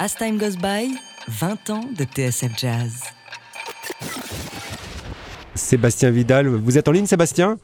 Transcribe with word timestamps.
As 0.00 0.14
Time 0.14 0.38
Goes 0.38 0.56
By, 0.56 0.96
20 1.26 1.70
ans 1.70 1.80
de 1.98 2.04
TSF 2.04 2.56
Jazz. 2.56 3.02
Sébastien 5.56 6.10
Vidal, 6.10 6.46
vous 6.46 6.78
êtes 6.78 6.86
en 6.86 6.92
ligne 6.92 7.06
Sébastien? 7.06 7.58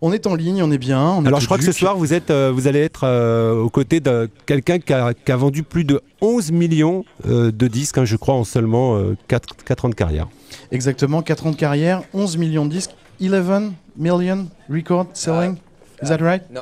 On 0.00 0.12
est 0.12 0.28
en 0.28 0.36
ligne, 0.36 0.62
on 0.62 0.70
est 0.70 0.78
bien. 0.78 1.02
On 1.02 1.26
Alors 1.26 1.40
je 1.40 1.46
crois 1.46 1.58
que 1.58 1.64
ce 1.64 1.72
soir 1.72 1.96
vous 1.96 2.14
êtes, 2.14 2.30
euh, 2.30 2.52
vous 2.54 2.68
allez 2.68 2.78
être 2.78 3.02
euh, 3.02 3.56
aux 3.56 3.70
côtés 3.70 3.98
de 3.98 4.30
quelqu'un 4.46 4.78
qui 4.78 4.92
a, 4.92 5.36
vendu 5.36 5.64
plus 5.64 5.82
de 5.82 6.00
11 6.20 6.52
millions 6.52 7.04
euh, 7.26 7.50
de 7.50 7.66
disques, 7.66 7.98
hein, 7.98 8.04
je 8.04 8.14
crois, 8.14 8.36
en 8.36 8.44
seulement 8.44 8.96
4, 9.26 9.84
ans 9.84 9.88
de 9.88 9.96
carrière. 9.96 10.28
Exactement, 10.70 11.22
4 11.22 11.48
ans 11.48 11.50
de 11.50 11.56
carrière, 11.56 12.04
11 12.14 12.36
millions 12.36 12.66
de 12.66 12.70
disques, 12.70 12.94
11 13.20 13.72
million 13.96 14.46
record 14.70 15.08
selling. 15.12 15.56
Is 16.00 16.06
that 16.06 16.18
right? 16.18 16.44
No. 16.52 16.60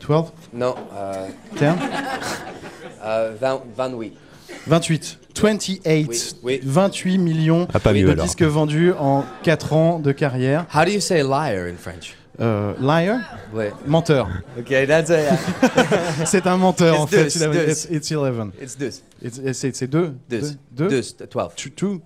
12? 0.00 0.32
Non. 0.52 0.74
10? 1.56 1.66
28. 3.02 4.12
28. 4.66 5.18
28. 5.34 6.60
28 6.64 7.18
millions 7.18 7.68
ah, 7.72 7.92
de 7.92 8.14
disques 8.14 8.42
vendus 8.42 8.92
en 8.98 9.24
4 9.42 9.72
ans 9.72 9.98
de 9.98 10.12
carrière. 10.12 10.66
How 10.74 10.84
do 10.84 10.90
you 10.90 11.00
say 11.00 11.22
liar 11.22 11.66
in 11.66 11.76
French? 11.76 12.16
Euh, 12.40 12.72
liar? 12.80 13.20
Ouais. 13.52 13.72
Menteur. 13.86 14.28
Ok, 14.58 14.74
that's 14.86 15.10
a, 15.10 15.36
c'est 16.24 16.46
un 16.46 16.56
menteur 16.56 17.00
en 17.00 17.06
fait. 17.06 17.26
It's, 17.26 17.88
it's 17.90 18.10
11. 18.10 18.52
It's 18.60 18.76
2. 18.76 19.52
C'est 19.52 19.86
2 19.86 20.14
2. 20.28 20.40
2. 20.72 20.88
12. 20.88 21.16
12. 21.30 21.48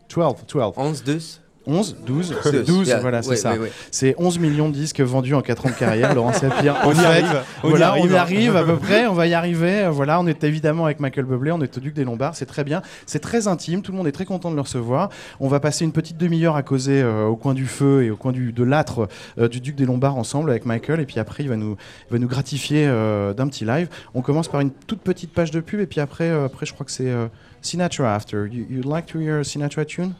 12. 0.09 0.35
12. 0.49 0.73
11, 0.77 1.05
2. 1.05 1.19
11, 1.67 1.97
12, 2.07 2.35
12, 2.67 2.97
voilà, 3.01 3.23
c'est 3.23 3.37
ça. 3.37 3.55
C'est 3.91 4.15
11 4.19 4.39
millions 4.39 4.69
de 4.69 4.75
disques 4.75 5.01
vendus 5.01 5.35
en 5.35 5.43
4 5.43 5.67
ans 5.67 5.71
de 5.71 5.75
carrière, 5.75 6.15
Laurent 6.15 6.33
Sapir. 6.33 6.77
on 6.85 6.95
y 6.95 7.05
arrive. 7.05 7.43
On 7.65 7.69
voilà, 7.71 7.87
y 7.87 7.89
arrive, 7.89 8.05
on 8.05 8.15
y 8.15 8.17
arrive 8.17 8.57
à 8.57 8.65
peu 8.65 8.77
près, 8.77 9.07
on 9.07 9.15
va 9.15 9.27
y 9.27 9.35
arriver. 9.35 9.89
Voilà, 9.91 10.21
on 10.21 10.27
est 10.27 10.45
évidemment 10.45 10.85
avec 10.85 11.01
Michael 11.01 11.25
Bublé, 11.25 11.51
on 11.51 11.61
est 11.61 11.77
au 11.77 11.81
Duc 11.81 11.95
des 11.95 12.05
Lombards, 12.05 12.37
c'est 12.37 12.47
très 12.47 12.63
bien. 12.63 12.83
C'est 13.07 13.19
très 13.19 13.49
intime, 13.49 13.83
tout 13.83 13.91
le 13.91 13.99
monde 13.99 14.07
est 14.07 14.13
très 14.13 14.25
content 14.25 14.51
de 14.51 14.55
le 14.55 14.61
recevoir. 14.61 15.11
On 15.41 15.49
va 15.49 15.59
passer 15.59 15.85
une 15.85 15.93
petite 15.93 16.17
demi-heure 16.17 16.57
à 16.57 16.63
causer 16.63 17.03
euh, 17.03 17.25
au 17.25 17.37
coin 17.37 17.55
du 17.55 17.67
feu 17.67 18.05
et 18.05 18.11
au 18.11 18.17
coin 18.17 18.33
du, 18.33 18.53
de 18.53 18.63
l'âtre 18.63 19.09
euh, 19.39 19.49
du 19.49 19.61
Duc 19.61 19.75
des 19.75 19.87
Lombards 19.87 20.17
ensemble 20.17 20.51
avec 20.51 20.67
Michael. 20.67 21.01
Et 21.01 21.07
puis 21.07 21.19
après, 21.19 21.43
il 21.43 21.49
va 21.49 21.57
nous, 21.57 21.77
il 22.09 22.13
va 22.13 22.19
nous 22.19 22.29
gratifier 22.29 22.87
euh, 22.87 23.35
d'un 23.35 23.49
petit 23.49 23.65
live. 23.65 23.89
On 24.15 24.23
commence 24.23 24.49
par 24.49 24.61
une 24.61 24.71
toute 24.71 25.01
petite 25.01 25.33
page 25.33 25.51
de 25.51 25.61
pub 25.61 25.81
et 25.81 25.87
puis 25.87 26.01
après, 26.01 26.31
après 26.31 26.65
je 26.65 26.73
crois 26.73 26.87
que 26.87 26.93
c'est 26.93 27.13
Sinatra 27.61 28.15
After. 28.15 28.47
You, 28.51 28.67
you'd 28.71 28.85
like 28.85 29.07
to 29.07 29.19
hear 29.19 29.41
a 29.41 29.45
Sinatra 29.45 29.85
tune? 29.85 30.13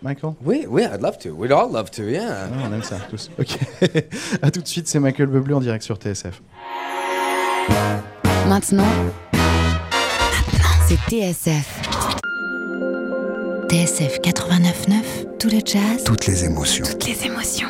Michael? 0.00 0.34
Oui, 0.44 0.64
oui, 0.68 0.82
I'd 0.84 1.02
love 1.02 1.18
to. 1.18 1.34
We'd 1.34 1.52
all 1.52 1.70
love 1.70 1.90
to, 1.92 2.04
yeah. 2.04 2.48
Ah, 2.50 2.66
on 2.66 2.72
aime 2.72 2.82
ça, 2.82 2.98
tous. 3.10 3.30
Ok. 3.38 3.58
à 4.42 4.50
tout 4.50 4.62
de 4.62 4.66
suite, 4.66 4.88
c'est 4.88 4.98
Michael 4.98 5.26
Bublé 5.26 5.54
en 5.54 5.60
direct 5.60 5.84
sur 5.84 5.96
TSF. 5.96 6.40
Maintenant, 7.68 8.02
maintenant, 8.48 8.84
c'est 10.88 10.98
TSF. 11.08 11.80
TSF 13.68 14.20
89.9, 14.20 15.38
tout 15.38 15.48
le 15.48 15.60
jazz. 15.64 16.04
Toutes 16.04 16.26
les 16.26 16.44
émotions. 16.44 16.84
Toutes 16.84 17.06
les 17.06 17.26
émotions. 17.26 17.68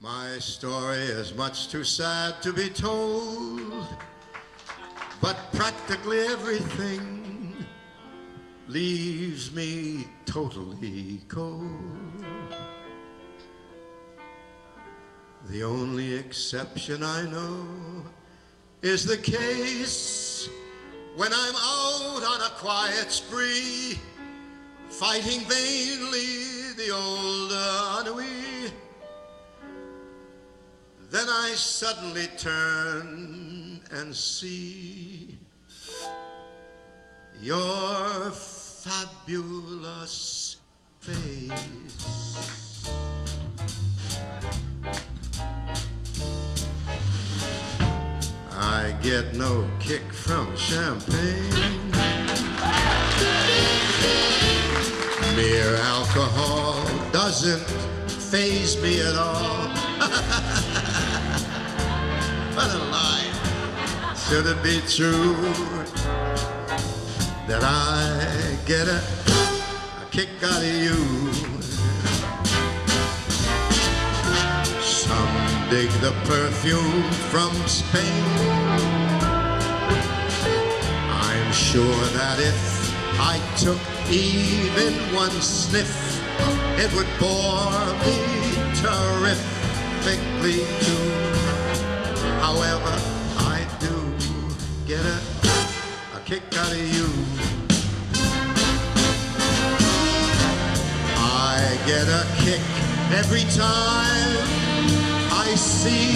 My 0.00 0.38
story 0.40 1.06
is 1.20 1.34
much 1.36 1.68
too 1.68 1.84
sad 1.84 2.40
to 2.42 2.52
be 2.52 2.68
told, 2.68 3.60
but 5.20 5.36
practically 5.52 6.20
everything 6.20 7.19
leaves 8.72 9.52
me 9.52 10.06
totally 10.26 11.20
cold. 11.26 12.54
The 15.48 15.64
only 15.64 16.14
exception 16.14 17.02
I 17.02 17.28
know 17.28 17.66
is 18.80 19.04
the 19.04 19.16
case 19.16 20.48
when 21.16 21.32
I'm 21.32 21.54
out 21.56 22.22
on 22.22 22.40
a 22.42 22.54
quiet 22.58 23.10
spree, 23.10 23.98
fighting 24.88 25.40
vainly 25.48 26.72
the 26.76 26.90
old 26.92 27.50
ennui. 28.06 28.70
Then 31.10 31.26
I 31.28 31.54
suddenly 31.56 32.28
turn 32.38 33.80
and 33.90 34.14
see 34.14 35.36
your 37.42 38.30
fabulous 38.82 40.56
face. 41.00 41.50
I 48.52 48.96
get 49.02 49.34
no 49.34 49.68
kick 49.80 50.02
from 50.12 50.56
champagne. 50.56 51.90
Mere 55.36 55.76
alcohol 55.76 56.82
doesn't 57.12 57.60
phase 58.10 58.80
me 58.80 59.02
at 59.02 59.14
all. 59.14 59.68
what 62.56 62.70
a 62.74 62.78
lie. 62.90 63.30
Should 64.16 64.46
it 64.46 64.62
be 64.62 64.80
true? 64.88 65.36
that 67.50 67.64
I 67.64 68.49
get 68.70 68.86
a, 68.86 69.02
a 70.00 70.06
kick 70.12 70.28
out 70.44 70.62
of 70.62 70.74
you. 70.86 70.94
Some 74.80 75.34
dig 75.68 75.90
the 75.98 76.12
perfume 76.24 77.02
from 77.32 77.50
Spain. 77.66 78.24
I'm 81.10 81.52
sure 81.52 82.04
that 82.14 82.38
if 82.38 82.60
I 83.18 83.40
took 83.58 83.80
even 84.08 84.94
one 85.16 85.36
sniff, 85.42 86.22
it 86.78 86.94
would 86.94 87.10
bore 87.18 87.86
me 88.06 88.18
terrifically 88.84 90.62
too. 90.86 91.10
However, 92.38 92.94
I 93.36 93.66
do 93.80 93.94
get 94.86 95.04
a, 95.04 95.18
a 96.16 96.20
kick 96.24 96.44
out 96.56 96.70
of 96.70 96.94
you. 96.94 97.39
Get 101.86 102.08
a 102.08 102.26
kick 102.38 102.60
every 103.12 103.44
time 103.56 104.36
I 105.32 105.54
see 105.56 106.12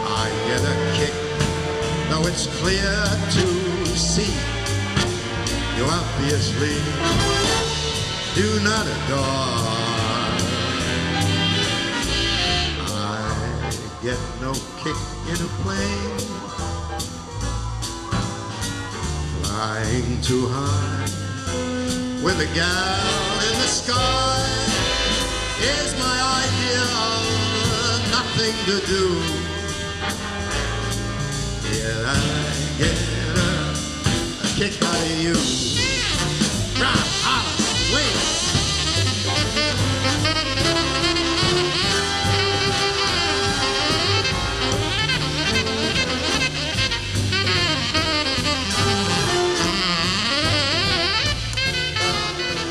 I 0.05 0.29
get 0.47 0.61
a 0.61 0.75
kick, 0.97 1.15
though 2.09 2.27
it's 2.27 2.47
clear 2.61 2.93
to 3.35 3.45
see 3.97 4.33
you 5.77 5.85
obviously 5.85 6.77
do 8.35 8.59
not 8.63 8.85
adore. 8.85 9.59
I 12.91 13.71
get 14.03 14.19
no 14.41 14.53
kick 14.83 14.97
in 15.27 15.45
a 15.45 15.49
plane 15.63 16.48
flying 19.59 20.21
too 20.21 20.47
high 20.47 21.03
with 22.23 22.39
a 22.39 22.49
gal 22.55 23.33
in 23.49 23.55
the 23.59 23.67
sky 23.67 24.39
is 25.59 25.91
my 25.99 26.17
idea 26.39 26.83
of 27.11 27.97
nothing 28.17 28.55
to 28.69 28.75
do. 28.87 29.05
Yeah, 31.75 32.07
I 32.07 32.19
get 32.79 32.95
a, 33.35 33.51
a 34.43 34.49
kick 34.55 34.81
out 34.81 34.95
of 34.95 35.19
you. 35.25 35.35
Rock, 36.81 37.18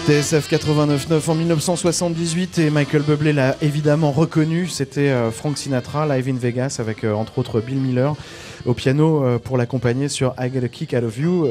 TSF 0.08 0.50
89.9 0.50 1.30
en 1.30 1.34
1978 1.34 2.60
et 2.60 2.70
Michael 2.70 3.02
Bublé 3.02 3.34
l'a 3.34 3.56
évidemment 3.60 4.10
reconnu. 4.10 4.66
C'était 4.66 5.10
euh, 5.10 5.30
Frank 5.30 5.58
Sinatra 5.58 6.06
live 6.06 6.30
in 6.30 6.38
Vegas 6.38 6.78
avec 6.78 7.04
euh, 7.04 7.12
entre 7.12 7.36
autres 7.36 7.60
Bill 7.60 7.76
Miller 7.76 8.16
au 8.64 8.72
piano 8.72 9.22
euh, 9.22 9.38
pour 9.38 9.58
l'accompagner 9.58 10.08
sur 10.08 10.34
I 10.38 10.50
Get 10.50 10.64
a 10.64 10.68
Kick 10.68 10.94
Out 10.94 11.04
of 11.04 11.18
You. 11.18 11.46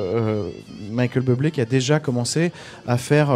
Michael 0.90 1.22
Bublé 1.22 1.52
qui 1.52 1.62
a 1.62 1.66
déjà 1.66 2.00
commencé 2.00 2.52
à 2.88 2.98
faire 2.98 3.30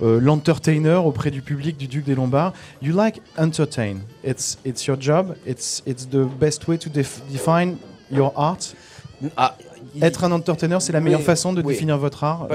l'entertainer 0.00 1.04
auprès 1.04 1.32
du 1.32 1.42
public 1.42 1.76
du 1.76 1.88
Duc 1.88 2.04
des 2.04 2.14
Lombards. 2.14 2.52
You 2.80 2.94
like 2.94 3.20
entertain. 3.36 3.96
It's 4.22 4.56
it's 4.64 4.86
your 4.86 4.98
job. 5.00 5.34
It's 5.48 5.82
it's 5.84 6.08
the 6.08 6.28
best 6.38 6.68
way 6.68 6.78
to 6.78 6.88
define 6.88 7.74
your 8.12 8.32
art. 8.36 8.76
Ah, 9.36 9.56
Être 10.00 10.22
un 10.22 10.30
entertainer, 10.30 10.78
c'est 10.78 10.92
la 10.92 11.00
meilleure 11.00 11.22
façon 11.22 11.52
de 11.52 11.60
définir 11.60 11.98
votre 11.98 12.22
art. 12.22 12.46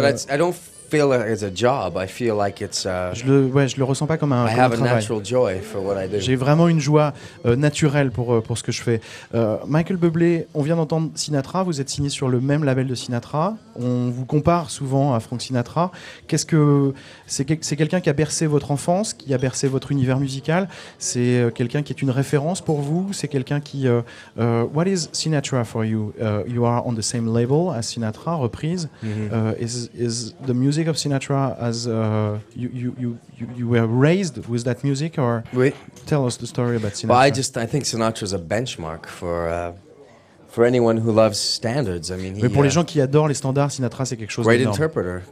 Feel 0.90 1.08
like 1.10 1.28
it's 1.30 1.44
a 1.44 1.52
job. 1.54 1.98
I 1.98 2.08
feel 2.08 2.36
like 2.38 2.62
it's. 2.62 2.86
Uh, 2.86 3.14
Je 3.14 3.26
le, 3.26 3.46
ouais, 3.48 3.68
je 3.68 3.78
le 3.78 3.84
ressens 3.84 4.06
pas 4.08 4.18
comme 4.18 4.32
un, 4.32 4.46
I 4.48 4.52
comme 4.52 4.60
un 4.60 4.64
have 4.64 4.74
a 4.74 4.76
travail. 4.76 4.96
natural 4.96 5.24
joy 5.26 5.60
for 5.62 5.84
what 5.84 6.04
I 6.04 6.08
do. 6.08 6.20
J'ai 6.20 6.36
vraiment 6.36 6.68
une 6.68 6.80
joie 6.80 7.14
euh, 7.46 7.56
naturelle 7.56 8.12
pour, 8.12 8.34
euh, 8.34 8.42
pour 8.42 8.58
ce 8.58 8.64
que 8.64 8.72
je 8.72 8.82
fais. 8.82 9.02
Euh, 9.34 9.58
Michael 9.68 9.98
Bublé, 9.98 10.48
on 10.54 10.62
vient 10.62 10.76
d'entendre 10.76 11.10
Sinatra, 11.16 11.64
vous 11.64 11.82
êtes 11.82 11.90
signé 11.90 12.10
sur 12.10 12.30
le 12.30 12.40
même 12.40 12.64
label 12.64 12.88
de 12.88 12.96
Sinatra. 12.96 13.56
On 13.80 14.10
vous 14.10 14.26
compare 14.26 14.70
souvent 14.70 15.14
à 15.14 15.20
Frank 15.20 15.42
Sinatra. 15.42 15.92
Qu'est-ce 16.28 16.46
que 16.46 16.94
c'est 17.28 17.46
quel- 17.46 17.58
c'est 17.62 17.76
quelqu'un 17.76 18.00
qui 18.02 18.10
a 18.10 18.14
bercé 18.14 18.46
votre 18.48 18.72
enfance, 18.72 19.14
qui 19.14 19.34
a 19.34 19.38
bercé 19.38 19.68
votre 19.68 19.92
univers 19.92 20.20
musical? 20.20 20.68
C'est 21.00 21.52
quelqu'un 21.56 21.82
qui 21.84 21.94
est 21.94 22.02
une 22.02 22.12
référence 22.12 22.62
pour 22.62 22.82
vous? 22.82 23.12
C'est 23.14 23.28
quelqu'un 23.28 23.60
qui. 23.60 23.88
euh, 23.88 24.64
what 24.74 24.86
is 24.88 25.10
Sinatra 25.12 25.64
for 25.64 25.84
you? 25.86 26.14
Uh, 26.20 26.48
you 26.48 26.66
are 26.66 26.86
on 26.86 26.94
the 26.94 27.02
same 27.02 27.34
label 27.34 27.72
as 27.76 27.84
Sinatra, 27.84 28.36
reprise. 28.36 28.90
Mm-hmm. 29.04 29.34
Uh, 29.34 29.54
is 29.64 29.90
is 29.98 30.34
the 30.46 30.54
music 30.54 30.75
of 30.88 30.96
Sinatra 30.98 31.56
as 31.60 31.88
uh, 31.88 32.40
you, 32.56 32.70
you 32.74 32.96
you 32.98 33.18
you 33.38 33.48
you 33.58 33.68
were 33.68 33.88
raised 33.88 34.38
with 34.48 34.64
that 34.66 34.84
music 34.84 35.18
or? 35.18 35.44
Oui. 35.54 35.74
Tell 36.06 36.26
us 36.26 36.38
the 36.38 36.46
story 36.48 36.76
about 36.76 36.94
Sinatra. 36.94 37.10
Well, 37.10 37.28
I 37.28 37.32
just 37.32 37.58
I 37.58 37.66
think 37.66 37.86
Sinatra's 37.86 38.34
a 38.34 38.40
benchmark 38.40 39.06
for 39.08 39.48
uh, 39.50 39.74
for 40.48 40.66
anyone 40.66 40.98
who 40.98 41.12
loves 41.12 41.38
standards. 41.40 42.10
I 42.12 42.18
mean, 42.18 42.36
he, 42.36 42.42
Mais 42.44 42.50
pour 42.50 42.64
les 42.64 42.70
uh, 42.70 42.74
gens 42.74 42.86
qui 42.86 43.02
adorent 43.02 43.28
les 43.28 43.36
standards, 43.36 43.72
Sinatra 43.72 44.06
c'est 44.06 44.18
quelque 44.18 44.32
chose 44.32 44.46
d'énorme. 44.46 44.78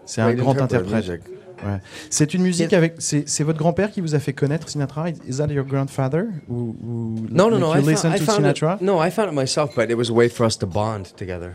C'est 0.05 0.21
un 0.21 0.33
grand 0.33 0.59
interprète. 0.59 1.07
music. 1.07 1.21
Ouais. 1.65 1.79
C'est 2.09 2.33
une 2.33 2.41
musique 2.41 2.67
It- 2.67 2.73
avec. 2.73 2.95
C'est 2.99 3.43
votre 3.43 3.57
grand-père 3.59 3.91
qui 3.91 4.01
vous 4.01 4.15
a 4.15 4.19
fait 4.19 4.33
connaître 4.33 4.67
Sinatra? 4.67 5.09
Is 5.27 5.37
that 5.37 5.47
your 5.47 5.65
grandfather? 5.65 6.25
Ou, 6.49 6.75
ou 6.83 7.15
No, 7.29 7.49
no, 7.49 7.57
no. 7.57 7.73
You 7.75 7.81
I 7.81 7.85
listen 7.85 8.11
found, 8.11 8.15
I 8.15 8.19
to 8.19 8.25
found 8.25 8.45
it, 8.45 8.57
Sinatra? 8.57 8.77
no, 8.81 8.99
I 9.01 9.09
found 9.09 9.29
it 9.31 9.35
myself, 9.35 9.73
but 9.75 9.89
it 9.89 9.95
was 9.95 10.09
a 10.09 10.13
way 10.13 10.27
for 10.29 10.45
us 10.45 10.57
to 10.57 10.65
bond 10.65 11.15
together. 11.15 11.53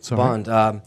Sorry? 0.00 0.16
Bond. 0.16 0.48
Um, 0.48 0.82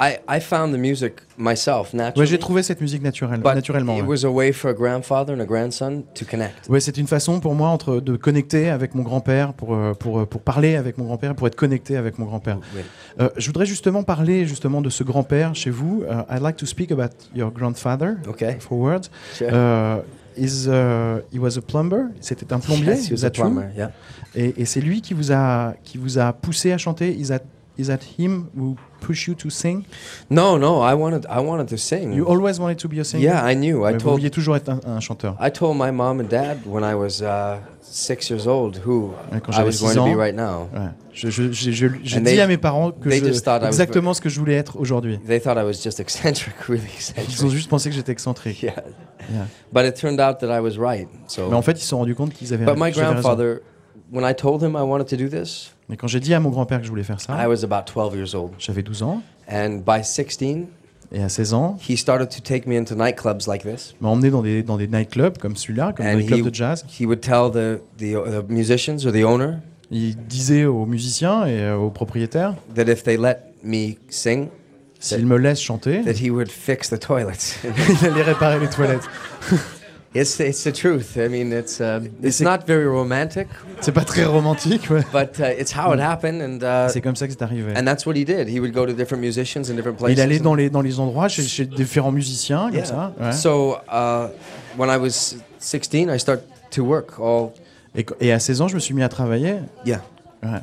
I 0.00 0.18
I 0.28 0.40
found 0.40 0.72
the 0.74 0.78
music 0.78 1.14
myself 1.38 1.92
Ouais, 1.92 1.98
naturally. 1.98 2.28
j'ai 2.28 2.38
trouvé 2.38 2.62
cette 2.62 2.80
musique 2.80 3.02
naturelle, 3.02 3.40
but 3.40 3.54
naturellement. 3.54 3.96
it 3.96 4.02
ouais. 4.02 4.08
was 4.08 4.24
a 4.24 4.30
way 4.30 4.52
for 4.52 4.70
a 4.70 4.74
grandfather 4.74 5.34
and 5.34 5.40
a 5.40 5.44
grandson 5.44 6.02
to 6.14 6.24
connect. 6.24 6.68
Ouais, 6.68 6.80
c'est 6.80 6.96
une 6.96 7.06
façon 7.06 7.38
pour 7.40 7.54
moi 7.54 7.68
entre 7.68 8.00
de 8.00 8.16
connecter 8.16 8.68
avec 8.70 8.94
mon 8.94 9.02
grand-père, 9.02 9.52
pour, 9.52 9.74
euh, 9.74 9.92
pour, 9.94 10.20
euh, 10.20 10.26
pour 10.26 10.40
parler 10.40 10.76
avec 10.76 10.98
mon 10.98 11.04
grand-père, 11.04 11.34
pour 11.34 11.46
être 11.46 11.54
connecté 11.56 11.96
avec 11.96 12.18
mon 12.18 12.26
grand-père. 12.26 12.58
Oui. 12.74 12.82
Euh, 13.20 13.28
je 13.36 13.46
voudrais 13.46 13.66
justement 13.66 14.02
parler 14.02 14.46
justement 14.46 14.80
de 14.80 14.90
ce 14.90 15.04
grand-père 15.04 15.54
chez 15.54 15.70
vous. 15.70 16.04
I'd 16.30 16.42
like 16.42 16.56
to 16.56 16.66
speak 16.66 16.90
about 16.90 17.10
your 17.34 17.50
grandfather. 17.52 18.16
Okay. 18.26 18.56
For 18.60 18.78
words. 18.78 19.10
Sure. 19.34 20.02
Is, 20.34 20.66
uh, 20.66 21.20
he 21.30 21.38
was 21.38 21.58
a 21.58 21.60
plumber. 21.60 22.04
C'était 22.20 22.50
un 22.54 22.58
plombier. 22.58 22.86
Yes, 22.94 23.04
he 23.04 23.08
is 23.08 23.12
was 23.12 23.20
that 23.20 23.26
a 23.26 23.30
true? 23.32 23.44
plumber. 23.44 23.68
Yeah. 23.76 23.90
Et, 24.34 24.54
et 24.62 24.64
c'est 24.64 24.80
lui 24.80 25.02
qui 25.02 25.12
vous 25.12 25.30
a 25.30 25.74
qui 25.84 25.98
vous 25.98 26.18
a 26.18 26.32
poussé 26.32 26.72
à 26.72 26.78
chanter. 26.78 27.10
Is 27.14 27.28
that 27.28 27.42
is 27.78 27.88
that 27.88 27.98
him 28.18 28.46
who 28.56 28.76
pushed 29.02 29.26
you 29.26 29.34
to 29.34 29.50
sing? 29.50 29.82
No, 30.30 30.56
no. 30.58 30.80
I 30.82 30.94
wanted 30.94 31.26
I 31.28 31.40
wanted 31.40 31.68
to 31.68 31.76
sing. 31.76 32.12
You 32.14 32.24
always 32.26 32.58
wanted 32.60 32.78
to 32.78 32.88
be 32.88 33.00
a 33.00 33.04
singer? 33.04 33.24
yeah, 33.24 33.44
I 33.44 33.54
knew. 33.54 33.78
I 33.84 33.92
Ouais, 33.92 33.92
vous 33.94 33.98
told 33.98 34.14
vouliez 34.18 34.30
toujours 34.30 34.56
être 34.56 34.68
un, 34.70 34.80
un 34.86 35.00
chanteur. 35.00 35.36
I 35.40 35.50
told 35.50 35.76
my 35.76 35.90
mom 35.90 36.20
and 36.20 36.28
dad 36.28 36.58
when 36.66 36.82
I 36.84 36.94
was 36.94 37.20
uh, 37.22 37.58
six 37.82 38.30
years 38.30 38.46
old 38.46 38.80
who 38.86 39.12
quand 39.42 39.52
I 39.58 39.64
was 39.64 39.80
going 39.80 39.94
to 39.94 40.04
be 40.04 40.10
ans. 40.10 40.16
right 40.18 40.34
now. 40.34 40.68
Ouais. 40.72 40.88
Je- 41.12 41.28
je- 41.30 41.50
J'ai 41.52 41.72
je, 41.72 41.86
And 41.86 42.20
dit 42.20 42.24
they- 42.24 42.40
à 42.40 42.46
mes 42.46 42.56
parents 42.56 42.90
que 42.92 43.10
je- 43.10 43.16
just 43.26 43.44
thought 43.44 43.60
I 43.60 43.64
was- 43.64 43.68
exactement 43.68 44.14
ce 44.14 44.20
que 44.22 44.28
je 44.30 44.38
voulais 44.40 44.54
être 44.54 44.78
aujourd'hui. 44.78 45.18
They 45.26 45.40
thought 45.40 45.58
I 45.58 45.64
was 45.64 45.74
just 45.82 46.00
eccentric, 46.00 46.54
really 46.68 46.82
Ils 46.86 47.12
ont 47.20 47.22
eccentric. 47.24 47.50
juste 47.50 47.68
pensé 47.68 47.90
que 47.90 47.94
j'étais 47.96 48.12
excentrique. 48.12 48.62
Yeah. 48.62 48.74
Yeah. 49.30 49.46
But 49.72 49.84
it 49.84 49.94
turned 50.00 50.20
out 50.20 50.38
that 50.40 50.48
I 50.48 50.60
was 50.60 50.78
right. 50.78 51.06
So. 51.28 51.48
Mais 51.50 51.56
en 51.56 51.62
fait, 51.62 51.72
ils 51.72 51.80
se 51.82 51.88
sont 51.88 51.98
rendus 51.98 52.14
compte 52.14 52.32
qu'ils 52.32 52.52
avaient, 52.54 52.64
but 52.64 52.76
my 52.76 52.84
raison. 52.90 53.00
grandfather, 53.02 53.60
when 54.10 54.24
I 54.28 54.34
told 54.34 54.62
him 54.62 54.74
I 54.74 54.82
wanted 54.82 55.06
to 55.08 55.16
do 55.16 55.28
this, 55.28 55.72
Mais 55.88 55.96
quand 55.96 56.06
j'ai 56.06 56.20
dit 56.20 56.32
à 56.34 56.40
mon 56.40 56.50
grand-père 56.50 56.78
que 56.78 56.84
je 56.84 56.90
voulais 56.90 57.02
faire 57.02 57.18
I 57.18 57.24
ça, 57.24 57.48
was 57.48 57.64
about 57.64 57.84
12 57.92 58.16
years 58.16 58.34
old. 58.34 58.52
j'avais 58.58 58.82
12 58.82 59.02
ans. 59.02 59.22
And 59.50 59.80
by 59.86 60.02
16, 60.04 60.38
Et 61.14 61.22
à 61.22 61.28
16 61.28 61.52
ans, 61.52 61.76
he 61.86 61.96
started 61.98 62.28
to 62.30 62.40
take 62.40 62.66
me 62.68 62.78
into 62.78 62.94
nightclubs 62.94 63.46
like 63.46 63.62
this. 63.62 63.94
il 64.00 64.04
m'a 64.04 64.08
emmené 64.10 64.30
dans 64.30 64.40
des, 64.42 64.62
dans 64.62 64.78
des 64.78 64.86
nightclubs 64.88 65.36
comme 65.38 65.56
celui-là, 65.56 65.92
comme 65.94 66.06
And 66.06 66.16
les 66.16 66.24
clubs 66.26 66.38
he- 66.46 66.50
de 66.50 66.54
jazz. 66.54 66.84
He 66.98 67.04
would 67.04 67.20
tell 67.20 67.50
the, 67.50 67.80
the, 67.98 68.14
the 68.24 68.48
musicians 68.48 69.04
or 69.04 69.12
the 69.12 69.24
owner 69.24 69.56
Il 69.90 70.16
disait 70.16 70.64
aux 70.64 70.86
musiciens 70.86 71.44
et 71.44 71.60
euh, 71.60 71.76
aux 71.76 71.90
propriétaires, 71.90 72.54
that 72.74 72.84
if 72.90 73.02
they 73.02 73.18
let 73.18 73.36
me 73.62 73.96
sing, 74.08 74.48
s'ils 74.98 75.26
me 75.26 75.36
laissent 75.36 75.60
chanter, 75.60 76.00
that 76.02 76.12
he 76.24 76.30
would 76.30 76.48
fix 76.50 76.88
the 76.88 76.98
toilets. 76.98 77.58
il 78.00 78.06
allait 78.06 78.22
réparer 78.22 78.58
les 78.58 78.68
toilettes. 78.70 79.02
it's, 80.14 80.38
it's 80.40 80.62
the 80.64 80.72
truth. 80.72 81.16
I 81.16 81.28
mean, 81.28 81.52
it's, 81.52 81.80
um, 81.80 82.08
it's 82.22 82.40
not 82.40 82.66
very 82.66 82.86
romantic, 82.86 83.48
C'est 83.80 83.92
pas 83.92 84.04
très 84.04 84.24
romantique, 84.24 84.90
ouais. 84.90 85.02
but 85.12 85.38
uh, 85.40 85.44
it's 85.58 85.72
how 85.74 85.92
it 85.94 86.00
happened. 86.00 86.40
And, 86.42 86.62
uh, 86.62 86.88
C'est 86.90 87.00
comme 87.00 87.16
ça 87.16 87.26
que 87.26 87.32
c'est 87.32 87.42
arrivé. 87.42 87.72
and 87.76 87.84
that's 87.84 88.04
what 88.06 88.14
he 88.16 88.24
did. 88.24 88.48
He 88.48 88.60
would 88.60 88.72
go 88.72 88.84
to 88.86 88.92
different 88.92 89.20
musicians 89.22 89.70
in 89.70 89.74
different 89.76 89.96
Il 90.00 90.04
places. 90.14 90.18
allait 90.20 90.38
and- 90.40 90.44
dans 90.44 90.54
les, 90.54 90.70
dans 90.70 90.82
les 90.82 90.98
endroits 91.00 91.28
chez, 91.28 91.42
chez 91.42 91.64
différents 91.66 92.12
musiciens, 92.12 92.66
comme 92.66 92.74
Yeah. 92.76 92.84
ça. 92.84 93.12
ouais. 93.20 93.32
So 93.32 93.76
uh, 93.90 94.28
when 94.76 94.88
I 94.90 94.96
was 94.98 95.36
16, 95.58 96.08
I 96.10 96.18
started 96.18 96.44
to 96.72 96.82
work 96.84 97.18
all. 97.20 97.50
Et, 97.94 98.06
et 98.20 98.32
à 98.32 98.38
16 98.38 98.60
ans, 98.62 98.68
je 98.68 98.74
me 98.74 98.80
suis 98.80 98.94
mis 98.94 99.02
à 99.02 99.08
travailler. 99.08 99.56
Yeah. 99.84 100.00
ouais. 100.42 100.60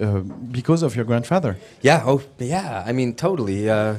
Euh, 0.00 0.20
because 0.24 0.82
of 0.82 0.94
your 0.96 1.04
grandfather. 1.04 1.56
Yeah. 1.84 2.02
Oh, 2.06 2.20
yeah. 2.40 2.84
I 2.88 2.92
mean, 2.92 3.12
totally. 3.12 3.68
Uh, 3.68 3.94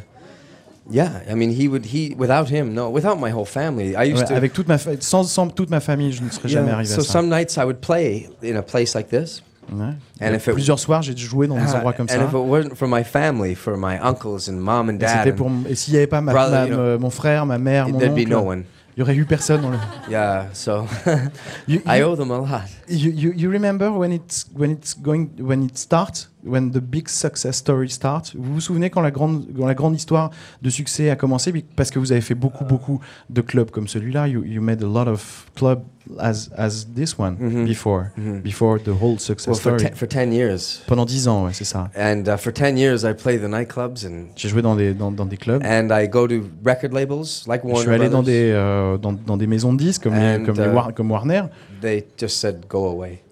yeah. 0.91 1.09
I 1.29 1.33
mean, 1.35 1.49
he 1.51 1.67
would. 1.67 1.85
He 1.85 2.15
without 2.17 2.49
him, 2.49 2.73
no. 2.73 2.89
Without 2.89 3.17
my 3.19 3.31
whole 3.31 3.45
family, 3.45 3.95
I 3.95 4.03
used 4.11 4.23
Ouais, 4.23 4.27
to. 4.27 4.33
avec 4.35 4.53
toute 4.53 4.67
ma 4.67 4.77
fa- 4.77 4.91
sans, 4.99 5.23
sans 5.23 5.47
toute 5.47 5.69
ma 5.69 5.79
famille, 5.79 6.11
je 6.11 6.23
ne 6.23 6.29
serais 6.29 6.49
Yeah, 6.49 6.59
jamais 6.61 6.71
arrivé 6.71 6.89
So 6.93 7.01
à 7.01 7.03
ça. 7.03 7.11
some 7.13 7.29
nights 7.29 7.55
I 7.57 7.63
would 7.63 7.79
play 7.79 8.29
in 8.43 8.55
a 8.57 8.61
place 8.61 8.93
like 8.95 9.09
this. 9.09 9.41
Ouais. 9.71 9.85
And 10.21 10.33
if 10.35 10.47
it- 10.47 10.53
Plusieurs 10.53 10.79
soirs, 10.79 11.01
j'ai 11.01 11.15
joué 11.15 11.47
dans 11.47 11.55
des 11.55 11.61
Uh, 11.61 11.75
endroits 11.75 11.93
comme 11.93 12.07
and 12.09 12.13
ça. 12.13 12.23
if 12.25 12.31
it 12.31 12.35
wasn't 12.35 12.75
for 12.75 12.87
my 12.89 13.03
family, 13.03 13.55
for 13.55 13.77
my 13.77 13.97
uncles 14.03 14.49
and 14.49 14.57
mom 14.57 14.89
and 14.89 14.95
Et, 14.95 14.97
dad, 14.97 15.17
c'était 15.23 15.35
pour 15.35 15.49
et 15.69 15.75
s'il 15.75 15.93
n'y 15.93 15.97
avait 15.97 16.07
pas 16.07 16.19
ma, 16.19 16.33
Brother, 16.33 16.67
ma- 16.67 16.75
know, 16.75 16.99
mon 16.99 17.09
frère, 17.09 17.45
ma 17.45 17.57
mère, 17.57 17.87
mon 17.87 17.97
there'd 17.97 18.13
be 18.13 18.19
oncle, 18.21 18.29
no 18.31 18.39
one. 18.41 18.63
il 18.97 18.99
n'y 18.99 19.03
aurait 19.03 19.15
eu 19.15 19.23
personne 19.25 19.61
dans 19.61 19.69
le. 19.69 19.77
Yeah. 20.09 20.47
So 20.53 20.85
You, 21.67 21.79
I 21.87 21.99
you- 21.99 22.05
owe 22.05 22.15
them 22.17 22.31
a 22.31 22.37
lot. 22.39 22.47
you, 22.89 23.11
you, 23.11 23.33
you 23.35 23.49
remember 23.49 23.89
when 23.91 24.11
it's 24.11 24.45
when 24.53 24.71
it's 24.71 24.93
going 24.93 25.29
when 25.39 25.63
it 25.63 25.77
starts? 25.77 26.29
When 26.45 26.71
the 26.71 26.79
big 26.79 27.07
success 27.07 27.57
story 27.57 27.89
starts. 27.89 28.33
Vous 28.35 28.55
vous 28.55 28.61
souvenez 28.61 28.89
quand 28.89 29.01
la 29.01 29.11
grande 29.11 29.45
quand 29.57 29.65
la 29.67 29.73
grande 29.75 29.95
histoire 29.95 30.31
de 30.61 30.69
succès 30.69 31.09
a 31.09 31.15
commencé? 31.15 31.51
Parce 31.75 31.91
que 31.91 31.99
vous 31.99 32.11
avez 32.11 32.21
fait 32.21 32.35
beaucoup 32.35 32.65
beaucoup 32.65 32.99
de 33.29 33.41
clubs 33.41 33.69
comme 33.71 33.87
celui-là. 33.87 34.27
You, 34.27 34.43
you 34.43 34.61
made 34.61 34.83
a 34.83 34.87
lot 34.87 35.07
of 35.09 35.45
clubs 35.55 35.81
as 36.19 36.49
as 36.57 36.87
this 36.95 37.17
one 37.19 37.35
Mhm. 37.39 37.65
before 37.65 38.05
Mhm. 38.17 38.41
before 38.41 38.79
the 38.81 38.89
whole 38.89 39.19
success 39.19 39.47
Well, 39.47 39.55
for 39.55 39.77
story. 39.77 39.83
ten, 39.83 39.95
for 39.95 40.07
ten 40.07 40.33
years, 40.33 40.81
pendant 40.87 41.05
10 41.05 41.27
ans 41.27 41.45
ouais 41.45 41.51
c'est 41.53 41.63
ça. 41.63 41.89
And 41.95 42.23
uh, 42.27 42.37
for 42.37 42.51
ten 42.51 42.75
years 42.77 43.03
I 43.03 43.13
played 43.13 43.41
the 43.41 43.47
nightclubs 43.49 44.05
and 44.05 44.25
j'ai 44.35 44.49
joué 44.49 44.61
dans 44.63 44.75
des 44.75 44.93
dans, 44.93 45.11
dans 45.11 45.25
des 45.25 45.37
clubs. 45.37 45.61
And 45.63 45.89
I 45.91 46.07
go 46.07 46.27
to 46.27 46.41
record 46.65 46.91
labels 46.93 47.43
like 47.47 47.61
je 47.63 47.67
Warner 47.67 47.79
suis 47.81 47.89
allé 47.91 48.09
dans 48.09 48.23
des 48.23 48.51
euh, 48.51 48.97
dans, 48.97 49.13
dans 49.13 49.37
des 49.37 49.47
maisons 49.47 49.73
de 49.73 49.77
disques 49.77 50.03
comme 50.03 50.15
les, 50.15 50.37
And, 50.37 50.43
comme, 50.45 50.57
les 50.57 50.65
uh, 50.65 50.73
War- 50.73 50.93
comme 50.93 51.11
Warner. 51.11 51.43
They 51.81 52.03
just 52.19 52.37
said 52.39 52.65
go 52.67 52.87
away. 52.87 53.21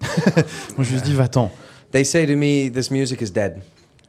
moi 0.76 0.78
je 0.78 0.78
me 0.80 0.84
suis 0.84 1.00
dit 1.02 1.14
va-t'en 1.14 1.50
They 1.92 2.04
say 2.04 2.26
to 2.26 2.36
me, 2.36 2.70
"This 2.72 2.90
music 2.90 3.20
is 3.22 3.30
dead." 3.32 3.56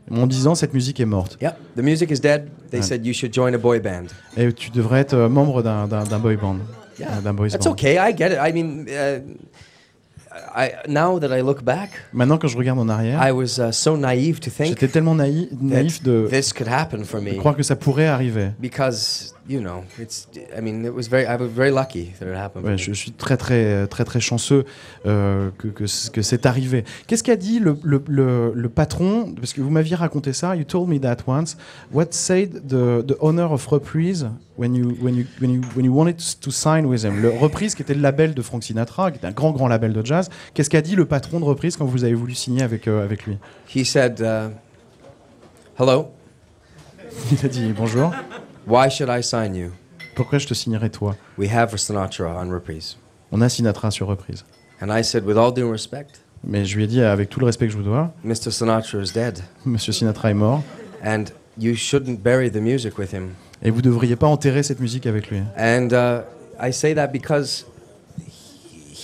en 0.09 0.25
disant 0.27 0.55
cette 0.55 0.73
musique 0.73 0.99
est 0.99 1.05
morte 1.05 1.37
Yep, 1.41 1.55
the 1.77 1.81
music 1.81 2.11
is 2.11 2.19
dead. 2.19 2.47
They 2.69 2.79
And- 2.79 2.83
said 2.83 3.05
you 3.05 3.13
should 3.13 3.33
join 3.33 3.53
a 3.53 3.57
boy 3.57 3.79
band. 3.79 4.07
et 4.35 4.51
tu 4.51 4.69
devrais 4.71 4.99
être 5.01 5.13
euh, 5.13 5.29
membre 5.29 5.61
d'un 5.63 5.87
d'un 5.87 6.19
boy 6.19 6.35
band 6.37 6.57
Yeah, 6.99 7.07
Euh, 7.17 7.21
d'un 7.21 7.33
That's 7.35 7.63
band 7.65 7.71
okay. 7.71 7.93
I 7.97 8.13
get 8.15 8.31
it. 8.31 8.37
I 8.43 8.51
mean, 8.51 8.85
uh, 8.87 9.21
I 10.55 10.71
now 10.87 11.19
that 11.19 11.35
I 11.37 11.41
look 11.41 11.63
back, 11.63 11.91
Maintenant, 12.13 12.37
quand 12.37 12.47
je 12.47 12.57
regarde 12.57 12.79
en 12.79 12.89
arrière, 12.89 13.19
I 13.25 13.31
was 13.31 13.59
uh, 13.59 13.71
so 13.71 13.97
naive 13.97 14.39
to 14.39 14.49
think 14.49 14.69
j'étais 14.69 14.87
tellement 14.87 15.15
naïf, 15.15 15.49
naïf 15.61 16.01
de, 16.03 16.27
this 16.29 16.51
could 16.53 16.69
happen 16.69 17.03
for 17.03 17.19
de 17.19 17.25
me 17.25 17.33
croire 17.35 17.55
que 17.55 17.63
ça 17.63 17.75
pourrait 17.75 18.07
arriver. 18.07 18.49
because 18.59 19.33
you 19.51 19.59
know 19.59 19.83
it's. 19.99 20.27
I 20.57 20.61
mean, 20.61 20.85
it 20.85 20.93
was 20.93 21.07
very. 21.09 21.25
I 21.25 21.35
was 21.35 21.49
very 21.49 21.71
lucky 21.71 22.13
that 22.19 22.25
it 22.25 22.35
happened. 22.35 22.65
Ouais, 22.65 22.77
je 22.77 22.93
suis 22.93 23.11
très 23.11 23.37
très 23.37 23.87
très 23.87 24.05
très 24.05 24.19
chanceux 24.19 24.65
euh, 25.05 25.49
que, 25.57 25.67
que, 25.67 25.83
que 26.11 26.21
c'est 26.21 26.45
arrivé. 26.45 26.83
Qu'est-ce 27.07 27.23
qu'a 27.23 27.35
dit 27.35 27.59
le, 27.59 27.77
le, 27.83 28.01
le, 28.07 28.53
le 28.55 28.69
patron? 28.69 29.33
Parce 29.35 29.53
que 29.53 29.61
vous 29.61 29.69
m'aviez 29.69 29.95
raconté 29.95 30.33
ça. 30.33 30.55
You 30.55 30.63
told 30.63 30.89
me 30.89 30.99
that 30.99 31.17
once. 31.27 31.57
What 31.91 32.07
said 32.11 32.67
the, 32.67 33.05
the 33.05 33.15
owner 33.19 33.43
of 33.51 33.67
Reprise 33.67 34.27
when 34.57 34.73
you 34.73 34.95
when 35.01 35.15
you 35.15 35.25
when 35.41 35.51
you 35.51 35.61
when 35.75 35.85
you 35.85 35.93
wanted 35.93 36.17
to 36.41 36.51
sign 36.51 36.85
with 36.85 37.03
him? 37.03 37.21
Le 37.21 37.29
Reprise 37.29 37.75
qui 37.75 37.81
était 37.81 37.93
le 37.95 38.01
label 38.01 38.33
de 38.33 38.41
Frank 38.41 38.63
Sinatra, 38.63 39.11
qui 39.11 39.17
était 39.17 39.27
un 39.27 39.31
grand 39.31 39.51
grand 39.51 39.67
label 39.67 39.93
de 39.93 40.05
jazz. 40.05 40.29
Qu'est-ce 40.53 40.69
qu'a 40.69 40.81
dit 40.81 40.95
le 40.95 41.05
patron 41.05 41.39
de 41.39 41.45
Reprise 41.45 41.75
quand 41.75 41.85
vous 41.85 42.03
avez 42.03 42.13
voulu 42.13 42.35
signer 42.35 42.63
avec 42.63 42.87
euh, 42.87 43.03
avec 43.03 43.25
lui? 43.25 43.37
He 43.75 43.85
said, 43.85 44.19
uh, 44.21 44.51
"Hello, 45.77 46.11
Il 47.31 47.45
a 47.45 47.49
dit 47.49 47.73
bonjour. 47.75 48.11
Why 48.67 48.89
should 48.89 49.09
I 49.09 49.21
sign 49.23 49.55
you? 49.55 49.71
Pourquoi 50.15 50.39
je 50.39 50.47
te 50.47 50.53
signerais 50.53 50.89
toi? 50.89 51.15
We 51.37 51.49
have 51.51 51.75
Sinatra 51.77 52.41
on 52.41 52.49
reprise." 52.51 52.97
On 53.31 53.41
a 53.41 53.47
Sinatra 53.49 53.91
sur 53.91 54.07
Reprise. 54.07 54.43
And 54.81 54.89
I 54.89 55.03
said, 55.03 55.25
with 55.25 55.37
all 55.37 55.53
due 55.53 55.69
respect, 55.69 56.21
Mais 56.43 56.65
je 56.65 56.75
lui 56.75 56.83
ai 56.83 56.87
dit, 56.87 57.01
avec 57.01 57.29
tout 57.29 57.39
le 57.39 57.45
respect 57.45 57.67
que 57.67 57.71
je 57.71 57.77
vous 57.77 57.83
dois, 57.83 58.11
Mr. 58.23 58.51
Sinatra 58.51 59.01
is 59.01 59.11
dead, 59.13 59.39
Monsieur 59.65 59.93
Sinatra 59.93 60.31
est 60.31 60.33
mort, 60.35 60.63
and 61.05 61.25
you 61.57 61.75
shouldn't 61.75 62.17
bury 62.21 62.51
the 62.51 62.55
music 62.57 62.97
with 62.97 63.13
him. 63.13 63.29
et 63.61 63.69
vous 63.69 63.81
devriez 63.81 64.15
pas 64.15 64.27
enterrer 64.27 64.63
cette 64.63 64.79
musique 64.79 65.05
avec 65.05 65.29
lui. 65.29 65.39
And 65.57 65.89
uh, 65.91 66.23
I 66.59 66.73
say 66.73 66.93
that 66.95 67.07
because 67.09 67.65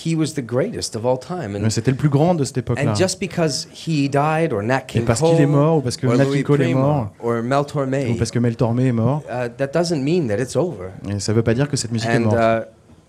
he 0.04 0.14
was 0.14 0.34
the 0.34 0.42
greatest 0.44 0.94
of 0.96 1.04
all 1.04 1.18
time. 1.18 1.56
And, 1.56 1.70
C'était 1.70 1.90
le 1.90 1.96
plus 1.96 2.08
grand 2.08 2.34
de 2.34 2.44
cette 2.44 2.58
époque-là. 2.58 2.90
and 2.92 2.94
just 2.96 3.18
because 3.20 3.66
he 3.72 4.08
died, 4.08 4.52
or 4.52 4.62
Nat 4.62 4.80
Et 4.80 4.86
King 4.92 5.04
parce 5.04 5.20
Cole, 5.20 5.30
qu'il 5.34 5.40
est 5.42 5.46
mort, 5.46 5.78
ou 5.78 5.80
parce 5.80 5.96
que 5.96 6.06
or 6.06 6.16
Nat 6.16 6.24
King 6.26 6.42
Cole 6.42 6.62
est 6.62 6.74
mort, 6.74 7.12
or 7.22 7.42
Mel 7.42 7.58
ou 7.60 7.64
Torme, 7.64 8.16
parce 8.18 8.30
que 8.30 8.38
Mel 8.38 8.56
Tormé 8.56 8.86
est 8.88 8.92
mort, 8.92 9.22
uh, 9.28 9.48
that 9.56 9.68
doesn't 9.68 10.02
mean 10.02 10.28
that 10.28 10.38
it's 10.38 10.56
over. 10.56 10.90
et 11.08 11.18
ça 11.20 11.32
veut 11.32 11.42
pas 11.42 11.54
dire 11.54 11.68
que 11.68 11.76
cette 11.76 11.92
musique 11.92 12.08
est 12.10 12.16
And 12.16 12.20
morte. 12.20 12.36
uh, 12.36 12.64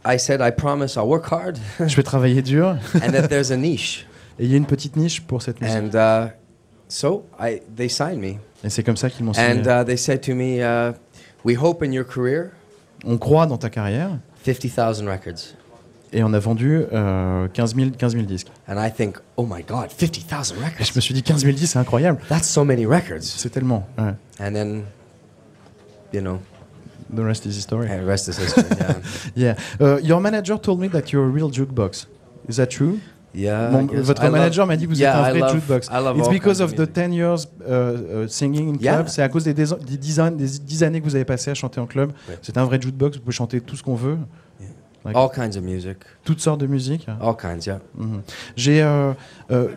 I 0.06 0.18
said, 0.18 0.42
I 0.42 0.52
promise 0.52 0.96
I'll 0.96 1.08
work 1.08 1.26
hard, 1.32 1.58
Je 1.86 1.96
vais 1.96 2.04
travailler 2.04 2.42
dur, 2.42 2.78
and 2.96 3.12
that 3.12 3.28
there's 3.28 3.52
a 3.52 3.58
niche. 3.58 4.08
et 4.40 4.46
il 4.46 4.52
y 4.52 4.54
a 4.54 4.58
une 4.58 4.66
petite 4.66 4.96
niche 4.96 5.22
pour 5.22 5.42
cette 5.42 5.60
musique. 5.62 5.78
And 5.78 5.96
uh, 5.96 6.30
so 6.88 7.26
I, 7.40 7.62
they 7.76 7.90
signed 7.90 8.20
me, 8.22 8.38
Et 8.64 8.70
c'est 8.70 8.84
comme 8.84 8.98
ça 8.98 9.10
qu'ils 9.10 9.26
m'ont 9.26 9.34
signé. 9.34 9.48
and 9.48 9.64
uh, 9.66 9.86
they 9.86 9.98
said 9.98 10.22
to 10.22 10.34
me, 10.34 10.60
uh, 10.64 10.94
"We 11.46 11.58
hope 11.62 11.84
in 11.84 11.92
your 11.92 12.06
career, 12.06 12.52
On 13.06 13.18
croit 13.18 13.46
dans 13.46 13.58
ta 13.58 13.70
carrière, 13.70 14.18
50,000 14.46 15.08
records." 15.10 15.56
Et 16.14 16.24
on 16.24 16.34
a 16.34 16.40
vendu 16.40 16.82
euh, 16.94 17.48
15, 17.54 17.76
000, 17.76 17.90
15 17.98 18.14
000 18.14 18.26
disques. 18.26 18.48
And 18.68 18.76
I 18.84 18.92
think, 18.92 19.18
"Oh 19.38 19.44
my 19.46 19.64
God, 19.68 19.88
50,000 19.96 20.56
Et 20.60 20.64
records! 20.66 20.86
je 20.86 20.92
me 20.96 21.02
suis 21.02 21.14
dit 21.14 21.24
15 21.24 21.42
000 21.42 21.54
disques, 21.54 21.74
c'est 21.74 21.80
incroyable. 21.80 22.20
That's 22.30 22.48
so 22.48 22.64
many 22.64 22.86
records." 22.86 23.22
C'est 23.24 23.50
tellement. 23.50 23.88
ouais. 23.98 24.14
And 24.40 24.54
then, 24.54 24.82
you 26.14 26.22
know, 26.22 26.40
The 27.16 27.22
rest 27.22 27.46
is 27.46 27.50
history. 27.58 27.88
the 27.88 28.06
rest 28.06 28.28
is 28.28 28.38
history. 28.40 28.64
Yeah, 29.36 29.56
Yeah. 29.80 29.98
Uh, 29.98 30.00
your 30.04 30.20
manager 30.22 30.58
told 30.60 30.80
me 30.80 30.88
that 30.90 31.12
you're 31.12 31.26
a 31.26 31.32
real 31.32 31.50
jukebox. 31.52 32.08
Is 32.48 32.58
that 32.58 32.68
true? 32.68 33.00
yeah. 33.34 33.70
Mon- 33.72 33.88
votre 34.02 34.24
I 34.24 34.30
manager 34.30 34.66
m'a 34.68 34.76
dit 34.78 34.86
que 34.86 34.92
vous 34.94 35.00
yeah, 35.00 35.12
êtes 35.12 35.26
un 35.26 35.28
I 35.30 35.32
vrai 35.32 35.40
love- 35.40 35.56
jukebox. 35.56 35.88
It's 36.20 36.30
because 36.30 36.62
of 36.62 36.74
the 36.76 36.80
music. 36.80 36.94
10 36.94 37.14
years 37.14 37.48
uh, 37.68 37.72
uh, 38.26 38.28
singing 38.28 38.76
in 38.76 38.78
Yeah. 38.80 38.94
club. 38.98 39.08
C'est 39.08 39.22
à 39.24 39.30
cause 39.30 39.44
des, 39.44 39.54
dix- 39.56 39.76
des 39.88 39.98
10 39.98 40.20
ans- 40.20 40.32
des 40.32 40.46
10 40.48 40.84
années 40.84 41.00
que 41.02 41.06
vous 41.06 41.16
avez 41.16 41.26
passé 41.26 41.50
à 41.50 41.56
chanter 41.56 41.80
en 41.80 41.88
club. 41.88 42.12
Ouais. 42.28 42.38
C'est 42.44 42.58
un 42.58 42.66
vrai 42.66 42.80
jukebox. 42.82 43.18
Vous 43.18 43.24
pouvez 43.24 43.36
chanter 43.36 43.60
tout 43.62 43.76
ce 43.76 43.82
qu'on 43.84 43.96
veut, 43.96 44.18
All 45.06 45.30
kinds 45.30 45.56
of 45.58 45.64
music, 45.64 45.98
toutes 46.24 46.40
sortes 46.42 46.60
de 46.62 46.68
musique. 46.68 47.08
all 47.22 47.36
kinds. 47.36 47.66
Yeah. 47.66 47.80
Mhm. 47.98 48.22
J'ai, 48.56 48.82
euh, 48.84 49.14
euh, 49.52 49.70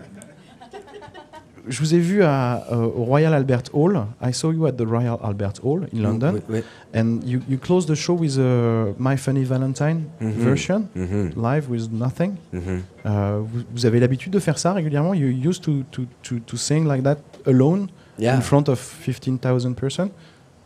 je 1.69 1.79
vous 1.79 1.95
ai 1.95 1.99
vu 1.99 2.23
à, 2.25 2.65
euh, 2.73 2.85
au 2.87 3.05
Royal 3.05 3.33
Albert 3.33 3.63
Hall. 3.73 4.05
I 4.21 4.33
saw 4.33 4.51
you 4.51 4.67
at 4.67 4.73
the 4.73 4.85
Royal 4.87 5.17
Albert 5.23 5.55
Hall 5.63 5.87
in 5.95 6.03
London, 6.03 6.33
Wait, 6.35 6.43
wait. 6.49 6.65
and 6.95 7.21
you, 7.25 7.41
you 7.49 7.57
closed 7.57 7.89
the 7.89 7.95
show 7.95 8.15
with 8.15 8.37
a 8.39 8.93
My 8.99 9.17
Funny 9.17 9.45
Valentine 9.45 10.07
Mhm. 10.21 10.33
version, 10.33 10.89
Mhm. 10.97 11.31
live 11.37 11.71
with 11.71 11.89
nothing. 11.93 12.33
Mhm. 12.53 12.83
Euh, 13.07 13.41
vous, 13.45 13.61
vous 13.75 13.87
avez 13.87 14.01
l'habitude 14.01 14.33
de 14.33 14.41
faire 14.41 14.59
ça 14.59 14.73
régulièrement? 14.73 15.15
You 15.15 15.29
used 15.29 15.63
to, 15.63 15.83
to, 15.93 16.03
to, 16.25 16.41
to 16.41 16.57
sing 16.57 16.85
like 16.87 17.05
that 17.05 17.19
alone 17.47 17.87
Yeah. 18.19 18.37
in 18.37 18.41
front 18.43 18.69
of 18.69 18.79
15,000 18.79 19.75
person 19.77 20.11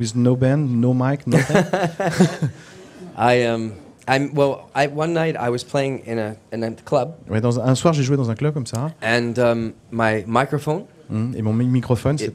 with 0.01 0.15
no 0.17 0.35
band, 0.35 0.67
no 0.81 0.95
mic, 0.95 1.27
nothing? 1.27 1.57
I 3.19 3.45
um. 3.47 3.73
I'm 4.09 4.33
well. 4.35 4.69
I 4.75 4.87
one 4.89 5.13
night 5.13 5.37
I 5.37 5.51
was 5.51 5.65
playing 5.65 6.03
in 6.07 6.19
a 6.19 6.37
in 6.53 6.63
a 6.63 6.71
club, 6.85 7.15
ouais, 7.29 7.41
dans 7.41 7.59
un, 7.59 7.65
un 7.69 7.75
soir, 7.75 7.93
j'ai 7.95 8.03
joué 8.05 8.17
dans 8.17 8.31
un 8.31 8.35
club 8.37 8.55
comme 8.55 8.67
ça, 8.67 8.93
and 9.03 9.35
um, 9.39 9.73
my 9.91 10.25
microphone 10.27 10.85
hum, 11.11 11.33
et 11.37 11.43
mon 11.43 11.53
mi- 11.53 11.67
microphone 11.67 12.17
s'est- 12.19 12.27
it 12.27 12.35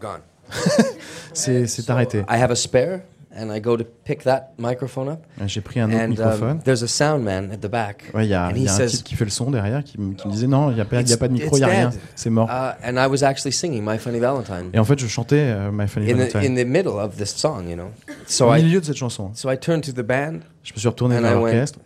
gone. 0.00 0.20
s'est 1.32 1.66
s'est 1.66 1.90
arrêté. 1.90 2.24
I 2.28 2.36
have 2.42 2.50
a 2.50 2.56
spare, 2.56 3.02
and 3.36 3.50
I 3.54 3.60
go 3.60 3.76
to 3.76 3.84
pick 4.04 4.22
that 4.24 4.52
microphone 4.58 5.08
up, 5.08 5.20
J'ai 5.46 5.60
pris 5.60 5.80
un 5.80 5.90
autre 5.90 6.00
and 6.02 6.08
microphone. 6.08 6.50
um, 6.52 6.60
there's 6.64 6.82
a 6.82 6.88
sound 6.88 7.22
man 7.22 7.50
at 7.52 7.58
the 7.58 7.70
back, 7.70 8.10
Ouais, 8.14 8.24
il 8.24 8.30
y 8.30 8.34
a, 8.34 8.46
and 8.46 8.56
y 8.56 8.64
he 8.64 8.68
a 8.68 8.72
un 8.72 8.76
says, 8.76 8.90
type 8.98 9.04
qui 9.04 9.14
fait 9.14 9.24
le 9.24 9.30
son 9.30 9.50
derrière 9.50 9.84
qui, 9.84 10.00
me- 10.00 10.14
qui 10.14 10.26
me 10.26 10.32
disait 10.32 10.46
non, 10.46 10.70
il 10.70 10.74
n'y 10.76 10.80
a, 10.80 10.84
pas- 10.84 11.02
y 11.02 11.12
a 11.12 11.16
pas 11.16 11.28
de 11.28 11.32
micro, 11.34 11.56
il 11.56 11.60
n'y 11.60 11.64
a 11.64 11.68
rien, 11.68 11.90
c'est 12.14 12.30
mort. 12.30 12.48
uh, 12.48 12.74
and 12.82 12.96
I 12.96 13.06
was 13.06 13.22
actually 13.22 13.52
singing 13.52 13.84
"My 13.84 13.98
Funny 13.98 14.18
Valentine" 14.18 14.70
Et 14.72 14.78
en 14.78 14.84
fait, 14.84 14.98
je 14.98 15.06
chantais 15.06 15.36
euh, 15.38 15.70
My 15.72 15.86
Funny 15.86 16.10
in 16.10 16.14
the 16.14 16.32
Valentine 16.32 16.52
in 16.58 16.62
the 16.62 16.66
middle 16.66 16.98
of 16.98 17.16
this 17.16 17.34
song, 17.36 17.68
you 17.68 17.76
know. 17.76 17.90
So 18.26 18.46
au 18.48 18.54
I 18.54 18.62
milieu 18.62 18.80
de 18.80 18.86
cette 18.86 18.96
chanson. 18.96 19.30
so 19.34 19.50
I 19.52 19.56
turned 19.58 19.82
to 19.84 19.92
the 19.92 20.04
band, 20.06 20.40
Je 20.62 20.72
me 20.72 20.78
suis 20.78 20.88
retourné 20.88 21.16
And 21.18 21.22
vers 21.22 21.34
l'orchestre. 21.36 21.78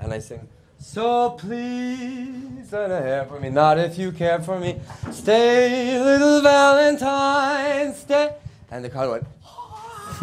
And 0.00 0.12
I 0.12 0.20
sing, 0.20 0.40
So 0.80 1.36
please 1.38 2.70
don't 2.70 2.88
care 2.88 3.24
for 3.28 3.38
me, 3.40 3.50
not 3.50 3.78
if 3.78 3.96
you 3.98 4.10
care 4.12 4.40
for 4.42 4.58
me. 4.58 4.74
Stay, 5.12 5.98
little 6.02 6.42
Valentine, 6.42 7.94
stay. 7.94 8.30
And 8.72 8.82
the 8.82 8.88
crowd 8.90 9.10
went, 9.10 9.24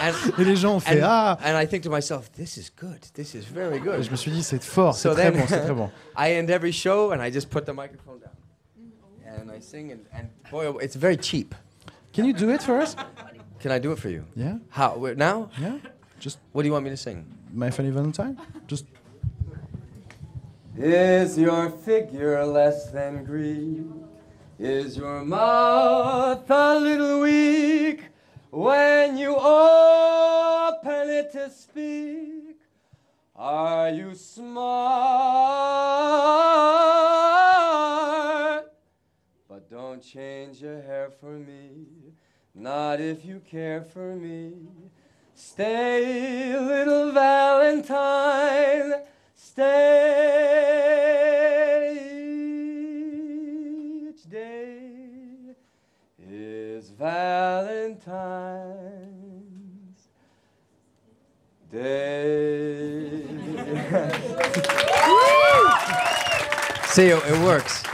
and, 0.00 0.14
Et 0.38 0.44
les 0.44 0.56
gens 0.56 0.76
ont 0.76 0.80
fait 0.80 0.98
and, 1.00 1.04
Ah 1.04 1.38
and 1.44 1.56
I 1.56 1.64
think 1.66 1.82
to 1.84 1.90
myself, 1.90 2.30
this 2.32 2.56
is 2.56 2.70
good. 2.76 3.00
This 3.14 3.34
is 3.34 3.44
very 3.44 3.76
Et 3.76 3.80
good. 3.80 4.02
Je 4.02 4.10
me 4.10 4.16
suis 4.16 4.30
dit 4.32 4.42
c'est 4.42 4.62
fort, 4.62 4.94
c'est 4.94 5.08
So 5.08 5.14
très 5.14 5.30
then- 5.30 5.40
bon, 5.40 5.46
c'est 5.46 5.60
très 5.64 5.74
bon. 5.74 5.90
I 6.16 6.32
end 6.34 6.50
every 6.50 6.72
show 6.72 7.12
and 7.12 7.20
I 7.22 7.30
just 7.30 7.50
put 7.50 7.64
the 7.66 7.72
microphone 7.72 8.18
down. 8.20 8.32
And 9.26 9.50
I 9.50 9.60
sing, 9.60 9.92
and, 9.92 10.00
and 10.12 10.28
boy, 10.50 10.76
it's 10.80 10.96
very 10.96 11.16
cheap. 11.16 11.54
Can 12.12 12.24
you 12.24 12.32
do 12.32 12.50
it 12.50 12.62
for 12.62 12.80
us? 12.80 12.96
Can 13.60 13.70
I 13.70 13.78
do 13.78 13.92
it 13.92 13.98
for 13.98 14.08
you? 14.08 14.24
Yeah, 14.34 14.58
How? 14.70 14.96
wait, 14.96 15.16
Now? 15.16 15.50
yeah. 15.60 15.78
Just 16.18 16.38
What 16.52 16.62
do 16.62 16.66
you 16.68 16.72
want 16.72 16.84
me 16.84 16.90
to 16.90 16.96
sing? 16.96 17.24
My 17.52 17.70
Funny 17.70 17.90
Valentine. 17.90 18.36
Just 18.66 18.86
Is 20.76 21.36
your 21.38 21.70
figure 21.70 22.44
less 22.44 22.90
than 22.90 23.24
Greek? 23.24 23.86
Is 24.58 24.96
your 24.96 25.24
mouth 25.24 26.50
a 26.50 26.80
little 26.80 27.20
weak 27.20 28.02
when 28.50 29.16
you 29.16 29.36
open 29.36 31.10
it 31.10 31.30
to 31.30 31.48
speak? 31.48 32.56
Are 33.36 33.88
you 33.90 34.16
smart? 34.16 34.48
But 39.48 39.70
don't 39.70 40.02
change 40.02 40.60
your 40.60 40.82
hair 40.82 41.12
for 41.20 41.38
me, 41.38 41.86
not 42.52 43.00
if 43.00 43.24
you 43.24 43.40
care 43.48 43.82
for 43.82 44.16
me. 44.16 44.54
Stay, 45.36 46.47
See, 66.98 67.10
it, 67.10 67.22
it 67.30 67.38
works. 67.44 67.84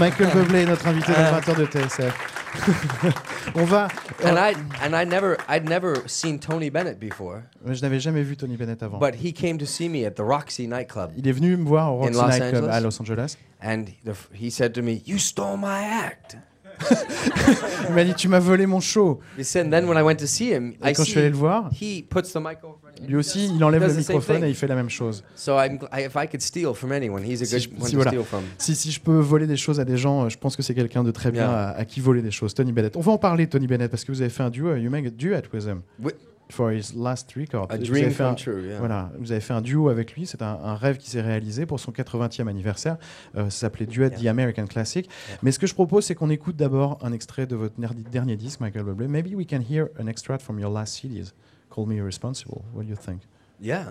Michael 0.00 0.26
Bublé 0.32 0.62
est 0.62 0.66
notre 0.66 0.88
invité 0.88 1.12
modérateur 1.12 1.54
de 1.54 1.66
TSF. 1.66 2.12
On 3.54 3.64
va. 3.64 3.86
And 4.24 4.36
I 4.36 4.56
and 4.82 4.96
I 4.96 5.04
never 5.04 5.36
I'd 5.48 5.68
never 5.68 6.02
seen 6.08 6.40
Tony 6.40 6.68
Bennett 6.68 6.98
before, 6.98 7.42
Je 7.64 7.80
n'avais 7.80 8.00
jamais 8.00 8.24
vu 8.24 8.36
Tony 8.36 8.56
Bennett 8.56 8.82
avant. 8.82 8.98
but 8.98 9.14
he 9.14 9.32
came 9.32 9.56
to 9.56 9.64
see 9.64 9.88
me 9.88 10.04
at 10.04 10.16
the 10.16 10.24
Roxy 10.24 10.66
nightclub, 10.66 11.12
Il 11.16 11.28
est 11.28 11.32
venu 11.32 11.56
me 11.56 11.64
voir 11.64 11.94
au 11.94 11.98
Roxy 11.98 12.14
Los 12.14 12.26
Night 12.26 12.50
Club 12.50 12.64
Angeles? 12.64 12.72
à 12.72 12.80
Los 12.80 13.00
Angeles. 13.00 13.36
and 13.62 13.84
the, 14.04 14.14
he 14.34 14.50
said 14.50 14.72
to 14.72 14.82
me, 14.82 15.00
"You 15.06 15.18
stole 15.18 15.56
my 15.56 15.84
act." 15.84 16.36
Il 17.88 17.94
m'a 17.94 18.02
dit 18.02 18.14
Tu 18.14 18.26
m'as 18.26 18.40
volé 18.40 18.66
mon 18.66 18.80
show. 18.80 19.20
He 19.38 19.44
said, 19.44 19.66
and 19.66 19.70
then 19.70 19.86
when 19.86 19.96
I 19.96 20.02
went 20.02 20.16
to 20.16 20.26
see 20.26 20.52
him, 20.52 20.74
Et 20.82 20.90
I 20.90 20.92
quand 20.92 21.04
je 21.04 21.10
suis 21.10 21.20
allé 21.20 21.28
le 21.28 21.34
see 21.34 21.40
voir, 21.40 21.70
he 21.70 22.02
puts 22.02 22.32
the 22.32 22.40
mic 22.40 22.58
over. 22.64 22.73
Lui 23.06 23.16
aussi, 23.16 23.50
il 23.54 23.62
enlève 23.64 23.86
le 23.86 23.94
microphone 23.94 24.44
et 24.44 24.48
il 24.48 24.54
fait 24.54 24.66
la 24.66 24.74
même 24.74 24.90
chose. 24.90 25.24
So 25.34 25.52
I'm, 25.58 25.78
gl- 25.78 25.88
I, 25.92 26.06
if 26.06 26.14
I 26.14 26.26
could 26.28 26.40
steal 26.42 26.74
from 26.74 26.92
anyone, 26.92 27.22
he's 27.24 27.42
a 27.42 27.44
Si 27.44 27.68
good 27.68 27.78
je- 27.88 28.18
one 28.18 28.42
si 28.58 28.90
je 28.90 29.00
peux 29.00 29.18
voler 29.18 29.46
des 29.46 29.56
choses 29.56 29.80
à 29.80 29.84
des 29.84 29.96
gens, 29.96 30.24
euh, 30.24 30.28
je 30.28 30.38
pense 30.38 30.56
que 30.56 30.62
c'est 30.62 30.74
quelqu'un 30.74 31.04
de 31.04 31.10
très 31.10 31.30
bien 31.30 31.42
Yeah. 31.44 31.68
à, 31.70 31.76
à 31.78 31.84
qui 31.84 32.00
voler 32.00 32.22
des 32.22 32.30
choses. 32.30 32.54
Tony 32.54 32.72
Bennett. 32.72 32.96
On 32.96 33.00
va 33.00 33.12
en 33.12 33.18
parler, 33.18 33.46
Tony 33.46 33.66
Bennett, 33.66 33.90
parce 33.90 34.04
que 34.04 34.12
vous 34.12 34.20
avez 34.20 34.30
fait 34.30 34.42
un 34.42 34.50
duo. 34.50 34.74
You 34.76 34.90
make 34.90 35.06
a 35.06 35.10
duet 35.10 35.42
with 35.52 35.64
him 35.64 35.82
Wi- 36.00 36.12
for 36.50 36.70
his 36.70 36.92
last 36.96 37.32
record. 37.36 37.66
A 37.70 37.78
dream 37.78 38.12
come 38.14 38.26
un- 38.26 38.34
true. 38.34 38.62
Yeah. 38.66 38.78
Voilà, 38.78 39.10
vous 39.18 39.32
avez 39.32 39.40
fait 39.40 39.54
un 39.54 39.60
duo 39.62 39.88
avec 39.88 40.12
lui, 40.14 40.26
c'est 40.26 40.42
un, 40.42 40.58
un 40.62 40.74
rêve 40.76 40.98
qui 40.98 41.10
s'est 41.10 41.22
réalisé 41.22 41.66
pour 41.66 41.80
son 41.80 41.90
80e 41.90 42.48
anniversaire. 42.48 42.96
Euh, 43.36 43.44
ça 43.44 43.50
s'appelait 43.60 43.86
Duet 43.86 44.10
The 44.10 44.26
American 44.26 44.66
Classic. 44.66 45.08
Mais 45.42 45.52
ce 45.52 45.58
que 45.58 45.66
je 45.66 45.74
propose, 45.74 46.04
c'est 46.04 46.14
qu'on 46.14 46.30
écoute 46.30 46.56
d'abord 46.56 46.98
un 47.02 47.12
extrait 47.12 47.46
de 47.46 47.56
votre 47.56 47.74
dernier 48.10 48.36
disque, 48.36 48.60
Michael 48.60 48.84
Bublé. 48.84 49.08
Maybe 49.08 49.34
we 49.34 49.46
can 49.46 49.60
hear 49.68 49.88
an 49.98 50.06
extract 50.06 50.42
from 50.42 50.58
your 50.60 50.70
last 50.70 50.94
CDs. 50.94 51.32
Call 51.74 51.86
Me 51.86 51.96
Irresponsible. 51.98 52.64
What 52.72 52.82
do 52.84 52.88
you 52.88 52.96
think? 52.96 53.22
Yeah. 53.60 53.84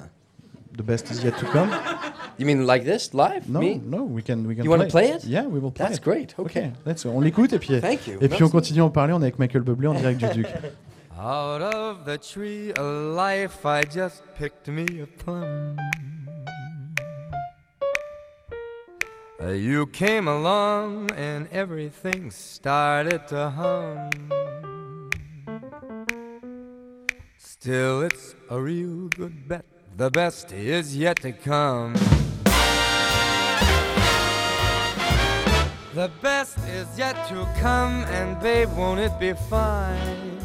The 0.78 0.84
best 0.84 1.12
is 1.12 1.22
yet 1.24 1.38
to 1.40 1.46
come? 1.46 1.70
You 2.40 2.48
mean 2.48 2.66
like 2.66 2.84
this 2.84 3.14
live? 3.14 3.48
No, 3.48 3.60
Me? 3.60 3.80
no, 3.86 4.02
we 4.06 4.24
can, 4.24 4.48
we 4.48 4.56
can 4.56 4.64
You 4.64 4.72
wanna 4.72 4.88
play 4.88 5.10
it? 5.12 5.24
Yeah, 5.24 5.44
we 5.46 5.60
will 5.60 5.70
play 5.72 5.86
That's 5.86 6.00
it. 6.00 6.04
great. 6.04 6.34
Ok, 6.40 6.46
Okay. 6.48 6.72
let's- 6.84 7.06
on 7.06 7.20
l'écoute 7.22 7.54
et 7.54 7.60
puis, 7.60 7.80
Thank 7.80 8.08
you. 8.08 8.18
et 8.22 8.28
puis 8.28 8.44
on 8.44 8.50
continue 8.50 8.82
à 8.82 8.86
en 8.86 8.90
parler. 8.90 9.14
On 9.14 9.20
est 9.22 9.26
avec 9.26 9.38
Michael 9.38 9.62
Bublé 9.62 9.88
en 9.88 9.94
direct 9.94 10.20
du 10.20 10.42
Duc. 10.42 10.48
Out 11.16 11.62
of 11.62 12.06
the 12.06 12.18
tree 12.20 12.72
of 12.72 13.16
life, 13.16 13.60
I 13.66 13.84
just 13.84 14.24
picked 14.36 14.68
me 14.68 14.86
a 15.04 15.06
plum. 15.24 15.78
You 19.56 19.86
came 19.86 20.28
along 20.28 21.12
and 21.12 21.46
everything 21.52 22.32
started 22.32 23.28
to 23.28 23.52
hum. 23.52 24.10
Still, 27.64 28.02
it's 28.02 28.36
a 28.50 28.60
real 28.60 29.08
good 29.08 29.48
bet. 29.48 29.64
The 29.96 30.12
best 30.12 30.52
is 30.52 30.98
yet 30.98 31.22
to 31.22 31.32
come. 31.32 31.94
The 35.94 36.12
best 36.22 36.58
is 36.68 36.88
yet 36.98 37.16
to 37.30 37.48
come, 37.62 38.04
and 38.12 38.38
babe, 38.42 38.68
won't 38.76 39.00
it 39.00 39.18
be 39.18 39.32
fine? 39.50 40.38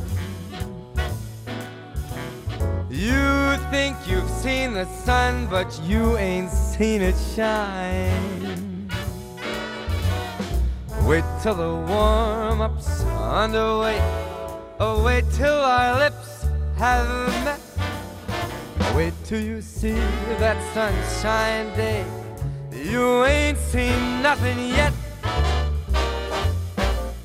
You 2.89 3.57
think 3.73 3.97
you've 4.07 4.31
seen 4.31 4.75
the 4.75 4.87
sun, 5.03 5.49
but 5.51 5.77
you 5.89 6.17
ain't 6.19 6.53
seen 6.53 7.03
it 7.03 7.17
shine. 7.35 8.89
Wait 11.03 11.25
till 11.43 11.57
the 11.57 11.75
warm 11.93 12.61
up's 12.61 13.03
underway. 13.03 13.99
Oh, 14.79 15.03
wait 15.05 15.25
till 15.33 15.53
our 15.53 15.99
lips 15.99 16.38
have 16.79 17.29
met. 17.45 17.61
Wait 18.95 19.13
till 19.25 19.41
you 19.41 19.61
see 19.61 19.99
that 20.39 20.57
sunshine 20.73 21.67
day. 21.77 22.05
You 22.73 23.25
ain't 23.25 23.59
seen 23.59 24.23
nothing 24.23 24.59
yet. 24.69 24.93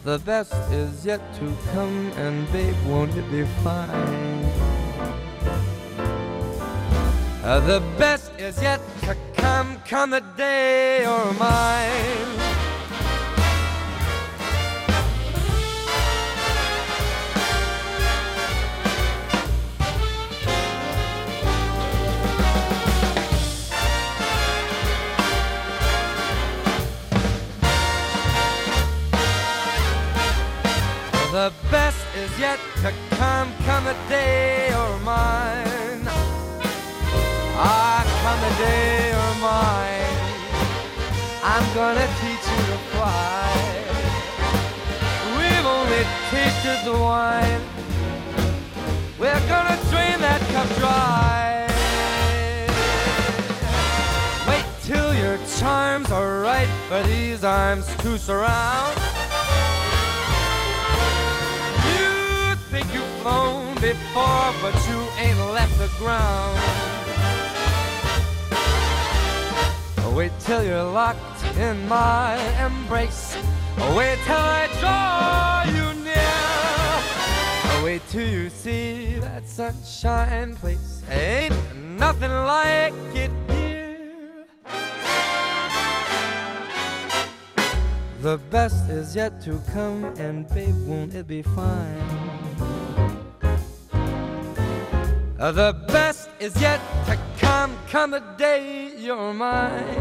The 0.03 0.17
best 0.19 0.53
is 0.71 1.05
yet 1.05 1.21
to 1.35 1.55
come, 1.71 2.11
and 2.17 2.51
babe, 2.51 2.75
won't 2.87 3.15
it 3.15 3.29
be 3.31 3.45
fine? 3.63 4.43
The 7.43 7.81
best 7.97 8.31
is 8.39 8.61
yet 8.61 8.81
to 9.01 9.15
come, 9.37 9.77
come 9.87 10.09
the 10.09 10.23
day 10.35 11.03
you're 11.03 11.33
mine. 11.33 12.62
The 31.33 31.51
best 31.71 32.05
is 32.15 32.29
yet 32.39 32.59
to 32.83 32.93
come, 33.17 33.51
come 33.65 33.87
a 33.87 33.95
day 34.07 34.67
you're 34.69 34.99
mine. 34.99 36.05
Ah, 37.57 38.05
come 38.21 38.39
the 38.45 38.53
day 38.61 39.09
you're 39.09 39.37
mine. 39.41 40.19
I'm 41.41 41.65
gonna 41.73 42.05
teach 42.21 42.45
you 42.53 42.61
to 42.69 42.77
fly. 42.93 43.49
We've 45.35 45.65
only 45.65 46.03
tasted 46.29 46.85
the 46.85 46.99
wine. 46.99 47.63
We're 49.17 49.47
gonna 49.49 49.79
drain 49.89 50.21
that 50.21 50.41
cup 50.53 50.69
dry. 50.77 51.65
Wait 54.47 54.65
till 54.83 55.15
your 55.15 55.39
charms 55.57 56.11
are 56.11 56.41
right 56.41 56.69
for 56.87 57.01
these 57.07 57.43
arms 57.43 57.87
to 58.03 58.19
surround. 58.19 59.22
Flown 63.23 63.73
before, 63.75 64.51
but 64.61 64.75
you 64.89 64.99
ain't 65.17 65.39
left 65.55 65.75
the 65.79 65.89
ground. 65.97 66.59
Wait 70.13 70.33
till 70.41 70.61
you're 70.63 70.83
locked 70.83 71.41
in 71.57 71.87
my 71.87 72.35
embrace. 72.65 73.37
Wait 73.95 74.19
till 74.25 74.45
I 74.59 74.67
draw 74.81 75.63
you 75.77 75.87
near. 76.03 77.85
Wait 77.85 78.01
till 78.09 78.27
you 78.27 78.49
see 78.49 79.19
that 79.19 79.47
sunshine 79.47 80.55
place. 80.57 81.01
Ain't 81.09 81.55
nothing 81.97 82.29
like 82.29 82.93
it 83.15 83.31
here. 83.47 84.45
The 88.21 88.37
best 88.51 88.89
is 88.89 89.15
yet 89.15 89.41
to 89.43 89.61
come, 89.71 90.03
and 90.17 90.47
babe, 90.49 90.75
won't 90.85 91.15
it 91.15 91.25
be 91.25 91.41
fine? 91.41 92.32
Uh, 95.43 95.51
the 95.51 95.73
best 95.87 96.29
is 96.39 96.55
yet 96.61 96.79
to 97.05 97.19
come, 97.37 97.77
come 97.89 98.11
the 98.11 98.23
day 98.37 98.93
you're 98.97 99.33
mine. 99.33 99.97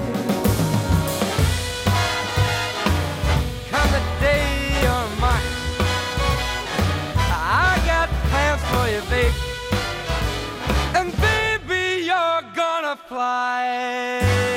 Come 3.68 3.90
the 3.90 4.02
day 4.20 4.46
you're 4.82 5.08
mine. 5.18 5.52
I 7.16 7.82
got 7.84 8.08
plans 8.30 8.62
for 8.70 8.87
you, 8.88 9.02
babe. 9.11 9.34
And 10.94 11.11
baby, 11.20 12.04
you're 12.06 12.42
gonna 12.54 12.96
fly. 13.08 14.51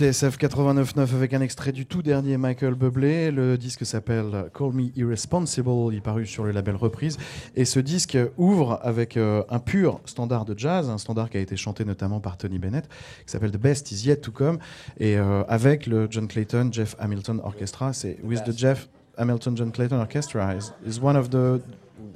TSF 0.00 0.38
89.9 0.38 1.14
avec 1.14 1.34
un 1.34 1.42
extrait 1.42 1.72
du 1.72 1.84
tout 1.84 2.00
dernier 2.00 2.38
Michael 2.38 2.74
Bublé. 2.74 3.30
Le 3.30 3.58
disque 3.58 3.84
s'appelle 3.84 4.50
Call 4.54 4.72
Me 4.72 4.84
Irresponsible. 4.96 5.92
Il 5.92 5.98
est 5.98 6.00
paru 6.00 6.24
sur 6.24 6.42
le 6.42 6.52
label 6.52 6.74
Reprise. 6.76 7.18
Et 7.54 7.66
ce 7.66 7.80
disque 7.80 8.16
ouvre 8.38 8.80
avec 8.82 9.18
euh, 9.18 9.42
un 9.50 9.58
pur 9.58 10.00
standard 10.06 10.46
de 10.46 10.58
jazz, 10.58 10.88
un 10.88 10.96
standard 10.96 11.28
qui 11.28 11.36
a 11.36 11.40
été 11.40 11.54
chanté 11.54 11.84
notamment 11.84 12.18
par 12.18 12.38
Tony 12.38 12.58
Bennett, 12.58 12.88
qui 13.26 13.30
s'appelle 13.30 13.50
The 13.50 13.58
Best 13.58 13.92
Is 13.92 14.06
Yet 14.06 14.22
to 14.22 14.32
Come. 14.32 14.58
Et 14.98 15.18
euh, 15.18 15.42
avec 15.48 15.86
le 15.86 16.08
John 16.10 16.28
Clayton, 16.28 16.70
Jeff 16.72 16.96
Hamilton 16.98 17.42
Orchestra. 17.44 17.92
C'est 17.92 18.16
With 18.24 18.44
the 18.44 18.56
Jeff 18.56 18.88
Hamilton 19.18 19.54
John 19.54 19.70
Clayton 19.70 19.98
Orchestra 19.98 20.56
is, 20.56 20.72
is 20.86 20.98
one 20.98 21.16
of 21.16 21.28
the. 21.28 21.60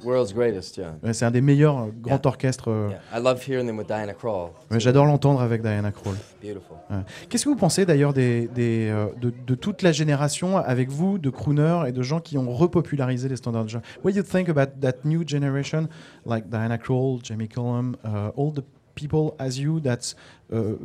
World's 0.03 0.33
greatest, 0.33 0.77
yeah. 0.77 0.95
ouais, 1.03 1.13
C'est 1.13 1.25
un 1.25 1.31
des 1.31 1.41
meilleurs 1.41 1.77
euh, 1.77 1.87
grands 2.01 2.15
Yeah. 2.15 2.21
orchestres. 2.25 2.67
euh, 2.69 2.89
yeah. 2.89 3.19
I 3.19 3.23
love 3.23 3.41
hearing 3.47 3.65
them 3.67 3.77
with 3.77 3.87
Diana 3.87 4.13
Krall. 4.13 4.49
ouais, 4.71 4.79
J'adore 4.79 5.05
l'entendre 5.05 5.41
avec 5.41 5.61
Diana 5.61 5.91
Krall. 5.91 6.15
Beautiful. 6.41 6.77
Ouais. 6.89 6.97
Qu'est-ce 7.29 7.45
que 7.45 7.49
vous 7.49 7.55
pensez 7.55 7.85
d'ailleurs 7.85 8.13
des, 8.13 8.47
des, 8.47 8.89
euh, 8.89 9.07
de, 9.21 9.31
de 9.45 9.55
toute 9.55 9.81
la 9.81 9.91
génération 9.91 10.57
avec 10.57 10.89
vous, 10.89 11.17
de 11.17 11.29
crooners 11.29 11.83
et 11.87 11.91
de 11.91 12.01
gens 12.01 12.19
qui 12.19 12.37
ont 12.37 12.51
repopularisé 12.53 13.27
les 13.29 13.35
standards 13.35 13.65
de 13.65 13.69
genre 13.69 13.81
What 14.03 14.11
do 14.11 14.17
you 14.17 14.23
think 14.23 14.49
about 14.49 14.79
that 14.81 15.05
new 15.05 15.23
generation, 15.27 15.87
like 16.25 16.49
Diana 16.49 16.77
Krall, 16.77 17.19
Jamie 17.23 17.47
Cullum, 17.47 17.95
uh, 18.03 18.29
all 18.37 18.51
the 18.53 18.63
people 18.95 19.33
as 19.39 19.57
you 19.59 19.79
that 19.81 20.15
uh, 20.53 20.75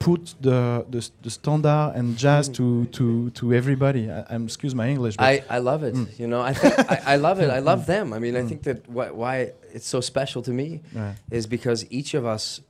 re-put 0.00 0.34
the, 0.40 0.84
the, 0.90 1.10
the 1.22 1.30
standard 1.30 1.92
and 1.94 2.16
jazz 2.16 2.48
to, 2.50 2.86
to, 2.86 3.30
to 3.30 3.52
everybody? 3.52 4.10
I, 4.10 4.24
I'm 4.30 4.44
excuse 4.44 4.74
my 4.74 4.88
English, 4.88 5.16
I, 5.18 5.42
I 5.48 5.58
love 5.58 5.82
it. 5.82 5.94
You 6.18 6.26
know, 6.26 6.40
I, 6.42 6.52
think, 6.54 6.74
I 6.90 7.14
I 7.14 7.16
love 7.16 7.40
it. 7.40 7.50
I 7.50 7.60
love 7.60 7.86
them. 7.86 8.12
I 8.12 8.18
mean, 8.18 8.36
I 8.36 8.42
think 8.46 8.62
that 8.62 8.84
wh- 8.86 9.14
why 9.16 9.52
it's 9.74 9.86
so 9.86 10.00
special 10.00 10.42
to 10.42 10.52
me 10.52 10.80
Ouais. 10.94 11.14
is 11.30 11.46
because 11.46 11.86
each 11.90 12.14
of 12.14 12.24
us 12.24 12.62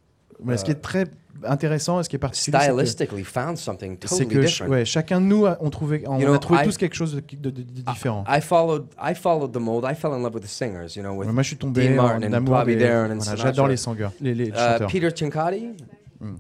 Mais 0.43 0.57
ce 0.57 0.64
qui 0.64 0.71
est 0.71 0.81
très 0.83 1.07
intéressant 1.45 2.01
et 2.01 2.03
ce 2.05 2.09
qui 2.09 2.16
est 2.16 2.19
particulier, 2.19 2.59
c'est 2.59 2.66
que- 2.69 2.73
stylistically 2.87 3.25
found 3.25 3.57
something 3.59 3.97
totally 3.99 4.27
que 4.27 4.40
ch- 4.43 4.47
different. 4.47 4.71
ouais, 4.71 4.85
chacun 4.87 5.21
de 5.21 5.27
nous 5.27 5.45
a, 5.47 5.57
on 5.61 5.69
trouvé, 5.71 6.03
on 6.07 6.19
You 6.19 6.27
know, 6.27 6.35
a 6.35 6.38
trouvé 6.38 6.61
I- 6.62 6.64
tous 6.64 6.77
quelque 6.79 6.95
chose 6.97 7.14
de, 7.14 7.21
de- 7.21 7.51
de- 7.51 7.62
de 7.62 7.83
différent. 7.83 8.25
I 8.27 8.40
followed 8.40 8.87
I 8.99 9.14
followed 9.14 9.53
the 9.53 9.59
mold. 9.61 9.85
I 9.85 9.95
fell 9.95 10.12
in 10.14 10.23
love 10.23 10.35
with 10.35 10.43
the 10.45 10.49
singers, 10.49 10.97
you 10.97 11.03
know, 11.03 11.12
with 11.14 11.27
Ouais, 11.29 11.33
Moi, 11.35 11.43
je 11.43 11.49
suis 11.49 11.57
tombé 11.57 11.88
Dean 11.88 11.99
en 11.99 12.03
Martin 12.03 12.23
and 12.29 12.33
amour 12.33 12.57
Bobby 12.57 12.77
des- 12.77 12.85
Darin 12.85 13.11
and 13.11 13.19
voilà. 13.23 13.37
J'adore 13.37 13.69
les 13.69 13.77
singers, 13.77 14.09
les, 14.21 14.35
les 14.35 14.49
Uh, 14.49 14.55
chanteurs. 14.55 14.90
Peter 14.90 15.11
Cincotti, 15.14 15.66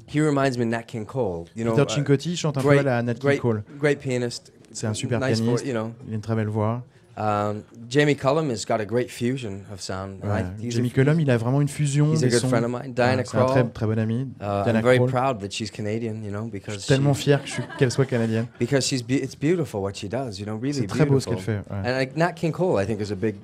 he 0.08 0.20
reminds 0.20 0.56
me 0.58 0.64
of 0.64 0.70
Nat 0.70 0.82
King 0.82 1.04
Cole. 1.06 1.46
You 1.56 1.64
know, 1.64 1.72
Peter 1.74 1.86
uh, 1.90 1.94
Cincotti 1.94 2.36
chante 2.36 2.58
un 2.58 2.62
peu 2.62 2.68
great, 2.68 2.80
à 2.80 2.82
la 2.84 3.02
Nat 3.02 3.14
King 3.14 3.22
great, 3.22 3.40
Cole. 3.40 3.62
great 3.78 3.98
pianist. 4.00 4.52
C'est 4.72 4.86
un 4.86 4.94
super 4.94 5.18
nice 5.18 5.40
pianiste. 5.40 5.44
voice, 5.64 5.66
you 5.66 5.72
know. 5.72 5.92
Il 6.06 6.12
a 6.12 6.16
une 6.16 6.20
très 6.20 6.34
belle 6.36 6.48
voix. 6.48 6.82
Um, 7.16 7.64
Jamie 7.90 8.14
Cullum 8.16 8.50
has 8.50 8.64
got 8.66 8.80
a 8.80 8.84
great 8.86 9.10
fusion 9.10 9.62
of 9.72 9.80
sound. 9.82 10.24
Ouais. 10.24 10.40
A- 10.42 10.70
Jamie 10.70 10.90
Cullum, 10.90 11.20
il 11.20 11.28
a 11.30 11.36
vraiment 11.36 11.60
une 11.60 11.68
fusion 11.68 12.12
he's 12.14 12.22
a 12.22 12.26
des 12.26 12.30
good 12.30 12.40
sons. 12.40 12.48
friend 12.48 12.64
of 12.64 12.70
mine. 12.70 12.94
Diana 12.94 13.24
c'est 13.26 13.36
un 13.36 13.44
très, 13.46 13.64
très 13.68 13.84
bon 13.86 13.98
ami. 13.98 14.22
Uh, 14.40 14.62
Diana 14.64 14.78
I'm 14.78 14.82
very 14.84 14.96
Krall. 14.98 15.10
proud 15.10 15.40
that 15.40 15.50
she's 15.50 15.70
Canadian, 15.70 16.22
you 16.22 16.30
know, 16.30 16.46
Je 16.46 16.50
because 16.52 16.78
suis 16.78 16.88
tellement 16.88 17.12
she- 17.12 17.24
fier 17.24 17.40
je 17.44 17.60
qu'elle 17.78 17.90
soit 17.90 18.06
canadienne. 18.06 18.46
because 18.58 18.86
she's 18.86 19.02
be- 19.02 19.20
it's 19.22 19.34
beautiful 19.38 19.80
what 19.82 19.92
she 19.96 20.08
does, 20.08 20.38
you 20.38 20.46
know, 20.46 20.56
really 20.56 20.72
C'est 20.80 20.86
très 20.86 21.04
beau 21.04 21.20
ce 21.20 21.28
beautiful. 21.28 21.54
qu'elle 21.56 21.64
fait. 21.64 21.70
ouais. 21.74 21.90
And 21.90 21.98
like 21.98 22.16
Nat 22.16 22.32
King 22.32 22.52
Cole, 22.52 22.80
I 22.82 22.86
think 22.86 23.00
is 23.02 23.12
a 23.12 23.16
big 23.16 23.34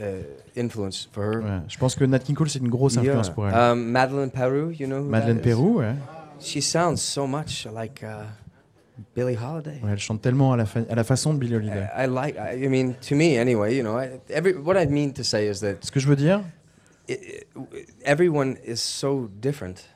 uh, 0.00 0.02
influence 0.58 1.08
for 1.12 1.24
her. 1.24 1.40
Ouais. 1.42 1.60
Je 1.68 1.78
pense 1.78 1.94
que 1.94 2.04
Nat 2.04 2.18
King 2.18 2.34
Cole, 2.36 2.50
c'est 2.50 2.58
une 2.58 2.68
grosse 2.68 2.94
Yeah. 2.94 3.02
influence 3.04 3.30
pour 3.30 3.48
elle. 3.48 3.54
Um, 3.54 3.90
Madeleine 3.90 4.30
Peru, 4.30 4.72
you 4.78 4.86
know 4.86 4.98
who 4.98 5.08
Madeleine? 5.08 5.40
Pérou, 5.40 5.78
ouais. 5.78 5.94
She 6.40 6.60
sounds 6.62 6.96
so 6.98 7.26
much 7.26 7.66
like 7.72 8.02
uh, 8.02 8.24
Billie 9.16 9.36
Holiday. 9.36 9.80
Ouais, 9.82 9.90
elle 9.92 9.98
chante 9.98 10.20
tellement 10.22 10.52
à 10.52 10.56
la, 10.56 10.64
à 10.88 10.94
la 10.94 11.04
façon 11.04 11.34
de 11.34 11.38
Billie 11.38 11.56
Holiday. 11.56 11.86
I, 11.96 12.04
I 12.04 12.06
like. 12.06 12.36
I, 12.36 12.64
I 12.64 12.68
mean, 12.68 12.94
to 13.08 13.14
me 13.16 13.36
anyway. 13.38 13.76
You 13.76 13.82
know, 13.82 13.98
I, 13.98 14.20
every 14.30 14.52
what 14.54 14.76
I 14.76 14.86
mean 14.86 15.12
to 15.14 15.22
say 15.24 15.48
is 15.48 15.60
that 15.60 15.76
Ce 15.84 15.90
que 15.90 15.98
je 16.00 16.06
veux 16.08 16.16
dire, 16.16 16.40
it, 17.08 17.20
it, 17.22 17.88
everyone 18.04 18.56
is 18.66 18.76
so 18.80 19.28
different. 19.40 19.88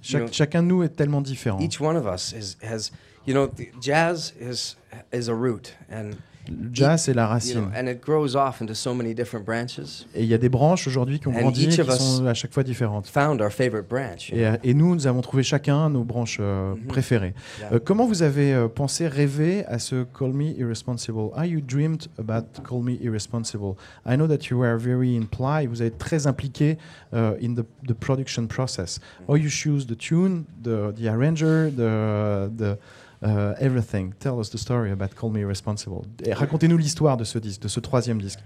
chaque- 0.00 0.22
know, 0.22 0.28
chacun 0.32 0.62
de 0.62 0.68
nous 0.68 0.82
est 0.84 0.90
tellement 0.96 1.20
différent. 1.20 1.58
Each 1.60 1.80
one 1.80 1.96
of 1.96 2.06
us 2.06 2.32
is 2.32 2.56
has, 2.62 2.90
you 3.26 3.34
know, 3.34 3.46
the 3.48 3.68
jazz 3.80 4.32
is 4.40 4.76
is 5.12 5.28
a 5.28 5.34
root, 5.34 5.74
and 5.90 6.12
Le 6.48 6.70
jazz, 6.72 7.02
c'est 7.02 7.14
la 7.14 7.26
racine. 7.26 7.68
and 7.76 7.86
it 7.88 8.00
grows 8.00 8.34
off 8.36 8.60
into 8.62 8.74
so 8.74 8.94
many 8.94 9.14
different 9.14 9.44
branches. 9.44 9.78
Et 10.14 10.22
il 10.22 10.28
y 10.28 10.34
a 10.34 10.38
des 10.38 10.48
branches 10.48 10.86
aujourd'hui 10.86 11.20
qui 11.20 11.28
ont 11.28 11.32
And 11.32 11.40
grandi 11.40 11.64
et 11.64 11.68
qui 11.68 11.76
sont 11.76 12.26
à 12.26 12.34
chaque 12.34 12.52
fois 12.54 12.62
différentes. 12.62 13.06
Found 13.08 13.40
our 13.40 13.50
favorite 13.50 13.88
branch. 13.88 14.30
you 14.30 14.36
Et, 14.38 14.46
euh, 14.46 14.56
nous, 14.74 14.94
nous 14.94 15.06
avons 15.06 15.20
trouvé 15.20 15.42
chacun 15.42 15.90
nos 15.90 16.04
branches 16.04 16.38
euh, 16.40 16.74
Mhm. 16.74 16.86
préférées. 16.86 17.34
Yeah. 17.60 17.74
Euh, 17.74 17.78
comment 17.84 18.06
vous 18.06 18.22
avez 18.22 18.54
euh, 18.54 18.68
pensé, 18.68 19.08
rêvé 19.08 19.64
à 19.66 19.78
ce 19.78 20.04
Call 20.18 20.32
Me 20.32 20.58
Irresponsible? 20.58 21.30
How 21.36 21.44
you 21.44 21.60
dreamed 21.60 22.06
about 22.18 22.62
Call 22.68 22.82
Me 22.82 22.92
Irresponsible? 23.02 23.74
I 24.06 24.16
know 24.16 24.26
that 24.26 24.48
you 24.50 24.58
were 24.58 24.78
very 24.78 25.16
implied, 25.16 25.68
vous 25.68 25.82
êtes 25.82 25.98
très 25.98 26.26
impliqué 26.26 26.78
uh, 27.12 27.34
in 27.42 27.54
the, 27.54 27.64
the 27.86 27.94
production 27.94 28.46
process. 28.46 29.00
How 29.28 29.36
you 29.36 29.50
choose 29.50 29.86
the 29.86 29.96
tune, 29.96 30.44
the, 30.62 30.92
the 30.96 31.08
arranger, 31.08 31.70
the, 31.70 32.50
the, 32.56 32.78
Euh, 33.22 33.54
everything. 33.58 34.12
Tell 34.20 34.38
us 34.38 34.50
the 34.50 34.58
story 34.58 34.92
about 34.92 35.08
Call 35.18 35.30
Me 35.30 35.44
Responsible. 35.44 36.02
Racontez-nous 36.30 36.76
l'histoire 36.78 37.16
de 37.16 37.24
ce 37.24 37.38
disque, 37.38 37.62
de 37.62 37.68
ce 37.68 37.80
troisième 37.80 38.20
disque. 38.20 38.38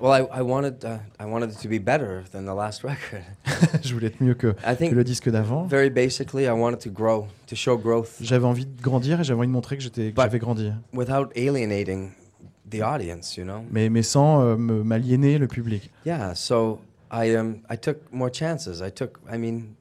Well, 0.00 0.10
I, 0.20 0.38
I 0.40 0.42
wanted 0.42 0.82
uh, 0.84 0.98
I 1.20 1.26
wanted 1.26 1.52
it 1.52 1.58
to 1.62 1.68
be 1.68 1.78
better 1.78 2.24
than 2.32 2.42
the 2.42 2.56
last 2.56 2.82
record. 2.84 3.22
Je 3.84 3.94
voulais 3.94 4.08
être 4.08 4.20
mieux 4.20 4.34
que, 4.34 4.54
I 4.66 4.76
que 4.88 4.94
le 4.94 5.04
disque 5.04 5.30
d'avant. 5.30 5.64
very 5.66 5.90
basically, 5.90 6.44
I 6.44 6.50
wanted 6.50 6.80
to 6.80 6.90
grow, 6.90 7.28
to 7.46 7.54
show 7.54 7.76
growth 7.78 8.10
J'avais 8.20 8.46
envie 8.46 8.66
de 8.66 8.82
grandir 8.82 9.20
et 9.20 9.24
j'avais 9.24 9.38
envie 9.38 9.46
de 9.48 9.52
montrer 9.52 9.76
que 9.76 9.82
j'étais 9.82 10.12
j'avais 10.16 10.38
grandi. 10.40 10.72
without 10.92 11.28
alienating 11.36 12.10
the 12.68 12.80
audience. 12.82 13.36
You 13.36 13.44
know? 13.44 13.62
Mais, 13.70 13.90
mais 13.90 14.02
sans 14.02 14.42
euh, 14.42 14.56
m'aliéner 14.56 15.38
le 15.38 15.46
public. 15.46 15.90
Yeah. 16.04 16.34
So 16.34 16.80
I 17.12 17.36
um 17.36 17.58
I 17.70 17.76
took 17.78 17.98
more 18.10 18.30
chances. 18.32 18.80
I 18.80 18.90
took. 18.90 19.18
I 19.32 19.36
mean, 19.38 19.74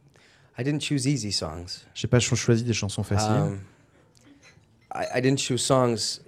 I 0.59 0.63
didn't 0.63 0.81
choose 0.81 1.07
easy 1.07 1.31
songs. 1.31 1.85
J'ai 1.95 2.07
pas 2.07 2.19
cho- 2.19 2.35
choisi 2.35 2.63
des 2.63 2.73
chansons 2.73 3.01
faciles. 3.03 3.31
Um, 3.31 3.57
I, 4.93 5.05
I 5.15 5.21
didn't 5.21 5.39
choose 5.39 5.63
songs 5.63 6.21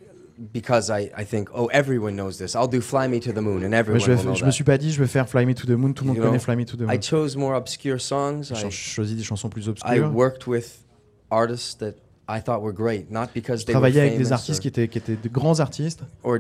because 0.51 0.89
I, 0.89 1.11
I 1.15 1.25
think, 1.25 1.49
oh, 1.53 1.67
everyone 1.67 2.15
knows 2.15 2.37
this. 2.37 2.55
I'll 2.55 2.67
do 2.67 2.81
Fly 2.81 3.07
Me 3.07 3.19
to 3.19 3.31
the 3.31 3.41
Moon, 3.41 3.63
and 3.63 3.69
Mais 3.71 3.77
everyone 3.79 3.99
je, 4.01 4.07
vais- 4.11 4.15
will 4.17 4.23
know 4.31 4.35
je 4.35 4.45
me 4.45 4.51
suis 4.51 4.63
pas 4.63 4.77
dit 4.77 4.91
je 4.91 4.99
vais 4.99 5.07
faire 5.07 5.27
Fly 5.29 5.45
Me 5.45 5.53
to 5.53 5.65
the 5.67 5.77
Moon, 5.77 5.93
tout 5.93 6.03
le 6.05 6.07
monde 6.09 6.17
You 6.17 6.23
connaît 6.23 6.39
Fly 6.39 6.55
Me 6.55 6.65
to 6.65 6.75
the 6.77 6.81
Moon. 6.81 6.91
I 6.93 6.99
chose 6.99 7.35
more 7.37 7.55
obscure 7.55 7.99
songs. 8.01 8.51
J'ai 8.53 8.67
I, 8.67 8.71
choisi 8.71 9.15
des 9.15 9.23
chansons 9.23 9.49
plus 9.49 9.65
I 9.67 9.69
obscures. 9.69 10.09
worked 10.11 10.47
with 10.47 10.83
artists 11.29 11.75
that 11.79 11.93
I 12.27 12.39
thought 12.41 12.61
were 12.61 12.73
great, 12.73 13.11
not 13.11 13.27
because 13.33 13.65
they 13.65 13.73
were 13.73 13.81
travaillais 13.81 14.01
avec 14.01 14.17
des 14.17 14.31
artistes 14.31 14.61
qui 14.61 14.69
étaient, 14.69 14.87
qui 14.87 14.97
étaient 14.97 15.17
de 15.21 15.29
grands 15.29 15.59
artistes 15.59 16.01
or, 16.23 16.39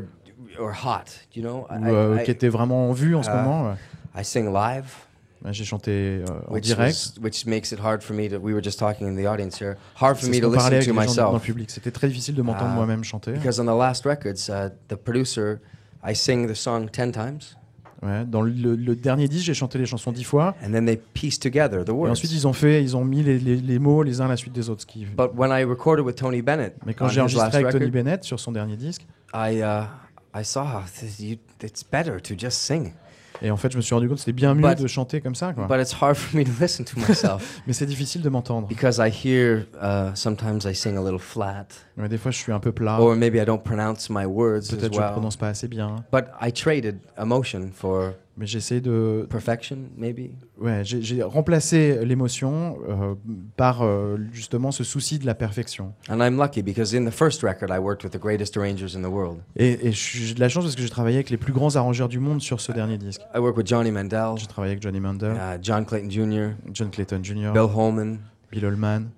or, 0.59 0.67
or 0.69 0.71
hot, 0.73 1.11
you 1.35 1.43
know? 1.43 1.67
ou 1.69 1.85
euh, 1.85 2.17
I, 2.19 2.23
qui 2.23 2.31
étaient 2.31 2.47
vraiment 2.49 2.89
en 2.89 2.93
vue 2.93 3.15
en 3.15 3.21
ce 3.23 3.29
Ah. 3.29 3.43
moment. 3.43 3.69
ouais. 3.69 3.75
I 4.15 4.23
sing 4.23 4.45
live, 4.51 4.85
J'ai 5.51 5.65
chanté 5.65 5.91
euh, 5.91 6.25
en 6.47 6.53
which, 6.53 6.63
direct. 6.65 6.95
was, 7.17 7.21
which 7.21 7.45
makes 7.45 7.71
it 7.71 7.79
hard 7.83 8.01
for 8.01 8.15
me 8.15 8.29
to. 8.29 8.37
We 8.37 8.53
were 8.53 8.63
just 8.63 8.79
talking 8.79 9.07
in 9.07 9.15
the 9.21 9.27
audience 9.27 9.57
here. 9.61 9.75
Hard 9.99 10.15
for 10.17 10.29
me 10.29 10.39
to 10.39 10.49
listen 10.49 10.69
to 10.69 10.81
gens 10.81 10.93
dans 10.93 11.01
le 11.01 11.07
myself 11.07 11.45
public. 11.45 11.69
C'était 11.69 11.91
très 11.91 12.07
difficile 12.07 12.35
de 12.35 12.41
m'entendre 12.41 12.71
Ah. 12.71 12.75
moi-même 12.75 13.03
chanter. 13.03 13.33
because 13.33 13.59
on 13.59 13.65
the 13.65 13.77
last 13.77 14.05
records, 14.05 14.47
uh, 14.49 14.69
the 14.87 14.95
producer, 14.95 15.57
I 16.05 16.15
sing 16.15 16.47
the 16.47 16.55
song 16.55 16.89
ten 16.89 17.11
times, 17.11 17.57
Ouais, 18.01 18.25
dans 18.25 18.41
le, 18.41 18.51
le 18.75 18.95
dernier 18.97 19.29
disque, 19.29 19.45
j'ai 19.45 19.53
chanté 19.53 19.77
les 19.77 19.85
chansons 19.85 20.11
dix 20.11 20.23
fois. 20.25 20.55
and 20.61 20.71
then 20.73 20.85
they 20.85 20.97
piece 20.97 21.39
together 21.39 21.85
the 21.85 21.89
Et 21.89 21.91
words. 21.91 22.11
ensuite, 22.11 22.31
ils 22.33 22.45
ont 22.47 22.51
fait, 22.53 22.83
ils 22.83 22.97
ont 22.97 23.05
mis 23.05 23.23
les, 23.23 23.39
les- 23.39 23.55
les 23.55 23.79
mots 23.79 24.03
les 24.03 24.19
uns 24.19 24.25
à 24.25 24.29
la 24.29 24.35
suite 24.37 24.51
des 24.53 24.69
autres. 24.69 24.81
ce 24.81 24.85
qui- 24.85 25.05
But 25.05 25.31
when 25.35 25.51
I 25.51 25.63
recorded 25.63 26.05
with 26.05 26.15
Tony 26.15 26.41
Bennett 26.41 26.75
Mais 26.85 26.93
quand 26.93 27.07
j'ai 27.07 27.21
enregistré 27.21 27.47
avec 27.59 27.69
Tony 27.71 27.85
record, 27.85 27.91
Bennett 27.93 28.23
sur 28.25 28.39
son 28.41 28.51
dernier 28.51 28.75
disque, 28.75 29.05
I 29.33 29.59
uh, 29.61 29.85
I 30.37 30.43
saw 30.43 30.63
how 30.65 30.81
it's 31.61 31.83
better 31.89 32.19
to 32.21 32.33
just 32.37 32.57
sing, 32.57 32.91
et 33.43 33.51
en 33.51 33.57
fait, 33.57 33.71
je 33.71 33.77
me 33.77 33.81
suis 33.81 33.93
rendu 33.93 34.07
compte 34.07 34.15
que 34.17 34.21
c'était 34.21 34.31
bien 34.31 34.55
mieux 34.55 34.61
But- 34.67 34.81
de 34.81 34.87
chanter 34.87 35.21
comme 35.21 35.35
ça. 35.35 35.53
Quoi. 35.53 35.67
but 35.67 35.79
it's 35.79 35.93
hard 36.01 36.15
for 36.15 36.35
me 36.35 36.43
to 36.43 36.51
listen 36.61 36.85
to 36.85 36.97
myself 36.99 37.61
Mais 37.67 37.73
c'est 37.73 37.85
difficile 37.85 38.21
de 38.21 38.29
m'entendre. 38.29 38.67
because 38.67 38.97
I 38.99 39.09
hear 39.11 39.65
uh, 39.81 40.15
sometimes 40.15 40.65
I 40.65 40.73
sing 40.73 40.97
a 40.97 41.01
little 41.03 41.19
flat, 41.19 41.67
Ouais, 41.97 42.09
des 42.09 42.17
fois, 42.17 42.31
je 42.31 42.37
suis 42.37 42.51
un 42.51 42.59
peu 42.59 42.71
plat. 42.71 42.99
or 42.99 43.15
maybe 43.15 43.35
I 43.35 43.45
don't 43.45 43.61
pronounce 43.61 44.09
my 44.09 44.25
words 44.25 44.69
Peut-être 44.69 44.93
je 44.93 44.99
ne 44.99 45.03
well. 45.03 45.11
prononce 45.11 45.35
pas 45.35 45.49
assez 45.49 45.67
bien. 45.67 46.03
But 46.11 46.25
I 46.41 46.51
traded 46.51 46.99
emotion 47.17 47.69
for 47.73 48.13
Mais 48.35 48.47
j'essaie 48.47 48.81
de. 48.81 49.27
perfection, 49.29 49.77
maybe. 49.95 50.31
Ouais, 50.59 50.81
j'ai 50.83 51.21
remplacé 51.21 52.03
l'émotion 52.03 52.77
euh, 52.89 53.13
par 53.57 53.83
euh, 53.83 54.17
justement 54.31 54.71
ce 54.71 54.83
souci 54.83 55.19
de 55.19 55.25
la 55.27 55.35
perfection. 55.35 55.93
And 56.09 56.17
I'm 56.19 56.37
lucky 56.37 56.63
because 56.63 56.95
in 56.95 57.05
the 57.05 57.11
first 57.13 57.43
record 57.43 57.69
I 57.69 57.77
worked 57.77 58.03
with 58.03 58.11
the 58.11 58.19
greatest 58.19 58.57
arrangers 58.57 58.95
in 58.97 59.01
the 59.03 59.11
world. 59.11 59.37
Et, 59.55 59.87
et 59.87 59.91
je 59.91 59.97
suis- 59.97 60.19
j'ai 60.25 60.33
de 60.33 60.39
la 60.39 60.49
chance 60.49 60.63
parce 60.63 60.75
que 60.75 60.81
j'ai 60.81 60.89
travaillé 60.89 61.17
avec 61.17 61.29
les 61.29 61.37
plus 61.37 61.53
grands 61.53 61.75
arrangeurs 61.75 62.09
du 62.09 62.17
monde 62.19 62.41
sur 62.41 62.59
ce 62.59 62.71
dernier 62.71 62.97
disque. 62.97 63.21
I 63.35 63.37
worked 63.37 63.57
with 63.57 63.67
Johnny 63.67 63.91
Mandel, 63.91 64.37
J'ai 64.37 64.47
travaillé 64.47 64.71
avec 64.71 64.81
Johnny 64.81 64.99
Mandel, 64.99 65.33
uh, 65.33 65.59
John 65.61 65.85
Clayton 65.85 66.09
Jr., 66.09 66.49
John 66.73 66.89
Clayton 66.89 67.23
Jr., 67.23 67.51
Bill 67.53 67.69
Holman. 67.71 68.17
Bill 68.51 68.65
Holman. 68.65 69.09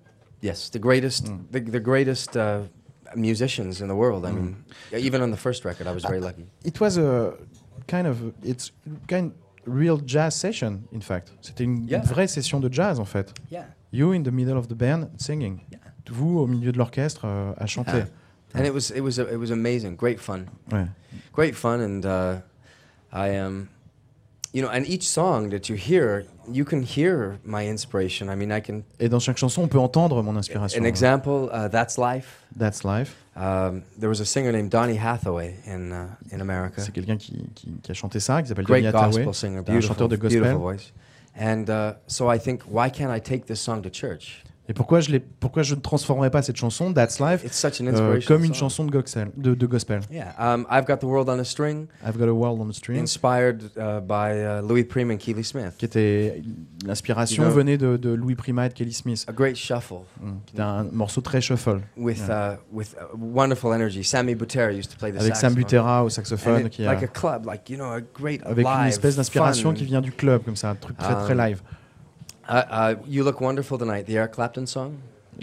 Yes, 0.43 0.69
the 0.69 0.79
greatest, 0.79 1.27
Mm. 1.29 1.39
the, 1.53 1.71
the 1.71 1.81
greatest 1.81 2.35
uh, 2.35 2.63
musicians 3.15 3.79
in 3.81 3.87
the 3.87 3.95
world. 3.95 4.25
I 4.25 4.31
mean, 4.31 4.57
even 4.97 5.21
on 5.21 5.31
the 5.31 5.37
first 5.37 5.63
record, 5.63 5.87
I 5.87 5.93
was 5.93 6.03
very 6.03 6.19
lucky. 6.19 6.45
It 6.65 6.79
was 6.81 6.97
a 6.97 7.33
kind 7.87 8.07
of 8.07 8.17
it's 8.43 8.71
kind 9.07 9.31
real 9.65 9.99
jazz 10.05 10.35
session 10.35 10.81
in 10.93 11.01
fact. 11.01 11.33
C'était 11.41 11.63
une, 11.63 11.87
Yeah. 11.87 11.99
une 11.99 12.05
vraie 12.05 12.27
session 12.27 12.59
de 12.59 12.71
jazz 12.71 12.99
en 12.99 13.05
fait. 13.05 13.33
Yeah. 13.51 13.65
You 13.91 14.13
in 14.13 14.23
the 14.23 14.31
middle 14.31 14.57
of 14.57 14.67
the 14.67 14.73
band 14.75 15.09
singing. 15.17 15.59
Yeah. 15.71 15.79
Vous 16.11 16.37
au 16.39 16.47
milieu 16.47 16.71
de 16.71 16.77
l'orchestre 16.77 17.21
euh, 17.25 17.53
à 17.57 17.65
chanter. 17.65 18.03
And 18.53 18.63
it 18.63 18.73
was 18.73 18.91
it 18.95 19.01
was 19.01 19.17
it 19.17 19.37
was 19.37 19.51
amazing, 19.51 19.95
great 19.95 20.19
fun, 20.19 20.45
Ouais. 20.71 20.85
great 21.33 21.55
fun, 21.55 21.81
and 21.81 22.05
uh, 22.05 22.39
I 23.11 23.37
um, 23.37 23.67
you 24.53 24.61
know, 24.61 24.69
and 24.69 24.85
each 24.87 25.03
song 25.09 25.49
that 25.49 25.67
you 25.67 25.75
hear, 25.75 26.25
you 26.51 26.65
can 26.65 26.81
hear 26.83 27.39
my 27.43 27.67
inspiration. 27.67 28.29
I 28.29 28.35
mean, 28.35 28.51
I 28.51 28.61
can. 28.61 28.83
Et 28.99 29.09
dans 29.09 29.19
chaque 29.19 29.37
chanson, 29.37 29.63
on 29.63 29.67
peut 29.67 29.79
entendre 29.79 30.21
mon 30.23 30.35
inspiration. 30.35 30.81
An 30.81 30.85
example, 30.85 31.49
uh, 31.51 31.67
that's 31.69 31.97
life. 31.97 32.43
That's 32.57 32.83
life. 32.83 33.15
Um, 33.35 33.83
there 33.99 34.09
was 34.09 34.21
a 34.21 34.25
singer 34.25 34.51
named 34.51 34.69
Donny 34.71 34.95
Hathaway 34.97 35.55
in 35.65 35.91
uh, 35.91 36.07
in 36.31 36.41
America. 36.41 36.81
C'est 36.81 36.93
quelqu'un 36.93 37.17
qui, 37.17 37.49
qui, 37.53 37.73
qui 37.81 37.91
a 37.91 37.93
chanté 37.93 38.19
ça, 38.19 38.41
qui 38.41 38.47
s'appelle 38.47 38.65
Great 38.65 38.83
Donny 38.83 38.95
Hathaway. 38.95 39.25
gospel 39.25 39.33
singer, 39.33 39.61
beautiful, 39.61 39.81
chanteur 39.81 40.07
de 40.07 40.15
gospel. 40.15 40.41
beautiful 40.41 40.61
voice. 40.61 40.91
And 41.37 41.69
uh, 41.69 41.95
so 42.07 42.29
I 42.29 42.39
think, 42.39 42.63
why 42.63 42.89
can't 42.89 43.11
I 43.11 43.19
take 43.19 43.45
this 43.47 43.59
song 43.59 43.81
to 43.81 43.89
church? 43.89 44.44
Et 44.67 44.73
pourquoi 44.73 44.99
je, 44.99 45.15
pourquoi 45.39 45.61
je 45.61 45.75
ne 45.75 45.79
transformerais 45.79 46.31
pas 46.31 46.41
cette 46.41 46.55
chanson, 46.55 46.91
That's 46.91 47.19
Life, 47.19 47.43
It's 47.45 47.55
such 47.59 47.81
an 47.81 47.85
euh, 47.93 48.19
comme 48.27 48.43
une 48.43 48.55
chanson 48.55 48.83
de 48.83 48.89
gospel, 48.91 49.29
de, 49.37 49.53
de 49.53 49.65
gospel. 49.67 49.99
Yeah, 50.11 50.33
um, 50.39 50.65
I've 50.71 50.85
got 50.87 50.97
the 50.97 51.03
world 51.03 51.29
on 51.29 51.37
a 51.39 51.43
string, 51.43 51.85
I've 52.03 52.17
Got 52.17 52.29
a 52.29 52.33
World 52.33 52.59
on 52.59 52.67
the 52.69 52.73
String, 52.73 52.97
inspired 52.99 53.61
uh, 53.77 53.99
by 54.01 54.31
uh, 54.33 54.61
Louis 54.67 54.83
Prima 54.83 55.13
and 55.13 55.17
Keely 55.17 55.43
Smith. 55.43 55.73
qui 55.77 55.85
était 55.85 56.41
l'inspiration 56.85 57.43
You 57.43 57.49
know- 57.49 57.55
venait 57.55 57.77
de, 57.77 57.97
de 57.97 58.09
Louis 58.09 58.33
Prima 58.35 58.65
et 58.65 58.69
de 58.69 58.73
Kelly 58.73 58.93
Smith, 58.93 59.23
A 59.27 59.31
great 59.33 59.55
shuffle. 59.55 59.99
Mm, 60.19 60.31
qui 60.47 60.55
était 60.55 60.63
un 60.63 60.85
morceau 60.91 61.21
très 61.21 61.41
shuffle, 61.41 61.81
with 61.95 62.21
uh, 62.29 62.55
with 62.71 62.95
uh, 62.95 63.15
wonderful 63.15 63.71
energy. 63.73 64.03
Sammy 64.03 64.33
Butera 64.35 64.71
used 64.71 64.89
to 64.91 64.97
play 64.97 65.11
the 65.11 65.17
avec 65.19 65.35
Sam 65.35 65.51
saxophone. 65.51 65.63
Butera 65.63 66.03
au 66.03 66.09
saxophone, 66.09 66.61
it- 66.65 66.69
qui 66.71 66.85
a- 66.87 66.91
like 66.93 67.03
a 67.03 67.07
club, 67.07 67.45
like 67.45 67.69
you 67.69 67.75
know, 67.77 67.91
a 67.91 68.01
great 68.01 68.41
avec 68.45 68.65
une 68.65 68.87
espèce 68.87 69.15
d'inspiration 69.15 69.73
qui 69.73 69.85
vient 69.85 70.01
du 70.01 70.11
club, 70.11 70.43
comme 70.43 70.55
ça, 70.55 70.69
un 70.71 70.75
truc 70.75 70.97
très 70.97 71.13
très 71.13 71.33
Um, 71.33 71.37
live. 71.49 71.61
Uh, 72.47 72.61
uh, 72.69 72.95
you 73.07 73.23
look 73.23 73.41
wonderful 73.41 73.77
tonight. 73.77 74.05
The 74.05 74.17
Eric 74.17 74.33
Clapton 74.33 74.65
song. 74.67 74.93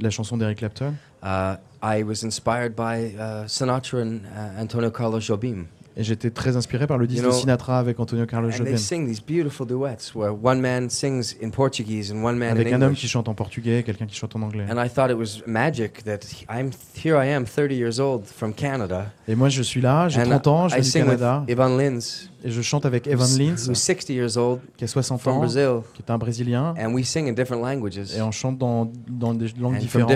La 0.00 0.10
chanson 0.10 0.36
d'Eric 0.38 0.58
Clapton. 0.58 0.94
Uh, 1.22 1.56
I 1.82 2.02
was 2.04 2.22
inspired 2.22 2.74
by 2.76 3.14
uh, 3.18 3.46
Sinatra 3.46 4.00
and 4.02 4.20
uh, 4.26 4.60
Antonio 4.60 4.90
Carlos 4.90 5.20
Jobim. 5.20 5.66
Et 5.94 6.02
j'étais 6.04 6.30
très 6.30 6.56
inspiré 6.56 6.86
par 6.86 6.96
le 6.96 7.06
disque 7.06 7.18
You 7.22 7.28
know, 7.28 7.36
de 7.36 7.40
Sinatra 7.40 7.78
avec 7.78 8.00
Antonio 8.00 8.24
Carlos 8.24 8.48
And 8.48 8.52
they 8.64 8.72
Jobim. 8.72 8.76
sing 8.78 9.06
these 9.06 9.20
beautiful 9.20 9.66
duets 9.66 10.14
where 10.14 10.32
one 10.32 10.58
man 10.62 10.88
sings 10.88 11.36
in 11.42 11.50
Portuguese 11.50 12.10
and 12.10 12.24
one 12.24 12.38
man 12.38 12.52
Avec 12.52 12.72
un 12.72 12.80
homme 12.80 12.94
qui 12.94 13.06
chante 13.08 13.28
en 13.28 13.34
portugais 13.34 13.80
et 13.80 13.82
quelqu'un 13.82 14.06
qui 14.06 14.14
chante 14.16 14.34
en 14.34 14.40
anglais. 14.40 14.64
And 14.70 14.82
I 14.82 14.88
thought 14.88 15.10
it 15.10 15.18
was 15.18 15.42
magic 15.46 16.04
that 16.04 16.20
he- 16.32 16.46
I'm 16.48 16.70
here. 16.96 17.16
I 17.22 17.28
am 17.34 17.44
30 17.44 17.74
years 17.74 17.98
old 18.00 18.24
from 18.24 18.54
Canada, 18.54 19.10
Et 19.28 19.34
moi, 19.34 19.50
je 19.50 19.60
suis 19.62 19.82
là, 19.82 20.08
j'ai 20.08 20.20
and 20.22 20.30
30 20.40 20.46
ans, 20.46 20.68
je 20.68 20.76
viens 20.76 20.82
du 20.82 21.06
Canada, 21.06 21.44
Ivan 21.46 21.76
Lins, 21.76 22.30
et 22.44 22.50
je 22.50 22.60
chante 22.62 22.84
avec 22.86 23.06
Evan 23.06 23.28
Lins, 23.38 23.68
who's 23.68 23.78
60 23.78 24.08
years 24.10 24.36
old 24.36 24.60
qui 24.76 24.84
a 24.84 24.88
60 24.88 25.20
from 25.20 25.38
ans, 25.38 25.46
qui 25.46 26.02
est 26.02 26.10
un 26.10 26.18
Brésilien, 26.18 26.74
and 26.78 26.92
we 26.92 27.06
sing 27.06 27.28
in 27.28 27.32
different 27.32 27.60
languages 27.62 28.16
et 28.16 28.20
on 28.22 28.30
chante 28.32 28.58
dans, 28.58 28.90
dans 29.08 29.34
des 29.34 29.48
langues 29.60 29.78
différentes, 29.78 30.10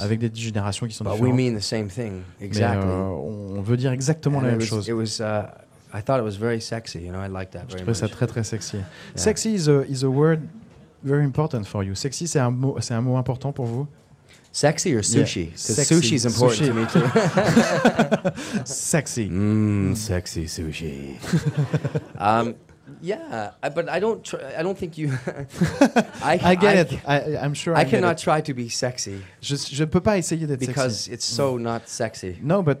avec 0.00 0.18
des 0.18 0.30
générations 0.34 0.86
qui 0.86 0.94
sont 0.94 1.04
différentes. 1.04 1.34
mean 1.36 1.54
the 1.56 1.60
same 1.62 1.88
thing 1.88 2.22
Mais 2.40 2.46
exactly. 2.46 2.88
euh, 2.88 3.56
on 3.56 3.62
veut 3.62 3.76
dire 3.76 3.92
exactement 3.92 4.40
la 4.40 4.48
it 4.48 4.52
même 4.52 4.60
was, 4.60 4.66
chose. 4.66 5.20
uh, 5.20 5.46
I 5.96 6.02
thought 6.02 6.18
it 6.18 6.24
was 6.24 6.36
very 6.36 6.60
sexy. 6.60 7.00
You 7.00 7.12
know, 7.12 7.20
I 7.20 7.28
liked 7.28 7.52
that 7.52 7.66
Je 7.68 7.74
very 7.74 7.82
trouvais 7.82 7.94
ça 7.94 8.08
très 8.08 8.26
très 8.26 8.42
sexy. 8.42 8.78
Sexy 9.14 9.54
is 9.54 9.68
a, 9.68 9.84
is 9.88 10.02
a 10.04 10.08
word 10.08 10.40
very 11.04 11.24
important 11.24 11.64
for 11.64 11.84
you. 11.84 11.94
Sexy, 11.94 12.26
c'est 12.26 12.40
un 12.40 12.50
mot, 12.50 12.76
c'est 12.80 12.94
un 12.94 13.00
mot 13.00 13.16
important 13.16 13.52
pour 13.52 13.66
vous? 13.66 13.86
Sexy 14.54 14.94
or 14.94 15.00
sushi? 15.00 15.46
Because 15.46 15.76
Sexy. 15.76 15.94
sushi's 15.96 16.24
important 16.24 16.62
Sushi. 16.62 16.70
to 16.70 16.74
me 16.78 16.86
too. 18.54 18.64
Sexy. 18.64 19.28
Mmm, 19.28 19.96
sexy 19.96 20.44
sushi. 20.44 21.18
um, 22.20 22.54
yeah, 23.00 23.50
I, 23.60 23.68
but 23.70 23.88
I 23.88 23.98
don't. 23.98 24.24
Tr- 24.24 24.44
I 24.56 24.62
don't 24.62 24.78
think 24.78 24.96
you. 24.96 25.10
I, 26.22 26.38
I 26.40 26.54
get 26.54 26.76
I, 26.76 26.80
it. 26.80 27.00
I, 27.04 27.36
I'm 27.38 27.52
sure. 27.52 27.74
I, 27.74 27.80
I, 27.80 27.84
cannot 27.84 28.16
try 28.16 28.40
to 28.42 28.54
be 28.54 28.68
sexy 28.68 29.24
Je 29.40 29.56
je 29.56 29.84
peux 29.86 30.00
pas 30.00 30.18
essayer 30.18 30.46
d'être 30.46 30.60
because 30.60 31.00
sexy. 31.00 31.12
it's 31.12 31.24
so 31.24 31.58
not 31.58 31.88
sexy. 31.88 32.38
No, 32.40 32.62
but 32.62 32.78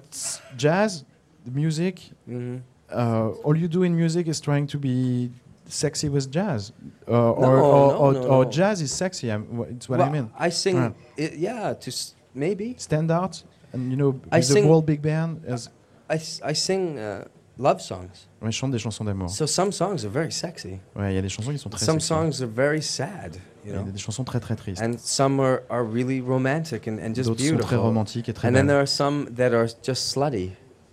jazz, 0.56 1.04
the 1.44 1.50
music, 1.50 2.12
hmm 2.24 2.58
uh, 2.94 3.30
all 3.42 3.56
you 3.56 3.68
do 3.68 3.82
in 3.82 3.96
music 3.96 4.28
is 4.28 4.40
trying 4.40 4.66
to 4.68 4.78
be 4.78 5.30
sexy 5.66 6.08
with 6.08 6.30
jazz, 6.30 6.72
uh, 7.08 7.12
or, 7.12 7.40
No, 7.40 7.48
or, 7.48 7.56
no, 7.58 7.96
or, 7.98 8.12
no, 8.12 8.20
or 8.28 8.44
jazz 8.44 8.80
is 8.80 8.92
sexy. 8.92 9.30
I'm, 9.30 9.46
it's 9.70 9.88
what 9.88 9.98
well, 9.98 10.08
I 10.08 10.12
mean. 10.12 10.30
I 10.38 10.50
sing. 10.50 10.76
Right. 10.76 10.94
It, 11.16 11.34
yeah, 11.38 11.74
to 11.74 11.90
s- 11.90 12.14
maybe 12.34 12.74
Stand 12.78 13.10
out, 13.10 13.42
and 13.72 13.90
you 13.90 13.96
know, 13.96 14.14
I 14.30 14.38
with 14.38 14.48
the 14.48 14.54
sing- 14.54 14.68
world 14.68 14.84
big 14.86 15.00
band, 15.00 15.40
as, 15.46 15.70
I, 16.10 16.16
I 16.44 16.52
sing 16.54 16.98
uh, 16.98 17.24
love 17.58 17.80
songs. 17.80 18.28
ouais, 18.42 18.50
je 18.50 18.58
chante 18.58 18.72
des 18.72 18.78
chansons 18.78 19.04
d'amour. 19.04 19.30
So 19.30 19.46
some 19.46 19.72
songs 19.72 20.04
are 20.04 20.10
very 20.10 20.30
sexy. 20.32 20.78
Ouais, 20.94 21.12
il 21.12 21.14
y 21.14 21.18
a 21.18 21.22
des 21.22 21.28
chansons 21.30 21.50
qui 21.52 21.58
sont 21.58 21.70
très 21.70 21.84
Some 21.84 21.98
sexy. 22.00 22.08
songs 22.08 22.42
are 22.42 22.50
very 22.50 22.82
sad. 22.82 23.36
Il 23.64 23.70
You 23.70 23.76
y 23.76 23.78
a 23.78 23.82
know, 23.82 23.90
des 23.90 23.98
chansons 23.98 24.24
très 24.24 24.40
très 24.40 24.56
tristes. 24.56 24.82
and 24.82 24.98
some 24.98 25.40
are, 25.40 25.62
are 25.70 25.82
really 25.82 26.20
romantic 26.20 26.86
and, 26.86 26.98
and 26.98 27.14
just 27.14 27.28
D'autres 27.30 27.40
sont 27.40 27.46
très 27.46 27.56
beautiful. 27.56 27.78
romantiques 27.78 28.28
et 28.28 28.34
très 28.34 28.48
And 28.48 28.52
then 28.52 28.66
there 28.66 28.78
are 28.78 28.86
some 28.86 29.26
that 29.36 29.54
are 29.54 29.66
just 29.82 30.10
slutty. 30.12 30.52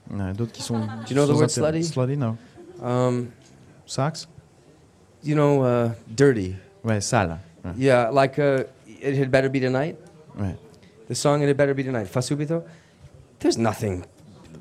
Ouais, 0.10 0.32
D'autres 0.34 0.54
qui 0.54 0.62
sont. 0.62 0.80
Do 0.80 0.86
you 1.10 1.16
know 1.16 1.26
the 1.26 1.36
word 1.38 1.50
slutty? 1.50 1.84
Slutty, 1.84 2.16
no. 2.18 2.38
Um, 2.82 3.32
Sax? 3.86 4.28
You 5.24 5.36
know, 5.36 5.64
uh, 5.64 5.94
dirty. 6.16 6.56
Sale. 7.00 7.40
Ouais. 7.64 7.74
Yeah, 7.78 8.10
like 8.10 8.40
uh, 8.40 8.64
it 8.88 9.16
had 9.16 9.30
better 9.32 9.50
be 9.50 9.60
tonight. 9.60 9.98
Ouais. 10.38 10.56
The 11.08 11.16
song 11.16 11.42
"It 11.42 11.48
Had 11.48 11.58
Better 11.58 11.74
Be 11.74 11.84
Tonight," 11.84 12.08
Fasubito. 12.08 12.64
There's 13.40 13.58
nothing 13.58 14.06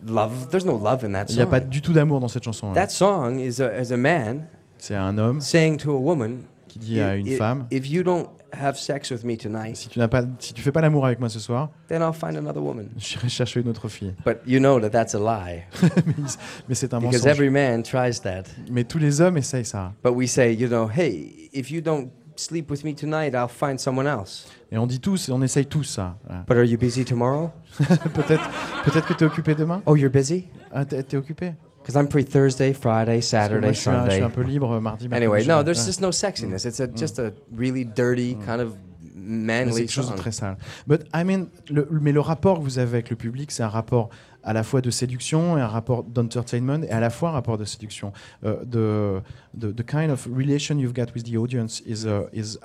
love. 0.05 0.51
There's 0.51 0.65
no 0.65 0.75
love 0.75 1.05
in 1.05 1.13
that 1.13 1.29
song. 1.29 1.37
Il 1.37 1.37
n'y 1.37 1.43
a 1.43 1.47
pas 1.47 1.61
du 1.61 1.81
tout 1.81 1.93
d'amour 1.93 2.21
dans 2.21 2.29
cette 2.29 2.45
chanson. 2.45 2.73
That 2.73 2.91
song 2.91 3.39
is 3.39 3.61
a, 3.61 3.81
is 3.81 3.93
a 3.93 3.97
man 3.97 4.49
C'est 4.79 4.97
un 4.97 5.19
homme 5.19 5.41
saying 5.41 5.77
to 5.79 5.93
a 5.93 5.99
woman, 6.01 6.45
qui 6.71 6.79
dit 6.79 7.01
à 7.01 7.17
une 7.17 7.27
"I- 7.27 7.33
i- 7.35 7.37
femme 7.37 7.67
if 7.71 7.91
you 7.91 8.03
don't 8.03 8.27
have 8.53 8.77
sex 8.77 9.11
with 9.11 9.25
me 9.25 9.37
tonight, 9.37 9.77
si 9.77 9.89
tu 9.89 9.99
n'as 9.99 10.09
pas, 10.09 10.23
si 10.39 10.53
tu 10.55 10.63
fais 10.63 10.73
pas 10.73 10.81
l'amour 10.81 11.05
avec 11.07 11.19
moi 11.21 11.29
ce 11.29 11.39
soir, 11.39 11.71
then 11.89 12.01
I'll 12.03 12.13
find 12.15 12.37
another 12.37 12.63
woman." 12.63 12.87
chercher 12.99 13.61
une 13.61 13.69
autre 13.69 13.89
fille. 13.89 14.15
But 14.25 14.39
you 14.47 14.59
know 14.61 14.79
that 14.81 14.91
that's 14.91 15.15
a 15.15 15.19
lie 15.19 15.63
mais 16.69 16.75
c'est 16.75 16.93
un 16.95 16.99
because 17.01 17.23
mensonge. 17.25 17.31
every 17.31 17.51
man 17.51 17.83
tries 17.83 18.21
that. 18.23 18.45
Mais 18.71 18.85
tous 18.85 18.99
les 18.99 19.21
hommes 19.21 19.37
essayent 19.37 19.65
ça. 19.65 19.93
But 20.05 20.13
we 20.15 20.29
say, 20.29 20.55
you 20.55 20.69
know, 20.69 20.89
hey, 20.89 21.51
if 21.53 21.71
you 21.71 21.81
don't 21.81 22.09
sleep 22.37 22.71
with 22.71 22.85
me 22.85 22.95
tonight, 22.95 23.35
I'll 23.35 23.49
find 23.49 23.79
someone 23.79 24.07
else. 24.07 24.47
Et 24.73 24.79
on 24.79 24.87
dit 24.87 25.01
tous, 25.01 25.29
on 25.31 25.43
essaye 25.43 25.67
tous 25.67 25.85
ça. 25.85 26.17
But 26.47 26.57
are 26.57 26.65
you 26.65 26.79
busy 26.79 27.05
tomorrow? 27.05 27.51
peut-être, 27.79 28.49
peut-être 28.85 29.07
que 29.07 29.15
tu 29.15 29.25
es 29.25 29.27
occupé 29.27 29.55
demain? 29.55 29.83
Oh, 29.87 29.97
you're 29.97 30.11
busy? 30.13 30.47
Ah, 30.73 30.85
t'es, 30.85 31.03
t'es 31.03 31.17
occupé? 31.17 31.53
Because 31.91 32.05
I'm 32.05 32.09
free 32.09 32.23
Thursday, 32.23 32.73
Friday, 32.73 33.15
moi, 33.15 33.23
Saturday, 33.23 33.75
je 33.75 33.81
suis, 33.81 33.91
un, 33.91 34.05
je 34.05 34.11
suis 34.11 34.21
Sunday. 34.21 34.23
un 34.23 34.31
peu 34.31 34.43
libre 34.43 34.71
euh, 34.71 34.81
mardi. 34.81 35.09
mercredi, 35.09 35.25
Anyway, 35.25 35.45
no, 35.45 35.65
there's 35.65 35.85
just 35.85 36.01
no 36.01 36.13
sexiness. 36.13 36.65
It's 36.65 36.79
a, 36.79 36.87
just 36.87 37.19
a 37.19 37.33
really 37.53 37.85
dirty 37.85 38.37
kind 38.47 38.61
of 38.61 38.75
c'est 39.03 39.19
manly 39.19 39.81
quelque 39.81 39.91
chose 39.91 40.07
de 40.07 40.11
song. 40.13 40.19
très 40.19 40.31
sale. 40.31 40.57
But 40.87 41.03
I 41.13 41.25
mean, 41.25 41.49
le, 41.69 41.89
mais 41.91 42.13
le 42.13 42.21
rapport 42.21 42.59
que 42.59 42.63
vous 42.63 42.79
avez 42.79 42.99
avec 42.99 43.11
le 43.11 43.17
public, 43.17 43.51
c'est 43.51 43.65
un 43.65 43.69
rapport 43.69 44.09
à 44.45 44.53
la 44.53 44.63
fois 44.63 44.81
de 44.81 44.91
séduction 44.91 45.59
et 45.59 45.61
un 45.61 45.67
rapport 45.67 46.05
d'entertainment 46.05 46.85
et 46.85 46.91
à 46.91 47.01
la 47.01 47.11
fois 47.11 47.31
un 47.31 47.33
rapport 47.33 47.59
de 47.59 47.65
séduction. 47.65 48.13
Euh, 48.45 48.65
the, 48.65 49.23
the, 49.59 49.75
the 49.75 49.85
kind 49.85 50.11
of 50.11 50.29
relation 50.31 50.79
you've 50.79 50.95
got 50.95 51.13
with 51.17 51.25
the 51.25 51.37
audience 51.37 51.83
is, 51.87 52.07
uh, 52.07 52.29
is 52.33 52.57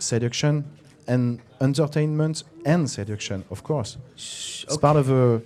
seduction 0.00 0.64
and 1.06 1.36
entertainment 1.60 2.44
and 2.66 2.88
seduction, 2.88 3.44
of 3.52 3.62
course. 3.62 3.98
It's 4.16 4.76
part 4.78 4.96
of 4.96 5.10
a 5.10 5.40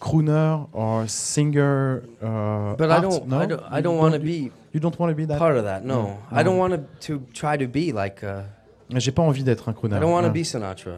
crooner 0.00 0.66
or 0.72 1.06
singer. 1.06 2.02
Uh, 2.22 2.74
But 2.76 2.90
I 2.90 3.00
don't, 3.00 3.26
no? 3.28 3.38
I 3.40 3.46
don't, 3.46 3.62
I 3.70 3.80
don't 3.82 3.98
want 3.98 4.14
to 4.14 4.20
be 4.20 4.50
You 4.72 4.80
don't 4.80 4.98
want 4.98 5.10
to 5.10 5.14
be 5.16 5.26
that. 5.26 5.38
part 5.38 5.56
of 5.56 5.64
that. 5.64 5.84
No. 5.84 6.18
I 6.32 6.42
don't 6.42 6.56
want 6.58 6.74
to 7.06 7.20
try 7.32 7.56
to 7.56 7.66
be 7.68 7.92
like. 7.92 8.22
Uh, 8.24 8.42
J'ai 8.96 9.12
pas 9.12 9.22
envie 9.22 9.44
d'être 9.44 9.68
un 9.68 9.72
crooner. 9.72 9.96
I 9.96 10.00
don't 10.00 10.10
want 10.12 10.24
to 10.26 10.32
be 10.32 10.42
Sinatra. 10.44 10.94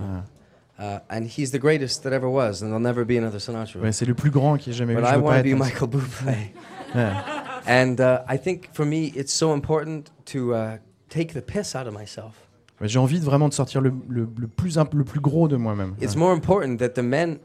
Uh, 0.78 0.98
and 1.10 1.26
he's 1.26 1.50
the 1.52 1.58
greatest 1.58 2.02
that 2.02 2.12
ever 2.12 2.28
was, 2.28 2.62
and 2.62 2.70
there'll 2.70 2.80
never 2.80 3.04
be 3.04 3.16
another 3.18 3.38
Sinatra. 3.38 3.80
Ouais, 3.80 3.92
c'est 3.92 4.06
le 4.06 4.14
plus 4.14 4.30
grand 4.30 4.56
qui 4.56 4.70
ait 4.70 4.72
jamais 4.72 4.94
eu. 4.94 4.96
But 4.96 5.04
I 5.04 5.16
want 5.18 5.36
to 5.36 5.42
be 5.42 5.54
Michael 5.54 5.88
Bublé. 5.88 6.52
And 7.66 8.00
uh, 8.00 8.22
I 8.28 8.36
think 8.38 8.70
for 8.72 8.84
me, 8.84 9.12
it's 9.14 9.32
so 9.32 9.52
important 9.54 10.10
to 10.32 10.52
uh, 10.54 10.78
take 11.08 11.32
the 11.32 11.40
piss 11.42 11.74
out 11.76 11.86
of 11.86 11.92
myself. 11.94 12.34
J'ai 12.80 12.98
envie 12.98 13.20
de 13.20 13.24
vraiment 13.24 13.48
de 13.48 13.54
sortir 13.54 13.80
le, 13.80 13.92
le, 14.08 14.26
le 14.36 14.48
plus, 14.48 14.76
le 14.76 15.04
plus 15.04 15.20
gros 15.20 15.46
de 15.46 15.56
moi-même. 15.56 15.94
It's 16.00 16.14
Ouais. 16.14 16.18
more 16.20 16.32
important 16.32 16.78
that 16.78 16.94
the 16.94 17.02
men 17.04 17.38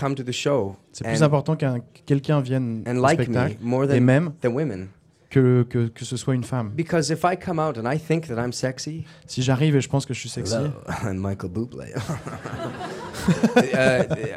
come 0.00 0.14
to 0.14 0.22
the 0.22 0.32
show 0.32 0.76
C'est 0.92 1.04
plus 1.04 1.22
and, 1.22 1.26
important 1.26 1.56
qu'un 1.56 1.80
que 1.80 2.00
quelqu'un 2.06 2.40
vienne 2.40 2.82
and 2.86 2.98
au 2.98 3.02
like 3.02 3.22
spectacle 3.22 3.56
me 3.60 3.68
more 3.68 3.84
et 3.84 3.88
than, 3.88 4.00
même 4.00 4.32
than 4.40 4.50
women. 4.50 4.88
que, 5.30 5.62
que, 5.62 5.88
que 5.88 6.04
ce 6.04 6.16
soit 6.16 6.34
une 6.34 6.44
femme. 6.44 6.72
Because 6.74 7.10
if 7.10 7.24
I 7.24 7.36
come 7.36 7.60
out 7.60 7.78
and 7.78 7.90
I 7.90 7.98
think 7.98 8.26
that 8.26 8.36
I'm 8.36 8.52
sexy, 8.52 9.04
Si 9.26 9.42
j'arrive 9.42 9.76
et 9.76 9.80
je 9.80 9.88
pense 9.88 10.04
que 10.04 10.12
je 10.12 10.18
suis 10.18 10.28
sexy, 10.28 10.56
I'm 11.04 11.18
Michael 11.18 11.50
Bublé. 11.50 11.92
uh, 11.94 12.00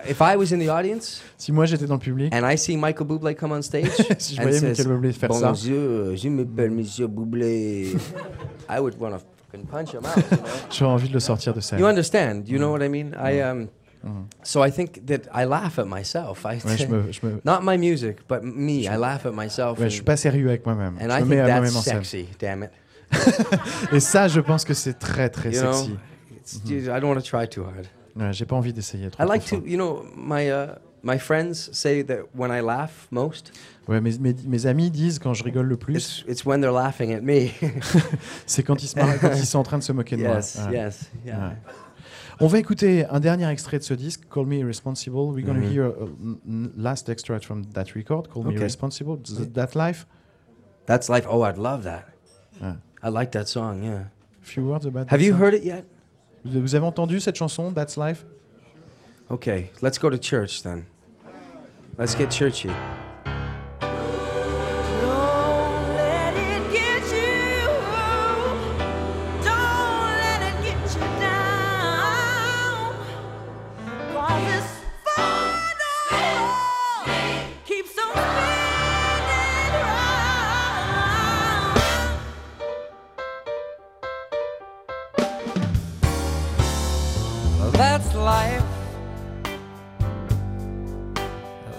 if 0.08 0.22
I 0.22 0.36
was 0.36 0.54
in 0.54 0.60
the 0.60 0.70
audience 0.70 1.22
si 1.38 1.52
moi 1.52 1.66
j'étais 1.66 1.88
dans 1.88 1.96
le 1.96 2.00
public, 2.00 2.34
and 2.34 2.46
I 2.46 2.58
see 2.58 2.78
Michael 2.78 3.08
Bublé 3.08 3.34
come 3.34 3.52
on 3.52 3.62
stage 3.62 3.90
si 4.20 4.36
je 4.36 4.42
and 4.42 4.44
voyais 4.44 4.60
says, 4.60 4.70
Michael 4.70 4.88
Bublé 4.88 5.14
faire 5.14 5.34
ça, 5.34 5.48
Bonjour, 5.48 6.16
je 6.16 6.30
m'appelle 6.30 6.72
Monsieur 6.72 7.08
Bublé, 7.08 7.96
I 8.70 8.80
would 8.80 8.96
want 9.00 9.18
to 9.18 9.24
punch 9.70 9.94
him 9.94 10.06
out. 10.06 10.18
You, 10.18 10.38
know? 10.38 10.44
j'aurais 10.70 10.92
envie 10.92 11.10
de 11.10 11.14
le 11.14 11.20
sortir 11.20 11.54
de 11.54 11.62
scène. 11.62 11.80
you 11.80 11.88
understand? 11.88 12.44
You 12.48 12.60
know 12.60 12.72
what 12.72 12.84
I 12.84 12.90
mean? 12.90 13.14
I 13.18 13.42
um. 13.42 13.70
So 14.44 14.66
I 14.66 14.72
think 14.72 15.06
that 15.06 15.22
I 15.34 15.46
laugh 15.46 15.80
at 15.80 15.86
myself. 15.86 16.46
I 16.46 16.60
Ouais, 16.66 16.78
je 16.78 16.88
me, 16.88 17.04
je 17.12 17.26
me, 17.26 17.40
not 17.46 17.62
my 17.64 17.78
music, 17.78 18.18
but 18.28 18.42
me. 18.44 18.82
I 18.86 18.98
laugh 18.98 19.26
at 19.26 19.32
myself. 19.32 19.80
ouais, 19.80 19.86
and 19.86 19.90
je 19.90 19.94
suis 19.96 20.04
pas 20.04 20.18
sérieux 20.18 20.50
avec 20.50 20.66
moi-même. 20.66 20.96
and 21.00 21.10
Je 21.10 21.20
I 21.20 21.22
me 21.24 21.30
think 21.30 21.46
that's 21.46 21.84
sexy. 21.84 22.28
Damn 22.40 22.64
it. 22.64 22.72
Et 23.94 24.00
ça, 24.00 24.28
je 24.28 24.40
pense 24.40 24.66
que 24.66 24.74
c'est 24.74 24.96
très 25.00 25.30
très 25.30 25.52
You 25.52 25.62
know, 25.62 25.74
sexy. 25.74 25.98
it's, 26.36 26.88
I 26.88 27.00
don't 27.00 27.06
want 27.06 27.16
to 27.16 27.22
try 27.22 27.48
too 27.48 27.64
hard. 27.64 27.88
Ouais, 28.16 28.34
J'ai 28.34 28.46
pas 28.46 28.56
envie 28.56 28.74
d'essayer 28.74 29.10
trop. 29.10 29.24
I 29.24 29.28
like 29.28 29.46
trop 29.46 29.58
to, 29.60 29.68
you 29.68 29.78
know, 29.78 30.04
my 30.16 30.50
uh, 30.52 30.76
my 31.04 31.18
friends 31.18 31.70
say 31.72 32.04
that 32.04 32.26
when 32.36 32.52
I 32.52 32.62
laugh 32.62 33.08
most, 33.12 33.52
fort. 33.86 33.96
Ouais, 33.96 34.02
mes, 34.02 34.18
mes, 34.20 34.36
mes 34.48 34.66
amis 34.66 34.90
disent 34.92 35.20
quand 35.20 35.34
je 35.34 35.44
rigole 35.44 35.68
le 35.68 35.78
plus, 35.78 35.96
it's 35.96 36.24
it's 36.28 36.46
when 36.46 36.62
they're 36.62 36.74
laughing 36.74 37.14
at 37.14 37.22
me. 37.22 37.50
c'est 38.46 38.64
quand 38.64 38.82
ils, 38.84 38.88
se 38.88 38.96
marrent- 38.98 39.20
quand 39.20 39.32
ils 39.36 39.46
sont 39.46 39.60
en 39.60 39.64
train 39.64 39.78
de 39.78 39.84
se 39.84 39.92
moquer 39.92 40.16
de 40.18 40.24
moi. 40.24 40.36
yes, 40.36 40.60
Ouais. 40.68 40.74
yes, 40.74 41.12
yeah. 41.26 41.38
Ouais. 41.50 41.56
On 42.44 42.48
va 42.48 42.60
écouter 42.60 43.06
un 43.06 43.22
dernier 43.22 43.48
extrait 43.50 43.78
de 43.80 43.84
ce 43.84 43.94
disque, 43.94 44.24
Call 44.30 44.46
Me 44.48 44.56
Irresponsible. 44.58 45.16
We're 45.34 45.46
going 45.46 45.62
to 45.62 45.66
Mhm. 45.66 45.72
hear 45.72 45.86
a 45.86 46.08
last 46.76 47.08
extract 47.08 47.46
from 47.46 47.64
that 47.74 47.94
record, 47.96 48.28
Call 48.28 48.44
Me. 48.44 48.56
Irresponsible. 48.56 49.18
Th- 49.24 49.48
That 49.54 49.76
Life? 49.76 50.06
That's 50.86 51.08
life. 51.08 51.26
Oh, 51.30 51.44
I'd 51.44 51.58
love 51.58 51.84
that. 51.84 52.04
Yeah. 52.60 52.76
I 53.02 53.08
like 53.10 53.32
that 53.32 53.48
song. 53.48 53.84
Yeah. 53.84 54.08
Few 54.42 54.62
words 54.66 54.86
about 54.86 55.08
Have 55.10 55.22
you 55.22 55.32
song. 55.32 55.40
heard 55.40 55.54
it 55.54 55.64
yet? 55.64 55.86
Vous 56.44 56.60
vous 56.60 56.76
avez 56.76 56.86
entendu 56.86 57.22
cette 57.22 57.38
chanson, 57.38 57.72
That's 57.72 57.96
Life? 57.96 58.26
Okay, 59.32 59.72
let's 59.82 59.98
go 59.98 60.10
to 60.10 60.18
church 60.18 60.64
then. 60.64 60.84
Let's 61.98 62.14
get 62.14 62.30
churchy. 62.30 62.70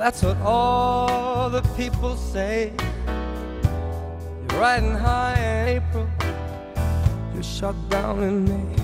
That's 0.05 0.23
what 0.23 0.37
all 0.43 1.49
the 1.49 1.63
people 1.79 2.15
say. 2.15 2.75
You're 3.07 4.61
riding 4.61 4.93
high 4.93 5.39
in 5.39 5.69
April. 5.79 6.07
You're 7.33 7.43
shut 7.43 7.75
down 7.89 8.23
in 8.23 8.45
May. 8.45 8.77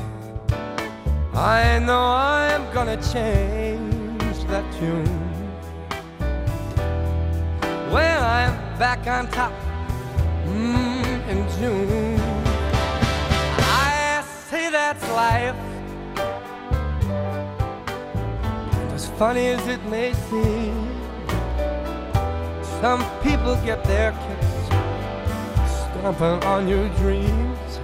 I 1.34 1.78
know 1.80 2.00
I'm 2.00 2.72
gonna 2.72 2.96
change 3.12 4.38
that 4.46 4.64
tune. 4.78 5.20
When 7.92 8.16
I'm 8.38 8.54
back 8.78 9.06
on 9.06 9.28
top 9.30 9.52
mm, 10.46 11.28
in 11.28 11.40
June. 11.58 12.18
I 13.58 14.24
say 14.48 14.70
that's 14.70 15.06
life. 15.10 15.54
As 18.94 19.06
funny 19.18 19.48
as 19.48 19.68
it 19.68 19.84
may 19.84 20.14
seem, 20.14 20.89
some 22.80 23.04
people 23.20 23.56
get 23.56 23.84
their 23.84 24.12
kicks 24.12 24.64
stomping 26.00 26.42
on 26.48 26.66
your 26.66 26.88
dreams. 26.96 27.80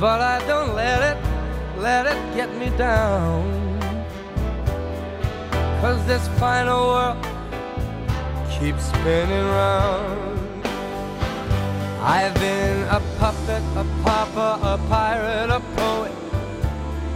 But 0.00 0.20
I 0.22 0.38
don't 0.46 0.74
let 0.74 1.00
it, 1.10 1.18
let 1.78 2.06
it 2.06 2.18
get 2.34 2.56
me 2.56 2.70
down. 2.78 3.44
Cause 5.82 6.04
this 6.06 6.26
final 6.40 6.86
world 6.88 7.22
keeps 8.48 8.84
spinning 8.86 9.46
round. 9.60 10.66
I've 12.00 12.34
been 12.36 12.88
a 12.88 13.00
puppet, 13.18 13.62
a 13.76 13.84
pauper, 14.02 14.52
a 14.62 14.78
pirate, 14.88 15.50
a 15.50 15.60
poet, 15.76 16.12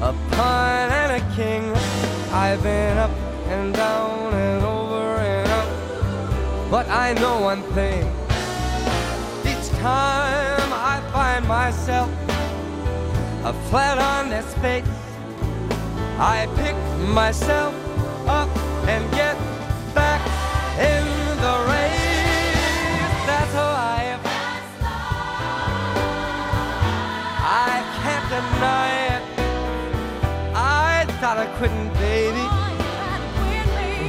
a 0.03 0.13
pawn 0.33 0.91
and 1.01 1.13
a 1.21 1.35
king. 1.35 1.65
I've 2.31 2.63
been 2.63 2.99
up 2.99 3.11
and 3.49 3.73
down 3.73 4.35
and. 4.35 4.70
But 6.71 6.89
I 6.89 7.15
know 7.15 7.41
one 7.41 7.65
thing. 7.75 8.07
Each 9.43 9.69
time 9.81 10.73
I 10.73 11.03
find 11.13 11.45
myself 11.49 12.09
a 13.43 13.53
flat 13.69 13.99
on 13.99 14.31
this 14.31 14.55
face, 14.63 14.87
I 16.17 16.47
pick 16.55 16.77
myself 17.13 17.75
up 18.29 18.49
and 18.87 19.03
get 19.11 19.37
back 19.97 20.23
in 20.79 21.05
the 21.43 21.55
race. 21.75 22.39
That's 23.27 23.55
life. 23.55 24.21
I 27.67 27.83
can't 27.99 28.27
deny 28.31 28.91
it. 29.17 29.23
I 30.55 31.05
thought 31.19 31.37
I 31.37 31.49
couldn't, 31.59 31.93
baby. 31.95 32.47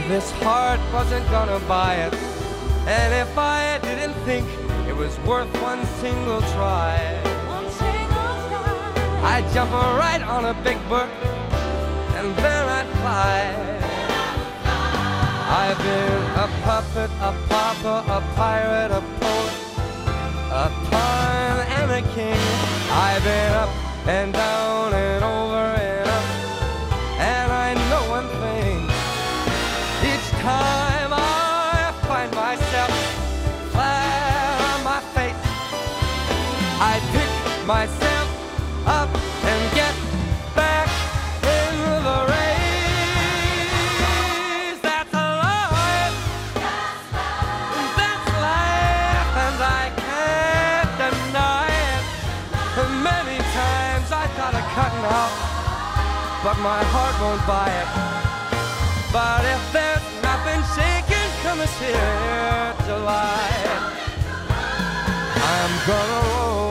This 0.07 0.29
heart 0.43 0.79
wasn't 0.93 1.27
gonna 1.31 1.59
buy 1.67 1.95
it. 1.95 2.30
And 2.87 3.13
if 3.13 3.37
I 3.37 3.79
didn't 3.83 4.15
think 4.25 4.47
it 4.87 4.95
was 4.95 5.17
worth 5.19 5.51
one 5.61 5.85
single 6.01 6.41
try, 6.53 6.97
I'd 9.23 9.47
jump 9.53 9.71
right 9.71 10.21
on 10.21 10.45
a 10.45 10.53
big 10.63 10.77
bird 10.89 11.09
and 12.17 12.35
then 12.35 12.69
I'd 12.77 12.89
fly. 13.01 13.71
I've 15.61 15.77
been 15.77 16.21
a 16.43 16.47
puppet, 16.63 17.11
a 17.19 17.31
pauper, 17.49 18.03
a 18.09 18.21
pirate, 18.35 18.91
a 18.91 19.01
poet, 19.19 19.53
a 20.49 20.69
pawn 20.89 21.57
and 21.77 21.91
a 21.91 22.01
king. 22.13 22.39
I've 22.91 23.23
been 23.23 23.53
up 23.53 23.69
and 24.07 24.33
down 24.33 24.93
and 24.93 25.23
over 25.23 25.60
my 56.61 56.83
heart 56.93 57.15
won't 57.19 57.43
buy 57.47 57.69
it. 57.81 57.89
But 59.11 59.43
if 59.45 59.61
there's 59.73 60.05
nothing 60.21 60.61
shaking 60.75 61.29
come 61.41 61.57
this 61.57 61.75
here 61.79 62.75
July, 62.85 63.49
I'm 65.35 65.73
gonna 65.87 66.21
roll. 66.37 66.70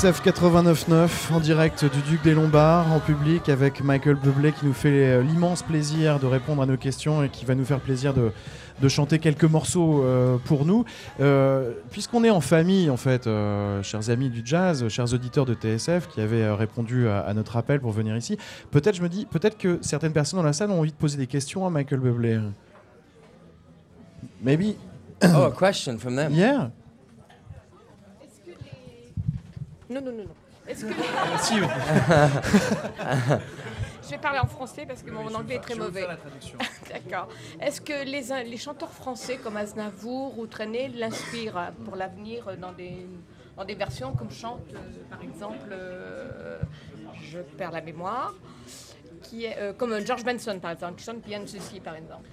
TSF 0.00 0.22
89.9 0.24 1.30
en 1.30 1.40
direct 1.40 1.84
du 1.84 2.00
Duc 2.00 2.22
des 2.22 2.32
Lombards 2.32 2.90
en 2.90 3.00
public 3.00 3.50
avec 3.50 3.84
Michael 3.84 4.14
Bublé 4.14 4.52
qui 4.52 4.64
nous 4.64 4.72
fait 4.72 4.88
euh, 4.88 5.22
l'immense 5.22 5.62
plaisir 5.62 6.18
de 6.18 6.24
répondre 6.24 6.62
à 6.62 6.66
nos 6.66 6.78
questions 6.78 7.22
et 7.22 7.28
qui 7.28 7.44
va 7.44 7.54
nous 7.54 7.66
faire 7.66 7.80
plaisir 7.80 8.14
de, 8.14 8.32
de 8.80 8.88
chanter 8.88 9.18
quelques 9.18 9.44
morceaux 9.44 10.02
euh, 10.02 10.38
pour 10.46 10.64
nous. 10.64 10.86
Euh, 11.20 11.72
Puisqu'on 11.90 12.24
est 12.24 12.30
en 12.30 12.40
famille 12.40 12.88
en 12.88 12.96
fait, 12.96 13.26
euh, 13.26 13.82
chers 13.82 14.08
amis 14.08 14.30
du 14.30 14.40
jazz, 14.42 14.88
chers 14.88 15.12
auditeurs 15.12 15.44
de 15.44 15.52
TSF 15.52 16.08
qui 16.08 16.22
avaient 16.22 16.50
répondu 16.50 17.06
à, 17.06 17.20
à 17.20 17.34
notre 17.34 17.58
appel 17.58 17.78
pour 17.78 17.92
venir 17.92 18.16
ici, 18.16 18.38
peut-être 18.70 18.96
je 18.96 19.02
me 19.02 19.08
dis, 19.10 19.26
peut-être 19.26 19.58
que 19.58 19.80
certaines 19.82 20.14
personnes 20.14 20.38
dans 20.40 20.46
la 20.46 20.54
salle 20.54 20.70
ont 20.70 20.78
envie 20.78 20.92
de 20.92 20.96
poser 20.96 21.18
des 21.18 21.26
questions 21.26 21.66
à 21.66 21.70
Michael 21.70 22.00
Bublé. 22.00 22.40
Maybe, 24.42 24.76
Oh, 25.22 25.42
a 25.42 25.50
question 25.52 25.98
from 25.98 26.16
them. 26.16 26.32
yeah. 26.32 26.70
Non, 29.90 30.00
non, 30.00 30.12
non, 30.12 30.24
non. 30.24 30.34
Est-ce 30.68 30.86
que... 30.86 30.92
Je 34.04 34.10
vais 34.10 34.18
parler 34.18 34.38
en 34.38 34.46
français 34.46 34.86
parce 34.86 35.02
que 35.02 35.10
mon 35.10 35.34
anglais 35.34 35.56
est 35.56 35.60
très 35.60 35.74
mauvais. 35.74 36.06
D'accord. 36.92 37.28
Est-ce 37.60 37.80
que 37.80 38.04
les, 38.04 38.48
les 38.48 38.56
chanteurs 38.56 38.92
français 38.92 39.36
comme 39.36 39.56
Aznavour 39.56 40.38
ou 40.38 40.46
Trenet 40.46 40.88
l'inspirent 40.88 41.72
pour 41.84 41.96
l'avenir 41.96 42.56
dans 42.60 42.72
des, 42.72 43.06
dans 43.56 43.64
des 43.64 43.74
versions 43.74 44.12
comme 44.12 44.30
chante, 44.30 44.62
euh, 44.74 44.78
par 45.10 45.22
exemple, 45.22 45.68
euh, 45.70 46.58
je 47.22 47.40
perds 47.40 47.72
la 47.72 47.82
mémoire, 47.82 48.34
qui 49.30 49.44
est, 49.44 49.56
euh, 49.58 49.72
comme 49.72 49.94
George 50.04 50.24
Benson, 50.24 50.58
par 50.60 50.72
exemple, 50.72 50.94
qui 50.96 51.04
chante 51.04 51.22
Bien 51.24 51.40
ceci, 51.46 51.78
par 51.80 51.94
exemple. 51.94 52.28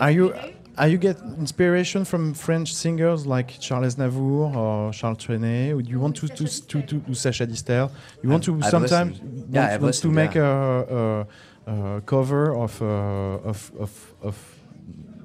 Are 0.00 0.10
you 0.10 0.32
are 0.76 0.88
you 0.88 0.98
get 1.00 1.16
inspiration 1.40 2.04
from 2.04 2.34
French 2.34 2.72
singers 2.72 3.24
like 3.26 3.58
Charles 3.60 3.86
Aznavour 3.86 4.56
or 4.56 4.92
Charles 4.92 5.18
Trenet? 5.18 5.72
Or 5.72 5.80
do 5.82 5.88
you 5.90 5.98
want 6.00 6.12
to 6.14 6.26
to 6.28 6.44
to, 6.66 6.82
to 6.82 6.96
do 6.96 7.14
Sacha 7.14 7.46
Distel? 7.46 7.90
You 8.22 8.30
want 8.30 8.42
to 8.44 8.56
I've 8.56 8.70
sometimes 8.70 9.12
listened. 9.20 9.46
Yeah, 9.52 9.60
want, 9.62 9.72
I've 9.74 9.82
want 9.82 10.00
to 10.02 10.08
make 10.10 10.34
yeah. 10.34 10.84
a, 10.90 11.26
a, 11.66 11.96
a 11.96 12.00
cover 12.02 12.54
of 12.56 12.80
uh, 12.82 13.48
of 13.48 13.72
of 13.78 14.14
of 14.22 14.36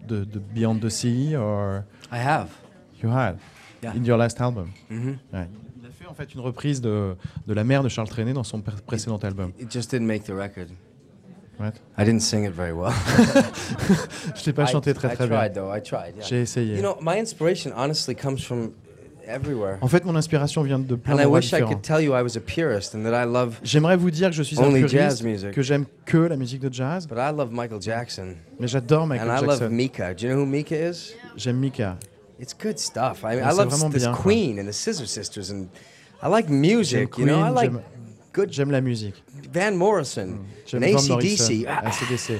the, 0.07 0.25
the 0.25 0.39
Beyond 0.39 0.81
the 0.81 0.89
Sea 0.89 1.35
or 1.35 1.85
I 2.11 2.17
have. 2.19 2.49
you 3.01 3.09
had 3.09 3.37
Yeah. 3.83 3.95
in 3.95 4.03
your 4.05 4.17
last 4.17 4.41
album? 4.41 4.71
Mhm. 4.89 5.19
Ouais. 5.31 5.47
Il 5.79 5.85
a 5.87 5.91
fait 5.91 6.07
en 6.07 6.13
fait 6.15 6.33
une 6.33 6.41
reprise 6.41 6.81
de 6.81 7.15
de 7.45 7.53
la 7.53 7.63
mère 7.63 7.83
de 7.83 7.89
Charles 7.89 8.09
Trenet 8.09 8.33
dans 8.33 8.43
son 8.43 8.59
pré- 8.61 8.81
précédent 8.85 9.17
album. 9.23 9.51
It 9.59 9.71
just 9.71 9.91
didn't 9.91 10.07
make 10.07 10.23
the 10.23 10.31
record. 10.33 10.67
What? 11.59 11.73
I 11.97 12.03
didn't 12.05 12.21
sing 12.21 12.45
it 12.45 12.53
very 12.53 12.71
well. 12.73 12.91
Je 14.35 14.45
l'ai 14.45 14.53
pas 14.53 14.63
I- 14.65 14.71
chanté 14.71 14.93
très 14.93 15.07
I 15.11 15.15
très 15.15 15.27
bien. 15.27 15.37
tried 15.37 15.53
though. 15.53 15.71
I 15.75 15.81
tried. 15.81 16.13
Yeah. 16.17 16.25
J'ai 16.27 16.41
essayé. 16.41 16.75
You 16.75 16.81
know, 16.81 16.97
my 17.01 17.17
inspiration 17.19 17.71
honestly 17.75 18.13
comes 18.15 18.39
from 18.43 18.73
everywhere. 19.25 19.77
En 19.81 19.87
fait, 19.87 20.05
mon 20.05 20.15
inspiration 20.15 20.61
vient 20.63 20.79
de 20.79 20.95
plein 20.95 21.13
And 21.13 21.17
I 21.17 21.23
d'endroits 21.23 21.39
wish 21.39 21.47
I 21.53 21.57
différents. 21.57 21.69
could 21.73 21.81
tell 21.83 21.99
you 22.01 22.13
I 22.13 22.21
was 22.21 22.37
a 22.37 22.39
purist 22.39 22.93
and 22.95 23.03
that 23.03 23.13
I 23.13 23.25
love, 23.25 23.59
J'aimerais 23.63 23.97
vous 23.97 24.11
dire 24.11 24.29
que 24.29 24.35
je 24.35 24.43
suis 24.43 24.59
un 24.59 24.63
Only 24.65 24.81
puriste, 24.81 24.93
jazz 24.95 25.23
music. 25.23 25.51
que 25.51 25.61
j'aime 25.61 25.85
que 26.05 26.17
la 26.17 26.35
musique 26.37 26.61
de 26.61 26.71
jazz, 26.71 27.07
but 27.07 27.17
I 27.17 27.31
love 27.35 27.51
Michael 27.51 27.81
Jackson. 27.81 28.35
mais 28.59 28.67
j'adore 28.67 29.07
Michael 29.07 29.29
and 29.29 29.37
I 29.37 29.41
love 29.41 29.59
Jackson. 29.59 29.69
Mika. 29.75 30.13
Do 30.13 30.25
you 30.27 30.33
know 30.33 30.41
who 30.41 30.45
Mika 30.45 30.75
is? 30.75 31.13
J'aime 31.35 31.57
Mika. 31.59 31.97
It's 32.39 32.53
good 32.53 32.77
stuff. 32.77 33.23
I, 33.23 33.35
mean, 33.35 33.43
I 33.43 33.49
c'est 33.51 33.57
love 33.57 33.69
vraiment 33.69 33.89
this 33.89 34.03
bien, 34.03 34.11
quoi. 34.13 34.21
Queen 34.21 34.59
and 34.59 34.67
the 34.67 34.71
Scissor 34.73 35.07
Sisters, 35.07 35.49
and 35.51 35.69
I 36.21 36.27
like 36.29 36.49
music. 36.49 37.17
You 37.17 37.25
know, 37.25 37.39
I 37.41 37.49
like 37.49 37.71
j'aime- 38.49 38.71
la 38.71 38.81
musique. 38.81 39.15
Van 39.53 39.71
Morrison 39.71 40.37
Morrison, 40.73 41.17
ACDC. 41.17 41.65
AC/DC. 41.67 42.33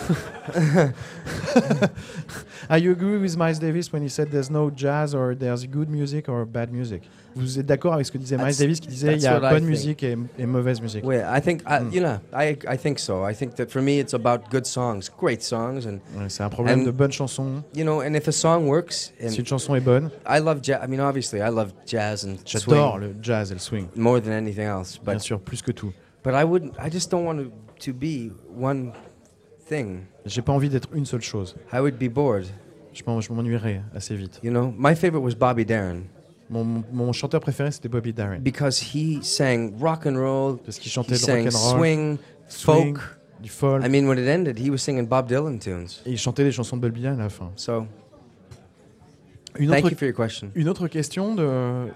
You 2.78 2.92
agree 2.92 3.18
with 3.18 3.36
Miles 3.36 3.58
Davis 3.58 3.92
when 3.92 4.02
he 4.02 4.08
said 4.08 4.30
there's 4.30 4.50
no 4.50 4.70
jazz 4.70 5.14
or 5.14 5.34
there's 5.34 5.66
good 5.66 5.88
music 5.90 6.28
or 6.28 6.44
bad 6.46 6.72
music? 6.72 7.02
Vous 7.34 7.58
êtes 7.58 7.66
d'accord 7.66 7.94
avec 7.94 8.06
ce 8.06 8.12
que 8.12 8.18
disait 8.18 8.36
Miles 8.36 8.46
That's- 8.48 8.58
Davis 8.58 8.80
qui 8.80 8.88
disait 8.88 9.14
il 9.14 9.20
y 9.22 9.26
a 9.26 9.36
I 9.38 9.40
bonne 9.40 9.64
musique 9.64 10.02
et, 10.02 10.16
et 10.38 10.46
mauvaise 10.46 10.80
musique? 10.80 11.04
Well, 11.04 11.24
I 11.28 11.40
think 11.40 11.62
I, 11.66 11.80
Mm. 11.80 11.92
you 11.92 12.00
know, 12.00 12.18
I 12.32 12.56
I 12.68 12.76
think 12.76 12.98
so. 12.98 13.24
I 13.28 13.34
think 13.34 13.54
that 13.56 13.70
for 13.70 13.82
me, 13.82 13.98
it's 14.00 14.14
about 14.14 14.50
good 14.50 14.66
songs, 14.66 15.08
great 15.18 15.42
songs, 15.42 15.86
and 15.86 16.00
Ouais, 16.16 16.28
c'est 16.28 16.42
un 16.42 16.48
problème 16.48 16.80
And- 16.80 16.84
de 16.86 16.90
bonnes 16.92 17.12
chansons. 17.12 17.62
you 17.74 17.84
know, 17.84 18.00
and 18.00 18.14
if 18.14 18.28
a 18.28 18.32
song 18.32 18.66
works, 18.68 19.12
and 19.22 19.30
Si 19.30 19.40
une 19.40 19.46
chanson 19.46 19.74
est 19.74 19.80
bonne, 19.84 20.10
I 20.28 20.38
love 20.40 20.60
jazz. 20.62 20.80
I 20.84 20.88
mean, 20.88 21.00
obviously, 21.00 21.40
I 21.40 21.50
love 21.50 21.72
jazz 21.86 22.24
and 22.24 22.36
j'adore 22.44 22.98
swing 22.98 23.00
le 23.00 23.14
jazz 23.22 23.50
et 23.50 23.54
le 23.54 23.60
swing, 23.60 23.88
more 23.96 24.20
than 24.20 24.32
anything 24.32 24.64
else. 24.66 24.98
bien 24.98 25.14
But 25.14 25.20
sûr, 25.22 25.40
plus 25.40 25.62
que 25.62 25.72
tout. 25.72 25.92
but 26.24 26.34
I 26.34 26.44
wouldn't. 26.44 26.72
I 26.78 26.90
just 26.90 27.10
don't 27.10 27.24
want 27.24 27.38
to 27.38 27.50
to 27.84 27.92
be 27.94 28.30
one 28.48 28.92
thing. 29.70 30.00
J'ai 30.26 30.42
pas 30.42 30.52
envie 30.52 30.68
d'être 30.68 30.88
une 30.94 31.06
seule 31.06 31.20
chose. 31.22 31.54
I 31.72 31.78
would 31.78 31.96
be 31.98 32.08
bored. 32.12 32.46
Je 32.92 33.02
m'en- 33.06 33.20
je 33.20 33.32
m'ennuierais 33.32 33.82
assez 33.94 34.16
vite. 34.16 34.40
You 34.42 34.50
know, 34.50 34.74
my 34.76 34.94
favorite 34.96 35.22
was 35.22 35.34
Bobby 35.34 35.64
Darin 35.64 36.02
Mon, 36.50 36.64
mon- 36.64 36.84
mon 36.92 37.12
chanteur 37.12 37.40
préféré 37.40 37.70
c'était 37.70 37.88
Bobby 37.88 38.12
Darin 38.12 38.40
because 38.40 38.82
he 38.92 39.22
sang 39.22 39.70
rock 39.80 40.04
and 40.06 40.16
roll. 40.16 40.56
parce 40.58 40.78
qu'il 40.80 40.90
chantait 40.90 41.14
He 41.14 41.18
le 41.18 41.18
sang 41.18 41.32
rock 41.44 41.54
and 41.54 41.56
roll, 41.58 41.78
swing, 41.78 42.18
swing, 42.48 42.96
folk. 42.96 43.18
du 43.40 43.48
folk. 43.48 43.84
I 43.84 43.88
mean, 43.88 44.06
when 44.08 44.18
it 44.18 44.26
ended, 44.28 44.58
he 44.58 44.68
was 44.68 44.78
singing 44.78 45.06
Bob 45.06 45.28
Dylan 45.28 45.58
tunes. 45.60 45.86
Et 46.04 46.10
il 46.10 46.18
chantait 46.18 46.42
les 46.42 46.50
chansons 46.50 46.76
de 46.76 46.82
Bob 46.82 46.92
Dylan 46.92 47.20
à 47.20 47.22
la 47.24 47.28
fin. 47.28 47.52
So, 47.54 47.86
Une 49.58 49.70
thank 49.70 49.84
autre, 49.84 49.92
you 49.92 49.96
for 49.98 50.08
your 50.08 50.16
question. 50.16 50.50
une 50.56 50.68
autre 50.68 50.88
question 50.88 51.34
de 51.36 51.86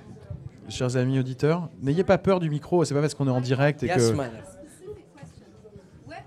chers 0.68 0.96
amis 0.96 1.18
auditeurs. 1.18 1.68
N'ayez 1.82 2.04
pas 2.04 2.18
peur 2.18 2.38
du 2.38 2.48
micro, 2.48 2.84
c'est 2.84 2.94
pas 2.94 3.00
parce 3.00 3.14
qu'on 3.14 3.26
est 3.26 3.30
en 3.30 3.40
direct 3.40 3.82
et 3.82 3.86
Yes, 3.86 3.96
que 4.10 4.16
Where 4.16 4.30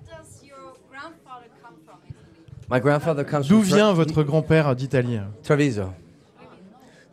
does 0.05 0.45
your 0.45 0.77
grandfather 0.91 1.47
come 1.63 1.75
from? 1.85 1.97
My 2.69 2.79
grandfather 2.79 3.23
comes 3.25 3.47
d'où 3.47 3.61
vient 3.61 3.93
votre 3.93 4.23
grand-père 4.23 4.75
d'Italie 4.75 5.19
Treviso. 5.43 5.93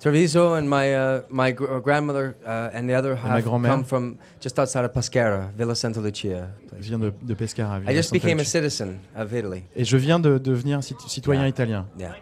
Treviso 0.01 0.55
and 0.55 0.65
my 0.69 0.93
uh, 0.95 1.23
my 1.31 1.51
gr- 1.53 1.65
uh, 1.77 1.81
grandmother 1.81 2.35
uh, 2.45 2.69
and 2.75 2.87
the 2.89 2.95
other 2.95 3.15
ma 3.23 3.37
half 3.37 3.45
grand-mère. 3.45 3.71
come 3.71 3.85
from 3.85 4.17
just 4.41 4.59
outside 4.59 4.85
of 4.85 4.93
Pescara, 4.93 5.51
Villa 5.57 5.75
Santa 5.75 6.01
Lucia. 6.01 6.51
Il 6.77 6.83
vient 6.83 6.99
de, 6.99 7.11
de 7.23 7.35
Pescara. 7.35 7.77
I 7.79 7.81
Villa 7.81 7.93
just 7.95 8.11
Santa 8.11 8.21
became 8.23 8.39
a 8.39 8.43
Lucia. 8.43 8.51
citizen 8.61 8.99
of 9.17 9.33
Italy. 9.33 9.63
Et 9.75 9.85
je 9.85 9.97
viens 9.97 10.19
de 10.21 10.37
devenir 10.37 10.81
cit- 10.83 11.01
citoyen 11.09 11.41
Yeah. 11.43 11.49
italien. 11.49 11.87
Yeah. 11.99 12.15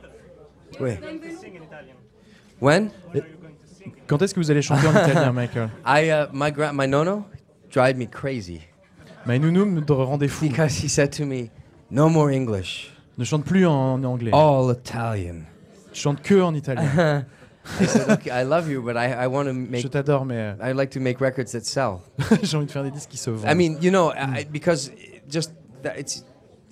Oui. 0.81 0.93
When? 2.61 2.91
Quand 4.07 4.23
est-ce 4.23 4.35
que 4.35 4.39
vous 4.41 4.51
allez 4.51 4.63
chanter 4.63 4.87
en 4.87 4.93
italien, 4.93 5.33
Michael? 5.35 5.71
I 5.85 6.11
uh, 6.11 6.27
my 6.33 6.53
grand 6.53 6.75
my 6.75 6.87
nono 6.87 7.25
drive 7.73 7.97
me 7.97 8.07
crazy 8.07 8.61
My 9.27 9.39
nounou 9.41 9.65
me 9.65 9.81
rendait 9.89 10.29
fou. 10.29 10.47
because 10.49 10.77
he 10.85 10.89
said 10.89 11.11
to 11.17 11.25
me, 11.25 11.51
"No 11.91 12.09
more 12.09 12.31
English, 12.33 12.92
Ne 13.19 13.25
chante 13.25 13.45
plus 13.45 13.67
en 13.67 14.03
anglais. 14.05 14.31
all 14.33 14.73
Italian." 14.75 15.43
Je 15.93 16.01
chante 16.01 16.23
que 16.23 16.41
en 16.41 16.55
italien. 16.55 17.25
I 17.81 17.87
said, 17.87 18.11
"Okay, 18.11 18.31
I 18.31 18.45
love 18.45 18.69
you, 18.69 18.83
but 18.83 18.97
I, 18.97 19.25
I 19.25 19.27
want 19.29 19.45
to 19.45 19.51
je 19.53 19.71
make 19.71 19.89
t'adore, 19.91 20.25
mais 20.25 20.57
I 20.61 20.73
like 20.75 20.91
to 20.95 21.01
make 21.01 21.19
records 21.21 21.53
that 21.53 21.61
sell." 21.63 21.99
j'ai 22.43 22.57
envie 22.57 22.67
de 22.67 22.73
faire 22.73 22.83
des 22.83 22.91
disques 22.91 23.11
qui 23.11 23.19
se 23.19 23.31
vendent. 23.31 23.49
I 23.51 23.55
mean, 23.55 23.77
you 23.81 23.91
know, 23.91 24.11
I, 24.13 24.45
because 24.51 24.89
it 24.89 25.23
just 25.31 25.53
that 25.83 25.93
it's 25.99 26.25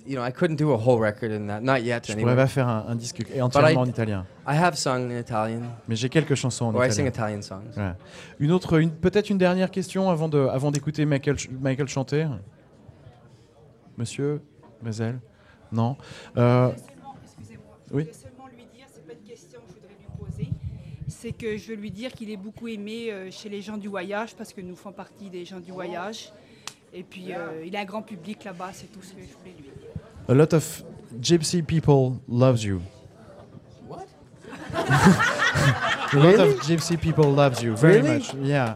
you 0.05 0.15
know, 0.17 0.25
I 0.27 0.31
couldn't 0.33 0.55
do 0.57 0.73
a 0.73 0.75
whole 0.75 0.99
record 0.99 1.31
in 1.31 1.47
that. 1.47 1.61
Not 1.61 1.83
yet, 1.83 2.01
Je 2.07 2.11
anyway. 2.13 2.23
pourrais 2.23 2.35
pas 2.35 2.47
faire 2.47 2.67
un, 2.67 2.85
un 2.89 2.95
disque 2.95 3.21
entièrement 3.39 3.69
I- 3.69 3.77
en 3.77 3.85
italien. 3.85 4.25
I 4.47 4.57
have 4.57 4.75
sung 4.75 5.11
in 5.11 5.17
Italian. 5.19 5.61
Mais 5.87 5.95
j'ai 5.95 6.09
quelques 6.09 6.35
chansons 6.35 6.65
en 6.65 6.75
Or 6.75 6.83
I 6.83 6.87
italien. 6.87 6.93
sing 6.95 7.07
Italian 7.07 7.41
songs. 7.43 7.71
Voilà. 7.75 7.95
Une 8.39 8.51
autre, 8.51 8.79
une- 8.79 8.89
peut-être 8.91 9.29
une 9.29 9.37
dernière 9.37 9.69
question 9.71 10.09
avant 10.09 10.27
de, 10.27 10.39
avant 10.39 10.71
d'écouter 10.71 11.05
Michael, 11.05 11.37
ch- 11.39 11.49
Michael 11.61 11.87
chanter. 11.87 12.27
Monsieur, 13.97 14.41
Mazel, 14.83 15.19
non. 15.71 15.95
Euh, 16.37 16.71
oui. 17.91 18.03
Je 18.03 18.07
vais 18.07 18.13
seulement 18.13 18.47
lui 18.47 18.65
dire, 18.75 18.85
c'est 18.93 19.05
pas 19.05 19.13
une 19.13 19.27
question 19.27 19.59
que 19.59 19.67
je 19.67 19.73
voudrais 19.73 19.95
lui 19.99 20.25
poser, 20.25 20.49
c'est 21.07 21.31
que 21.31 21.57
je 21.57 21.67
veux 21.69 21.75
lui 21.75 21.91
dire 21.91 22.11
qu'il 22.13 22.29
est 22.29 22.37
beaucoup 22.37 22.67
aimé 22.67 23.11
euh, 23.11 23.29
chez 23.31 23.49
les 23.49 23.61
gens 23.61 23.77
du 23.77 23.87
voyage 23.87 24.35
parce 24.35 24.53
que 24.53 24.61
nous 24.61 24.75
faisons 24.75 24.91
partie 24.93 25.29
des 25.29 25.45
gens 25.45 25.59
du 25.59 25.71
voyage. 25.71 26.31
Et 26.93 27.03
puis 27.03 27.33
euh, 27.33 27.63
il 27.65 27.75
a 27.75 27.81
un 27.81 27.85
grand 27.85 28.01
public 28.01 28.43
là-bas, 28.43 28.71
c'est 28.73 28.91
tout 28.91 29.01
ce 29.01 29.13
que 29.13 29.21
je 29.21 29.33
voulais 29.39 29.55
lui 29.57 29.63
dire. 29.63 29.89
A 30.27 30.33
lot 30.33 30.53
of 30.53 30.83
gypsy 31.21 31.61
people 31.61 32.19
loves 32.27 32.63
you. 32.63 32.81
What? 33.87 34.05
A 36.13 36.17
lot 36.17 36.39
of 36.39 36.61
gypsy 36.67 36.97
people 36.97 37.25
loves 37.33 37.61
you 37.61 37.75
very 37.75 38.01
Really? 38.01 38.17
much. 38.17 38.33
Yeah. 38.43 38.75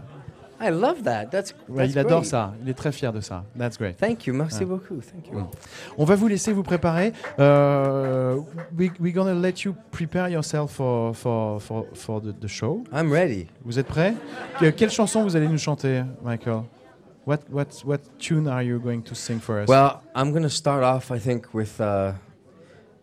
I 0.59 0.69
love 0.69 1.03
that. 1.03 1.25
That's, 1.31 1.53
Ouais, 1.67 1.83
that's 1.83 1.91
il 1.93 1.99
adore 1.99 2.19
great. 2.21 2.29
ça. 2.31 2.53
Il 2.63 2.69
est 2.69 2.73
très 2.73 2.91
fier 2.91 3.11
de 3.11 3.19
ça. 3.21 3.43
That's 3.57 3.77
great. 3.77 3.97
Thank 3.97 4.25
you. 4.25 4.33
Merci 4.33 4.59
Ouais. 4.59 4.65
beaucoup. 4.65 5.01
Thank 5.01 5.27
you. 5.31 5.39
Mm. 5.39 5.47
On 5.97 6.05
va 6.05 6.15
vous 6.15 6.27
laisser 6.27 6.53
vous 6.53 6.63
préparer. 6.63 7.11
Euh, 7.39 8.39
we, 8.77 8.89
we're 8.99 9.13
gonna 9.13 9.33
let 9.33 9.63
you 9.65 9.75
prepare 9.91 10.29
yourself 10.29 10.71
for, 10.71 11.13
for, 11.15 11.59
for, 11.61 11.85
for 11.93 12.21
the, 12.21 12.31
the 12.39 12.47
show. 12.47 12.83
I'm 12.93 13.11
ready. 13.11 13.47
Vous 13.65 13.77
êtes 13.77 13.87
prêts? 13.87 14.13
Que- 14.59 14.71
Quelle 14.71 14.91
chanson 14.91 15.23
vous 15.23 15.35
allez 15.35 15.47
nous 15.49 15.57
chanter, 15.57 16.03
Michael? 16.23 16.63
What, 17.27 17.39
what, 17.51 17.65
what 17.83 17.99
tune 18.19 18.47
are 18.47 18.61
you 18.63 18.79
going 18.79 19.01
to 19.01 19.15
sing 19.15 19.39
for 19.39 19.59
us? 19.59 19.67
Well, 19.67 20.01
I'm 20.15 20.31
gonna 20.31 20.47
start 20.49 20.83
off, 20.83 21.09
I 21.11 21.19
think, 21.19 21.53
with 21.53 21.81
uh, 21.81 22.11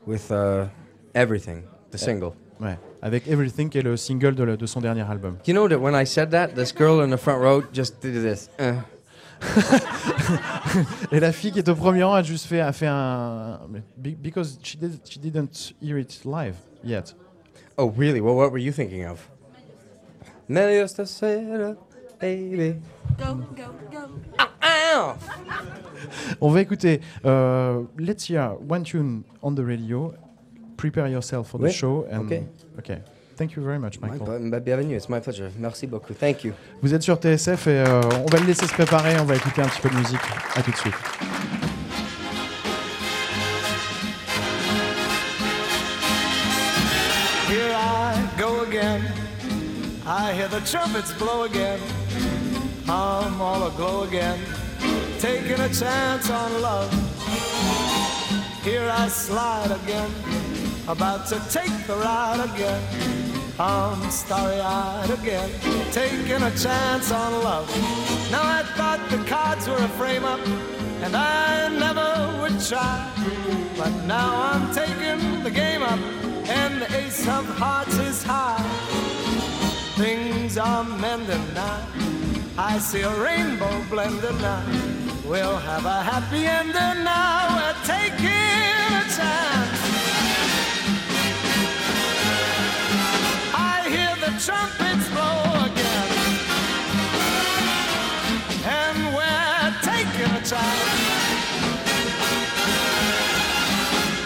with 0.06 0.30
uh, 0.30 0.66
everything, 1.14 1.64
the 1.90 1.98
single. 1.98 2.34
Ouais, 2.60 2.78
avec 3.02 3.26
Everything, 3.28 3.68
qui 3.68 3.78
est 3.78 3.82
le 3.82 3.96
single 3.96 4.34
de, 4.34 4.44
le- 4.44 4.56
de 4.56 4.66
son 4.66 4.80
dernier 4.80 5.02
album. 5.02 5.36
You 5.46 5.52
know 5.52 5.68
that 5.68 5.78
when 5.78 5.94
I 5.94 6.06
said 6.06 6.30
that, 6.30 6.48
this 6.54 6.72
girl 6.74 7.02
in 7.02 7.10
the 7.10 7.18
front 7.18 7.40
row 7.42 7.62
just 7.72 8.00
did 8.00 8.14
this. 8.22 8.48
Uh. 8.58 8.74
Et 11.10 11.18
la 11.18 11.32
fille 11.32 11.50
qui 11.50 11.58
est 11.58 11.68
au 11.68 11.74
premier 11.74 12.04
rang 12.04 12.14
a 12.14 12.22
juste 12.22 12.46
fait, 12.46 12.60
a 12.60 12.72
fait 12.72 12.86
un. 12.86 13.58
be- 13.96 14.14
Because 14.16 14.58
she, 14.62 14.76
did, 14.78 15.00
she 15.04 15.18
didn't 15.18 15.72
hear 15.82 15.98
it 15.98 16.20
live 16.24 16.54
yet. 16.84 17.14
Oh, 17.76 17.92
really? 17.96 18.20
Well, 18.20 18.36
what 18.36 18.52
were 18.52 18.60
you 18.60 18.70
thinking 18.72 19.04
of? 19.04 19.28
Baby. 22.20 22.76
Go, 23.18 23.34
go, 23.56 23.64
go. 23.90 24.08
Ow! 24.62 25.14
On 26.40 26.50
va 26.50 26.60
écouter 26.60 27.00
euh, 27.24 27.82
Let's 27.98 28.28
Hear 28.30 28.52
One 28.68 28.84
Tune 28.84 29.22
on 29.42 29.54
the 29.56 29.60
radio. 29.64 30.14
Prepare 30.82 31.06
yourself 31.06 31.46
for 31.46 31.58
the 31.58 31.66
Oui, 31.66 31.72
show. 31.72 32.08
And, 32.10 32.26
ok. 32.26 32.42
Okay. 32.80 32.98
Thank 33.36 33.54
you 33.54 33.62
very 33.62 33.78
much, 33.78 34.00
Michael. 34.00 34.26
Bienvenue, 34.60 34.96
it's 34.96 35.08
my 35.08 35.20
pleasure. 35.20 35.48
Merci 35.56 35.86
beaucoup. 35.86 36.12
Thank 36.12 36.42
you. 36.42 36.54
Vous 36.82 36.92
êtes 36.92 37.04
sur 37.04 37.18
TSF 37.18 37.68
et 37.68 37.84
euh, 37.86 38.00
on 38.26 38.26
va 38.26 38.40
le 38.40 38.46
laisser 38.46 38.66
se 38.66 38.74
préparer. 38.74 39.14
On 39.20 39.24
va 39.24 39.36
écouter 39.36 39.62
un 39.62 39.68
petit 39.68 39.80
peu 39.80 39.90
de 39.90 39.94
musique. 39.94 40.18
À 40.56 40.60
tout 40.60 40.72
de 40.72 40.76
suite. 40.76 40.94
Here 47.48 47.72
I 47.72 48.16
go 48.36 48.64
again. 48.64 49.02
I 50.04 50.32
hear 50.34 50.48
the 50.48 50.62
trumpets 50.66 51.12
blow 51.16 51.44
again. 51.44 51.78
I'm 52.88 53.40
all 53.40 53.68
aglow 53.68 54.02
again. 54.02 54.36
Taking 55.20 55.60
a 55.60 55.68
chance 55.68 56.28
on 56.28 56.60
love. 56.60 56.90
Here 58.64 58.90
I 58.90 59.06
slide 59.06 59.70
again. 59.70 60.41
About 60.88 61.28
to 61.28 61.38
take 61.48 61.86
the 61.86 61.94
ride 61.94 62.40
again. 62.52 62.82
I'm 63.58 64.10
starry 64.10 64.60
eyed 64.60 65.10
again. 65.10 65.48
Taking 65.92 66.42
a 66.42 66.50
chance 66.56 67.12
on 67.12 67.32
love. 67.44 67.68
Now 68.32 68.42
I 68.42 68.64
thought 68.76 69.00
the 69.08 69.18
cards 69.28 69.68
were 69.68 69.76
a 69.76 69.88
frame 69.90 70.24
up. 70.24 70.40
And 71.02 71.14
I 71.14 71.68
never 71.68 72.40
would 72.40 72.60
try. 72.60 73.08
But 73.76 73.92
now 74.06 74.50
I'm 74.50 74.74
taking 74.74 75.44
the 75.44 75.50
game 75.52 75.82
up. 75.82 76.00
And 76.48 76.82
the 76.82 76.96
ace 76.96 77.28
of 77.28 77.46
hearts 77.56 77.96
is 77.98 78.24
high. 78.24 78.62
Things 79.94 80.58
are 80.58 80.82
mending 80.82 81.54
now. 81.54 81.86
I 82.58 82.78
see 82.78 83.02
a 83.02 83.22
rainbow 83.22 83.84
blending 83.88 84.38
now. 84.40 84.64
We'll 85.24 85.58
have 85.58 85.86
a 85.86 86.02
happy 86.02 86.44
ending 86.44 87.04
now. 87.04 87.54
We're 87.56 87.84
taking 87.84 88.26
a 88.26 89.04
chance. 89.16 89.81
Trumpets 94.44 95.08
blow 95.10 95.38
again. 95.66 96.08
And 98.66 98.98
we're 99.14 99.70
taking 99.86 100.32
a 100.34 100.42
chance. 100.42 100.90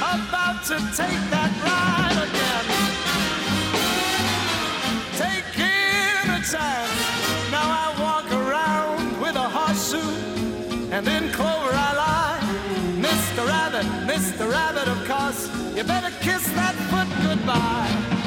About 0.01 0.64
to 0.71 0.77
take 0.97 1.23
that 1.35 1.53
ride 1.69 2.19
again. 2.27 2.67
Taking 5.21 6.25
a 6.33 6.41
chance. 6.53 6.97
Now 7.51 7.67
I 7.69 7.87
walk 8.01 8.29
around 8.33 9.21
with 9.21 9.37
a 9.37 9.49
horseshoe. 9.57 10.12
And 10.93 11.07
in 11.07 11.31
clover 11.33 11.73
I 11.73 11.93
lie. 12.05 12.41
Mr. 13.07 13.47
Rabbit, 13.47 13.87
Mr. 14.09 14.51
Rabbit, 14.51 14.89
of 14.89 15.07
course. 15.07 15.51
You 15.77 15.85
better 15.85 16.12
kiss 16.23 16.49
that 16.53 16.75
foot 16.89 17.09
goodbye. 17.23 18.26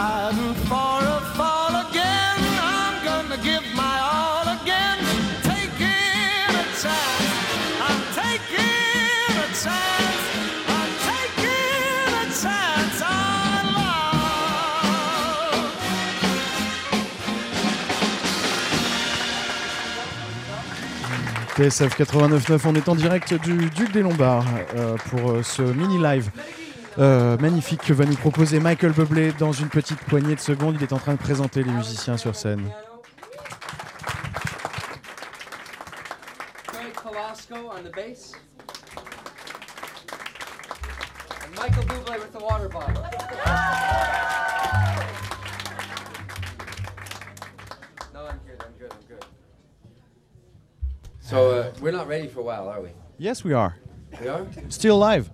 Riding 0.00 0.54
for 0.68 0.98
a 1.16 1.20
fall 1.36 1.74
again. 1.86 2.38
I'm 2.76 2.96
gonna 3.08 3.38
give 3.48 3.64
my 3.74 3.96
all 4.14 4.46
again, 4.58 4.98
taking 5.52 6.50
a 6.62 6.64
chance. 6.82 7.30
I'm 7.88 8.02
taking 8.22 9.34
a 9.44 9.48
chance. 9.64 10.22
I'm 10.76 10.92
taking 11.10 12.10
a 12.22 12.26
chance 12.42 12.98
on 13.18 13.62
love. 13.76 14.10
TSF 21.56 21.92
89.9, 21.98 22.66
on 22.66 22.74
est 22.74 22.88
en 22.88 22.94
direct 22.94 23.34
du 23.34 23.54
Duc 23.76 23.92
des 23.92 24.02
Lombards 24.02 24.46
euh, 24.76 24.96
pour 25.10 25.32
euh, 25.32 25.42
ce 25.42 25.62
mini-live 25.62 26.30
euh, 27.00 27.36
magnifique 27.38 27.82
que 27.82 27.92
va 27.92 28.04
nous 28.04 28.16
proposer 28.16 28.60
Michael 28.60 28.92
Bublé 28.92 29.32
dans 29.32 29.52
une 29.52 29.68
petite 29.68 30.00
poignée 30.00 30.34
de 30.34 30.40
secondes. 30.40 30.76
Il 30.76 30.82
est 30.82 30.92
en 30.92 30.98
train 30.98 31.14
de 31.14 31.18
présenter 31.18 31.62
les 31.62 31.72
musiciens 31.72 32.16
sur 32.16 32.36
scène. 32.36 32.70
Michael 41.56 41.84
Bublé 41.84 42.18
with 42.18 42.32
the 42.32 42.42
water 42.42 42.68
bottle. 42.70 43.02
No, 48.14 48.24
I'm 48.24 48.40
good, 48.46 48.64
I'm 48.64 48.72
good, 48.78 48.92
I'm 48.92 49.06
good. 49.06 49.24
So, 51.20 51.50
uh, 51.50 51.70
we're 51.82 51.92
not 51.92 52.08
ready 52.08 52.28
for 52.28 52.40
a 52.40 52.44
while, 52.44 52.68
are 52.68 52.80
we? 52.80 52.90
Yes, 53.18 53.44
we 53.44 53.52
are. 53.52 53.76
We 54.22 54.28
are? 54.28 54.46
Still 54.70 54.96
live. 54.96 55.30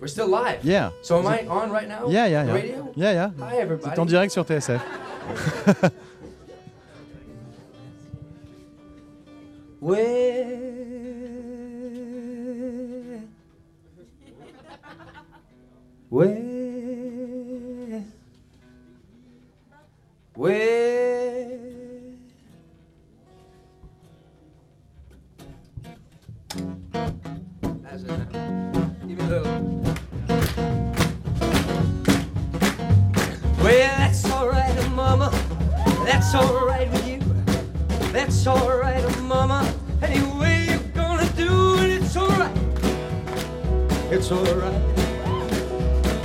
We're 0.00 0.08
still 0.08 0.28
live? 0.28 0.64
Yeah. 0.64 0.90
So 1.02 1.18
am 1.18 1.26
I 1.26 1.46
on 1.46 1.70
right 1.70 1.86
now? 1.86 2.08
Yeah, 2.08 2.24
yeah, 2.26 2.44
yeah. 2.44 2.52
Radio? 2.52 2.92
Yeah, 2.96 3.12
yeah. 3.12 3.30
Hi, 3.38 3.58
everybody. 3.58 3.94
C'est 3.94 4.00
en 4.00 4.06
direct 4.06 4.32
sur 4.32 4.44
TSF. 4.44 4.80
Where? 9.80 10.44
Where? 16.08 18.04
Where? 20.34 20.99
That's 36.10 36.34
alright 36.34 36.90
with 36.90 37.06
you. 37.06 37.20
That's 38.10 38.44
alright, 38.44 39.04
oh, 39.06 39.22
mama. 39.22 39.72
Anyway, 40.02 40.66
you're 40.68 40.92
gonna 40.92 41.30
do 41.36 41.76
it. 41.78 42.02
It's 42.02 42.16
alright. 42.16 42.56
It's 44.10 44.32
alright. 44.32 44.82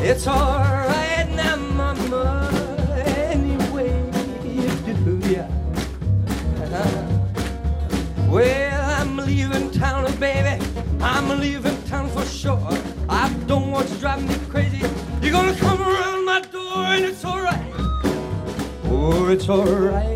It's 0.02 0.28
alright 0.28 1.30
now, 1.36 1.58
mama. 1.58 2.50
Anyway, 3.06 3.94
you 4.44 4.94
do, 5.06 5.22
yeah. 5.30 5.48
Uh-huh. 6.64 8.28
Well, 8.28 8.90
I'm 9.00 9.18
leaving 9.18 9.70
town, 9.70 10.12
baby. 10.20 10.66
I'm 11.00 11.40
leaving 11.40 11.80
town 11.84 12.10
for 12.10 12.26
sure. 12.26 12.72
I 13.08 13.32
don't 13.46 13.70
want 13.70 13.88
you 13.92 13.98
driving 13.98 14.30
me 14.30 14.36
crazy. 14.50 14.82
You're 15.22 15.32
gonna 15.32 15.56
come 15.56 15.80
around 15.80 16.26
my 16.26 16.42
door, 16.42 16.86
and 16.96 17.06
it's 17.06 17.24
alright. 17.24 17.75
It's 19.08 19.50
alright 19.50 20.16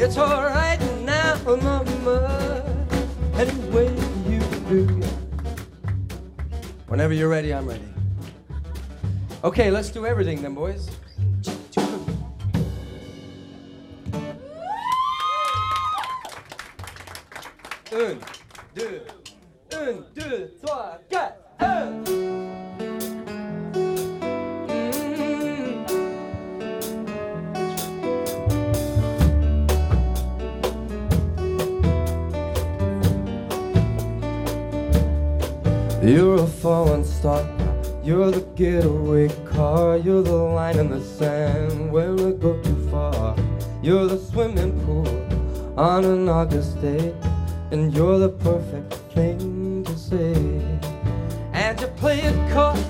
it's 0.00 0.16
alright 0.16 0.80
now, 1.02 1.34
mama. 1.44 2.64
Any 3.34 3.52
way 3.70 3.88
you 4.28 4.38
do. 4.68 4.84
Whenever 6.86 7.12
you're 7.12 7.28
ready, 7.28 7.52
I'm 7.52 7.66
ready. 7.66 7.82
Okay, 9.42 9.72
let's 9.72 9.90
do 9.90 10.06
everything 10.06 10.40
then, 10.40 10.54
boys. 10.54 10.88
Un, 17.92 18.18
deux, 18.76 19.02
un, 19.72 20.04
deux, 20.14 20.52
trois, 20.62 20.98
quatre, 21.10 21.38
un. 21.58 21.97
You're 36.08 36.36
a 36.36 36.46
fallen 36.46 37.04
star. 37.04 37.46
You're 38.02 38.30
the 38.30 38.40
getaway 38.56 39.28
car. 39.44 39.98
You're 39.98 40.22
the 40.22 40.32
line 40.32 40.78
in 40.78 40.88
the 40.88 41.02
sand 41.02 41.92
when 41.92 42.16
we 42.16 42.32
go 42.32 42.58
too 42.62 42.88
far. 42.90 43.36
You're 43.82 44.06
the 44.06 44.18
swimming 44.18 44.72
pool 44.86 45.06
on 45.78 46.06
an 46.06 46.26
August 46.30 46.80
day. 46.80 47.14
And 47.72 47.94
you're 47.94 48.18
the 48.18 48.30
perfect 48.30 48.94
thing 49.12 49.84
to 49.84 49.98
say. 49.98 50.32
And 51.52 51.78
you 51.78 51.88
play 51.88 52.20
it 52.20 52.36
coy, 52.54 52.80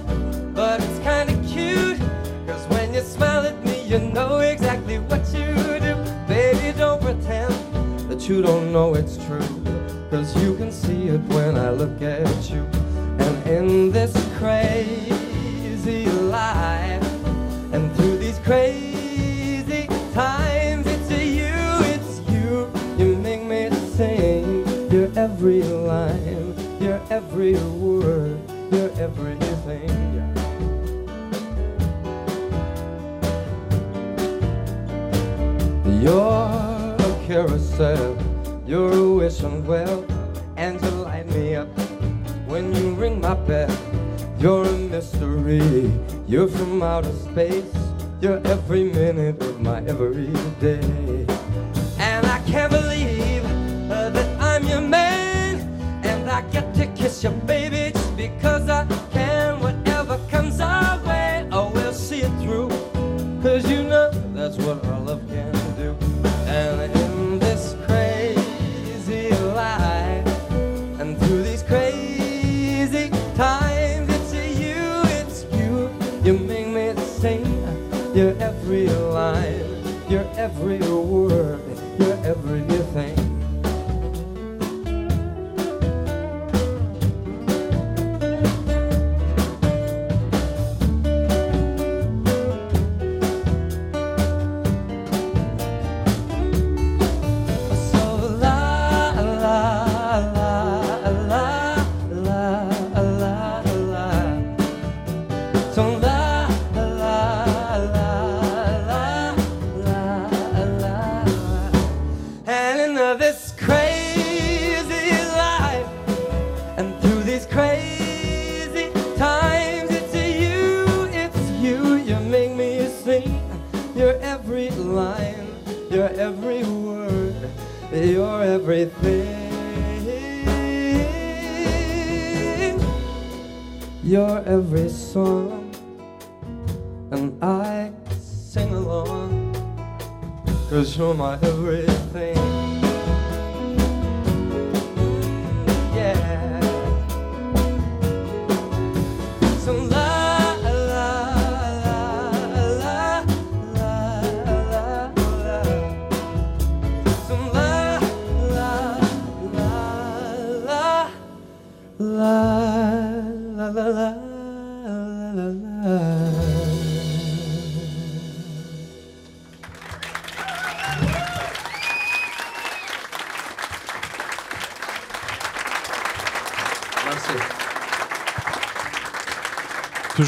but 0.55 0.81
it's 0.81 1.01
kinda 1.01 1.35
cute. 1.45 1.99
Cause 2.47 2.65
when 2.69 2.95
you 2.95 3.01
smile 3.01 3.45
at 3.45 3.65
me, 3.65 3.83
you 3.83 3.99
know 3.99 4.39
exactly 4.39 5.01
what 5.11 5.27
you 5.35 5.49
do. 5.81 5.97
Baby, 6.29 6.79
don't 6.79 7.03
pretend 7.03 7.53
that 8.09 8.29
you 8.29 8.43
don't 8.43 8.73
know 8.73 8.95
it's 8.95 9.17
true. 9.27 9.51
Cause 10.09 10.35
you 10.43 10.55
can 10.55 10.71
see 10.71 11.09
it 11.09 11.21
when 11.35 11.59
I 11.59 11.71
look 11.71 11.98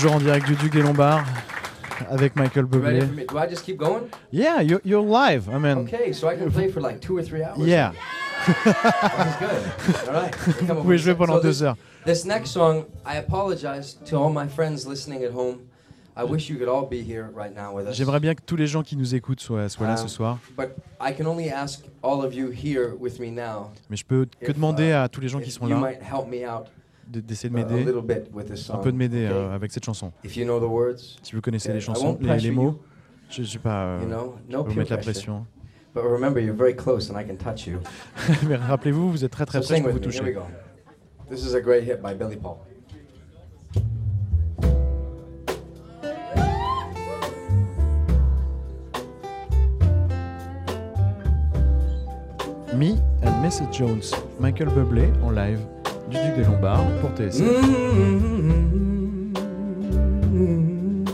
Toujours 0.00 0.16
en 0.16 0.20
direct 0.20 0.46
du 0.46 0.54
Duc 0.56 0.72
des 0.72 0.80
Lombards 0.80 1.26
avec 2.08 2.34
Michael 2.34 2.62
You 2.62 2.68
Bublé. 2.68 3.00
Do 3.28 3.36
I 3.38 3.46
just 3.50 3.66
keep 3.66 3.76
going? 3.76 4.04
Yeah, 4.32 4.62
you're, 4.62 4.80
you're 4.82 5.04
live. 5.04 5.46
I 5.50 5.58
mean, 5.58 5.76
Okay, 5.86 6.14
so 6.14 6.26
I 6.26 6.36
can 6.38 6.50
play 6.50 6.70
for 6.70 6.80
like 6.80 7.00
two 7.02 7.18
or 7.18 7.22
three 7.22 7.42
hours. 7.42 7.58
yeah. 7.58 7.92
That's 8.46 9.36
good. 9.38 10.08
All 10.08 10.14
right. 10.14 10.32
Come 10.66 10.66
Vous 10.68 10.70
over 10.70 10.80
pouvez 10.82 10.94
a 10.94 10.96
jouer 10.96 11.12
sec. 11.12 11.18
pendant 11.18 11.34
So 11.36 11.42
deux 11.42 11.48
this- 11.50 11.60
heures. 11.60 11.76
This 12.06 12.24
next 12.24 12.50
song, 12.52 12.84
I 13.04 13.18
apologize 13.18 13.98
to 14.06 14.16
all 14.16 14.32
my 14.32 14.48
friends 14.48 14.86
listening 14.86 15.22
at 15.22 15.32
home. 15.34 15.58
I 16.16 16.24
wish 16.24 16.48
you 16.48 16.56
could 16.56 16.68
all 16.68 16.86
be 16.88 17.02
here 17.02 17.28
right 17.34 17.54
now 17.54 17.74
with 17.76 17.86
us. 17.86 17.94
J'aimerais 17.94 18.20
bien 18.20 18.34
que 18.34 18.40
tous 18.46 18.56
les 18.56 18.66
gens 18.66 18.82
qui 18.82 18.96
nous 18.96 19.14
écoutent 19.14 19.40
soient, 19.40 19.68
soient 19.68 19.86
là 19.86 19.92
Um, 19.98 19.98
ce 19.98 20.08
soir. 20.08 20.38
But 20.56 20.70
I 20.98 21.12
can 21.12 21.26
only 21.26 21.50
ask 21.50 21.84
all 22.02 22.24
of 22.24 22.32
you 22.32 22.48
here 22.50 22.94
with 22.98 23.20
me 23.20 23.30
now. 23.30 23.70
Mais 23.90 23.98
je 23.98 24.06
peux 24.06 24.24
que 24.40 24.46
if, 24.50 24.54
demander 24.54 24.92
uh, 24.92 25.04
à 25.04 25.08
tous 25.10 25.20
les 25.20 25.28
gens 25.28 25.40
qui 25.40 25.50
sont 25.50 25.68
you 25.68 25.74
là 25.74 25.78
might 25.78 26.00
help 26.00 26.26
me 26.26 26.46
out 26.48 26.68
d'essayer 27.10 27.48
de 27.48 27.54
m'aider. 27.54 27.84
Un 28.70 28.78
peu 28.78 28.92
de 28.92 28.96
m'aider 28.96 29.26
okay? 29.26 29.34
euh, 29.34 29.54
avec 29.54 29.72
cette 29.72 29.84
chanson. 29.84 30.12
If 30.24 30.36
you 30.36 30.44
know 30.44 30.58
the 30.60 30.70
words, 30.70 31.18
Si 31.22 31.34
vous 31.34 31.40
connaissez 31.40 31.72
les 31.72 31.80
chansons, 31.80 32.16
les, 32.20 32.36
les 32.36 32.46
you, 32.48 32.52
mots, 32.54 32.80
je 33.28 33.42
ne 33.42 33.46
sais 33.46 33.58
pas 33.58 33.84
euh, 33.84 33.98
You 34.02 34.08
know, 34.08 34.36
je 34.48 34.52
no 34.56 34.62
vais 34.64 34.70
vous 34.72 34.78
mettre 34.78 34.90
la 34.92 34.98
pression. 34.98 35.46
But 35.92 36.04
remember, 36.04 36.40
you're 36.40 36.54
very 36.56 36.74
close 36.76 37.10
and 37.10 37.18
I 37.18 37.24
can 37.24 37.36
touch 37.36 37.66
you. 37.66 37.80
Mais 38.48 38.56
rappelez-vous, 38.56 39.10
vous 39.10 39.24
êtes 39.24 39.32
très 39.32 39.44
très 39.44 39.60
So 39.60 39.68
près, 39.68 39.78
je 39.78 39.82
peux 39.82 39.90
vous. 39.90 39.98
Here 39.98 40.06
we 40.06 40.18
toucher. 40.18 40.32
go. 40.32 40.42
This 41.28 41.44
is 41.44 41.54
a 41.54 41.60
great 41.60 41.84
hit 41.84 42.00
by 42.00 42.14
Billy 42.14 42.36
Paul. 42.36 42.58
Me 52.74 52.92
and 53.22 53.42
Mrs. 53.44 53.72
Jones, 53.72 54.14
Michael 54.38 54.68
Bublé 54.68 55.10
en 55.22 55.30
live 55.30 55.60
du 56.10 56.18
des 56.36 56.44
Lombards 56.44 56.86
pour 57.00 57.10
TSF. 57.16 57.40
Mmh, 57.40 57.46
mmh, 57.56 58.40
mmh, 60.32 61.04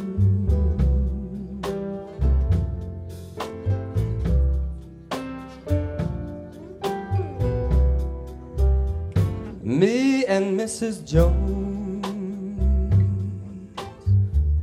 Me 9.62 10.24
and 10.28 10.56
Mrs. 10.56 11.04
Jones, 11.04 12.02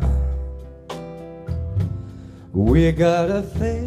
ah. 0.02 0.08
we 2.54 2.92
got 2.92 3.30
a. 3.30 3.83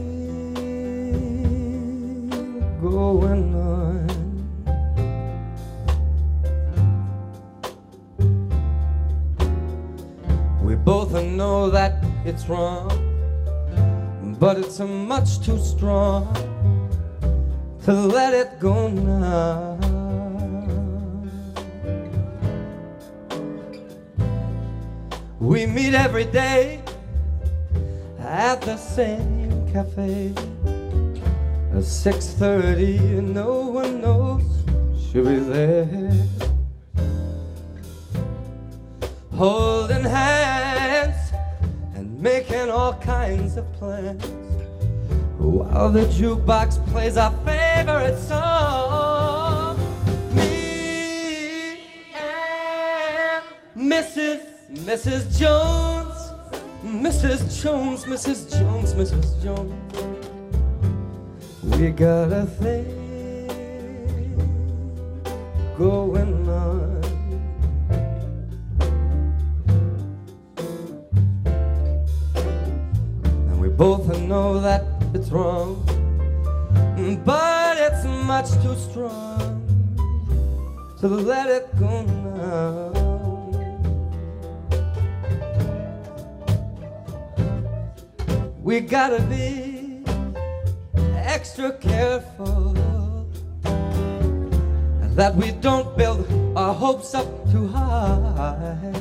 cafe 29.76 30.32
at 31.76 31.84
6.30 31.84 33.18
and 33.18 33.34
no 33.34 33.66
one 33.66 34.00
knows 34.00 34.42
she'll 34.98 35.22
be 35.22 35.36
there 35.36 36.26
holding 39.34 40.02
hands 40.02 41.30
and 41.94 42.18
making 42.18 42.70
all 42.70 42.94
kinds 42.94 43.58
of 43.58 43.70
plans 43.74 44.24
while 45.36 45.90
the 45.90 46.06
jukebox 46.06 46.82
plays 46.90 47.18
our 47.18 47.32
favorite 47.44 48.18
song 48.18 49.76
me 50.34 51.80
and 52.14 53.42
mrs 53.92 54.40
mrs 54.88 55.38
jones 55.38 56.16
Mrs. 56.86 57.62
Jones, 57.62 58.04
Mrs. 58.04 58.50
Jones, 58.50 58.55
up 97.16 97.50
too 97.50 97.66
high. 97.68 98.92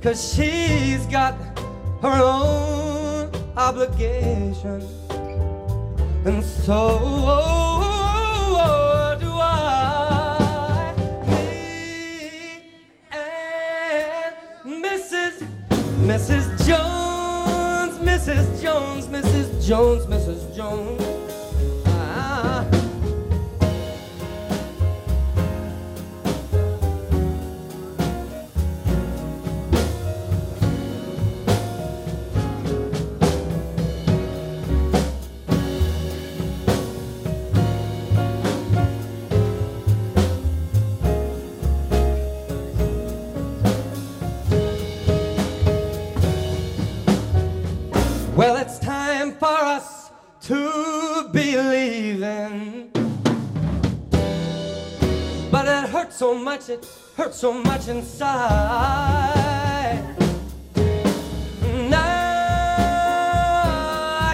Cause 0.00 0.20
she's 0.32 1.04
got 1.06 1.34
her 2.00 2.18
own 2.22 3.32
obligation, 3.56 4.80
and 6.24 6.44
so 6.44 6.80
do 9.20 9.30
I. 9.32 10.94
Me 11.26 12.62
and 13.10 14.36
Mrs. 14.84 15.34
Mrs. 16.10 16.44
Jones, 16.68 17.98
Mrs. 17.98 18.62
Jones, 18.62 19.06
Mrs. 19.08 19.66
Jones, 19.66 20.06
Mrs. 20.06 20.54
Jones. 20.54 21.15
So 56.16 56.34
much, 56.34 56.70
it 56.70 56.88
hurts 57.14 57.38
so 57.38 57.52
much 57.52 57.88
inside. 57.88 58.16
Now 61.90 62.04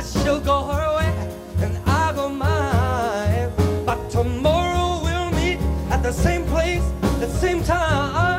she'll 0.00 0.38
go 0.38 0.62
her 0.62 0.96
way 0.98 1.12
and 1.58 1.76
I'll 1.84 2.14
go 2.14 2.28
mine. 2.28 3.50
But 3.84 4.10
tomorrow 4.10 5.02
we'll 5.02 5.32
meet 5.32 5.58
at 5.90 6.04
the 6.04 6.12
same 6.12 6.46
place, 6.46 6.84
the 7.18 7.26
same 7.28 7.64
time. 7.64 8.30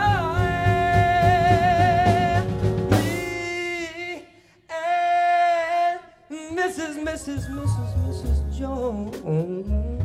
Mrs. 6.32 6.96
Mrs. 7.04 7.50
Mrs. 7.50 7.94
Mrs. 8.08 8.58
Jones. 8.58 10.03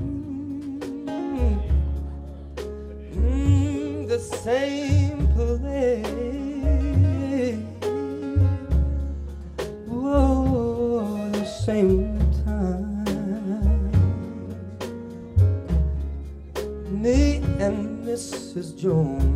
Same 4.43 5.27
place. 5.35 6.07
Whoa, 9.87 11.31
the 11.33 11.45
same 11.45 12.19
time. 12.45 13.05
Me 17.03 17.37
and 17.59 18.07
Mrs. 18.07 18.79
Jones. 18.79 19.28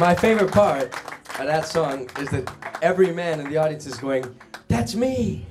My 0.00 0.14
favorite 0.14 0.50
part 0.50 0.84
of 1.38 1.46
that 1.46 1.66
song 1.66 2.08
is 2.18 2.30
that 2.30 2.50
every 2.80 3.12
man 3.12 3.40
in 3.40 3.50
the 3.50 3.58
audience 3.58 3.86
is 3.86 3.98
going, 3.98 4.24
That's 4.68 4.94
me! 4.94 5.46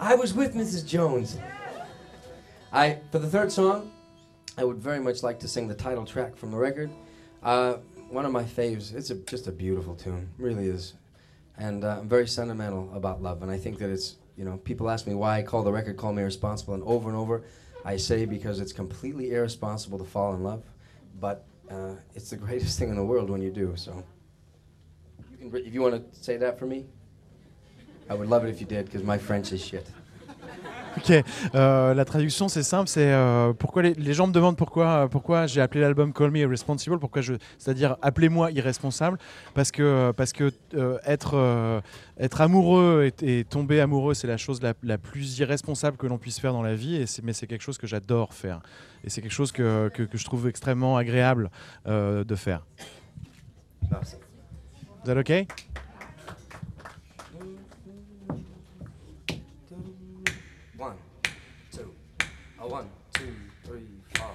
I 0.00 0.16
was 0.18 0.32
with 0.32 0.54
Mrs. 0.54 0.86
Jones. 0.86 1.38
I, 2.72 2.98
for 3.12 3.18
the 3.18 3.28
third 3.28 3.52
song, 3.52 3.92
I 4.56 4.64
would 4.64 4.78
very 4.78 5.00
much 5.00 5.22
like 5.22 5.38
to 5.40 5.48
sing 5.48 5.68
the 5.68 5.74
title 5.74 6.06
track 6.06 6.36
from 6.36 6.50
the 6.50 6.56
record. 6.56 6.90
Uh, 7.42 7.74
one 8.08 8.24
of 8.24 8.32
my 8.32 8.44
faves. 8.44 8.94
It's 8.94 9.10
a, 9.10 9.16
just 9.16 9.48
a 9.48 9.52
beautiful 9.52 9.94
tune, 9.94 10.30
really 10.38 10.66
is. 10.66 10.94
And 11.58 11.84
uh, 11.84 11.98
I'm 12.00 12.08
very 12.08 12.26
sentimental 12.26 12.90
about 12.94 13.22
love, 13.22 13.42
and 13.42 13.50
I 13.50 13.58
think 13.58 13.78
that 13.78 13.90
it's, 13.90 14.16
you 14.36 14.44
know, 14.44 14.56
people 14.58 14.88
ask 14.88 15.06
me 15.06 15.14
why 15.14 15.38
I 15.38 15.42
call 15.42 15.62
the 15.62 15.72
record 15.72 15.98
Call 15.98 16.12
Me 16.14 16.22
Irresponsible, 16.22 16.74
and 16.74 16.82
over 16.84 17.08
and 17.08 17.18
over 17.18 17.42
I 17.84 17.96
say 17.96 18.24
because 18.24 18.60
it's 18.60 18.72
completely 18.72 19.32
irresponsible 19.32 19.98
to 19.98 20.04
fall 20.04 20.34
in 20.34 20.42
love, 20.42 20.62
but 21.20 21.44
uh, 21.70 21.94
it's 22.14 22.30
the 22.30 22.36
greatest 22.36 22.78
thing 22.78 22.88
in 22.88 22.96
the 22.96 23.04
world 23.04 23.30
when 23.30 23.42
you 23.42 23.50
do, 23.50 23.74
so. 23.76 24.04
You 25.30 25.50
can, 25.50 25.56
if 25.66 25.72
you 25.74 25.82
want 25.82 26.12
to 26.12 26.20
say 26.20 26.36
that 26.36 26.58
for 26.58 26.66
me, 26.66 26.86
I 28.08 28.14
would 28.14 28.28
love 28.28 28.44
it 28.44 28.48
if 28.48 28.60
you 28.60 28.66
did, 28.66 28.86
because 28.86 29.02
my 29.02 29.18
French 29.18 29.52
is 29.52 29.64
shit. 29.64 29.86
Ok, 30.98 31.12
euh, 31.54 31.94
la 31.94 32.04
traduction 32.04 32.48
c'est 32.48 32.64
simple, 32.64 32.88
c'est 32.88 33.12
euh, 33.12 33.52
pourquoi 33.52 33.82
les, 33.82 34.12
gens 34.14 34.26
me 34.26 34.32
demandent 34.32 34.56
pourquoi, 34.56 35.08
pourquoi 35.08 35.46
j'ai 35.46 35.60
appelé 35.60 35.80
l'album 35.80 36.12
Call 36.12 36.32
Me 36.32 36.40
Irresponsible, 36.40 36.98
pourquoi 36.98 37.22
je, 37.22 37.34
c'est-à-dire 37.56 37.96
appelez-moi 38.02 38.50
irresponsable, 38.50 39.16
parce 39.54 39.70
que 39.70 40.10
parce 40.16 40.32
que 40.32 40.50
euh, 40.74 40.98
être 41.04 41.82
être 42.18 42.40
amoureux 42.40 43.12
et, 43.22 43.44
tomber 43.44 43.80
amoureux 43.80 44.14
c'est 44.14 44.26
la 44.26 44.38
chose 44.38 44.60
la, 44.60 44.98
plus 44.98 45.38
irresponsable 45.38 45.96
que 45.96 46.08
l'on 46.08 46.18
puisse 46.18 46.40
faire 46.40 46.52
dans 46.52 46.62
la 46.62 46.74
vie, 46.74 46.96
et 46.96 47.04
mais 47.22 47.32
c'est 47.32 47.46
quelque 47.46 47.62
chose 47.62 47.78
que 47.78 47.86
j'adore 47.86 48.34
faire, 48.34 48.60
et 49.04 49.10
c'est 49.10 49.22
quelque 49.22 49.30
chose 49.30 49.52
que, 49.52 49.88
que, 49.90 50.08
je 50.12 50.24
trouve 50.24 50.48
extrêmement 50.48 50.96
agréable 50.96 51.48
de 51.86 52.34
faire. 52.34 52.66
Is 53.84 54.16
that 55.04 55.16
okay? 55.16 55.46
One, 62.68 62.90
two, 63.14 63.34
three, 63.64 63.86
four. 64.14 64.26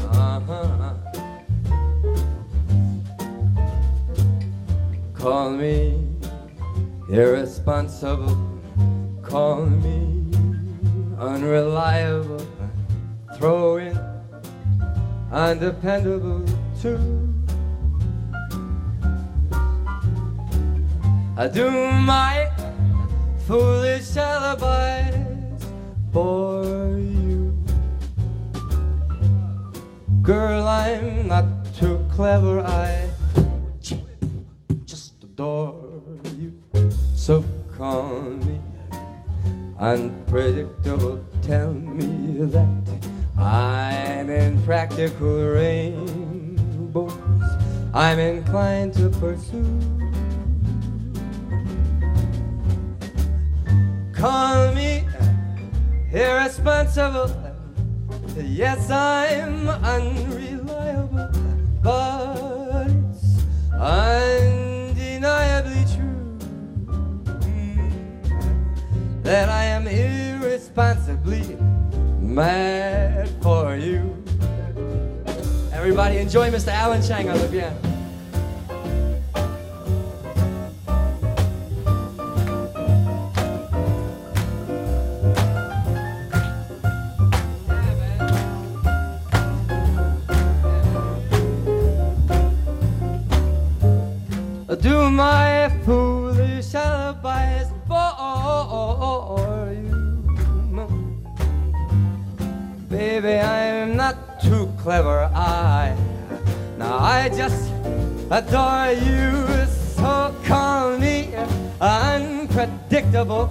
Uh-huh. 0.00 0.94
Call 5.14 5.50
me 5.50 6.04
irresponsible. 7.08 8.60
Call 9.22 9.64
me 9.66 10.26
unreliable. 11.20 12.44
Throw 13.36 13.76
in 13.76 13.96
undependable 15.30 16.44
too. 16.80 17.37
I 21.40 21.46
do 21.46 21.70
my 21.70 22.50
foolish 23.46 24.16
alibis 24.16 25.62
for 26.12 26.98
you. 26.98 27.56
Girl, 30.20 30.66
I'm 30.66 31.28
not 31.28 31.44
too 31.76 32.04
clever. 32.10 32.58
I 32.62 33.08
just 34.84 35.22
adore 35.22 36.18
you. 36.36 36.58
So 37.14 37.44
call 37.76 38.18
me 38.18 38.58
unpredictable. 39.78 41.24
Tell 41.42 41.72
me 41.72 42.46
that 42.46 43.00
I'm 43.38 44.28
in 44.28 44.60
practical 44.64 45.50
rainbows. 45.50 47.12
I'm 47.94 48.18
inclined 48.18 48.94
to 48.94 49.08
pursue. 49.08 50.07
Call 54.18 54.74
me 54.74 55.06
irresponsible. 56.10 57.30
Yes, 58.36 58.90
I'm 58.90 59.68
unreliable, 59.68 61.30
but 61.80 62.88
it's 62.88 63.44
undeniably 63.72 65.84
true 65.94 66.36
mm, 67.36 69.22
that 69.22 69.48
I 69.48 69.64
am 69.66 69.86
irresponsibly 69.86 71.56
mad 72.20 73.30
for 73.40 73.76
you. 73.76 74.20
Everybody 75.72 76.18
enjoy 76.18 76.50
Mr. 76.50 76.72
Alan 76.72 77.02
Chang 77.02 77.28
on 77.28 77.38
the 77.38 77.46
piano. 77.46 77.87
Adore 108.30 108.92
you. 108.92 109.46
So 109.96 110.34
call 110.44 110.98
me 110.98 111.34
unpredictable. 111.80 113.50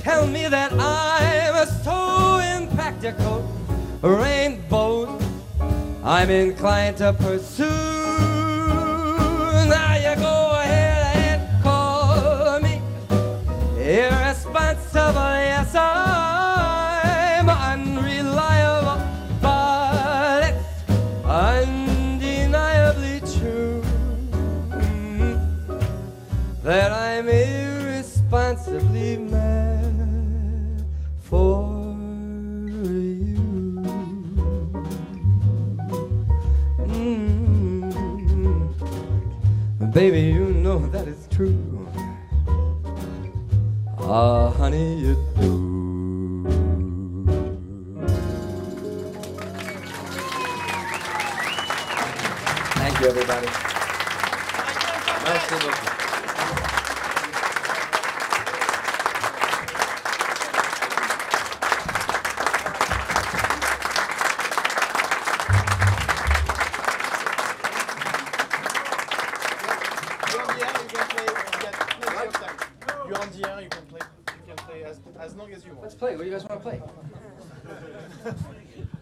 Tell 0.00 0.26
me 0.26 0.48
that 0.48 0.72
I'm 0.72 1.66
so 1.82 2.38
impractical. 2.38 3.48
rainbow 4.02 5.18
I'm 6.04 6.30
inclined 6.30 6.98
to 6.98 7.12
pursue. 7.12 7.85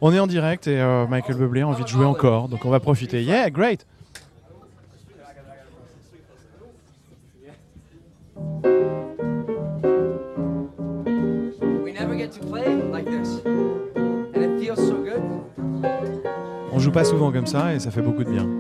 On 0.01 0.13
est 0.13 0.19
en 0.19 0.27
direct 0.27 0.67
et 0.67 0.81
euh, 0.81 1.07
Michael 1.07 1.37
Bublé 1.37 1.63
a 1.63 1.69
envie 1.69 1.85
de 1.85 1.89
jouer 1.89 2.05
encore, 2.05 2.49
donc 2.49 2.65
on 2.65 2.71
va 2.71 2.81
profiter. 2.81 3.23
Yeah, 3.23 3.51
great. 3.51 3.87
On 16.73 16.79
joue 16.79 16.91
pas 16.91 17.05
souvent 17.05 17.33
comme 17.33 17.47
ça 17.47 17.73
et 17.73 17.79
ça 17.79 17.91
fait 17.91 18.03
beaucoup 18.03 18.25
de 18.25 18.31
bien. 18.31 18.54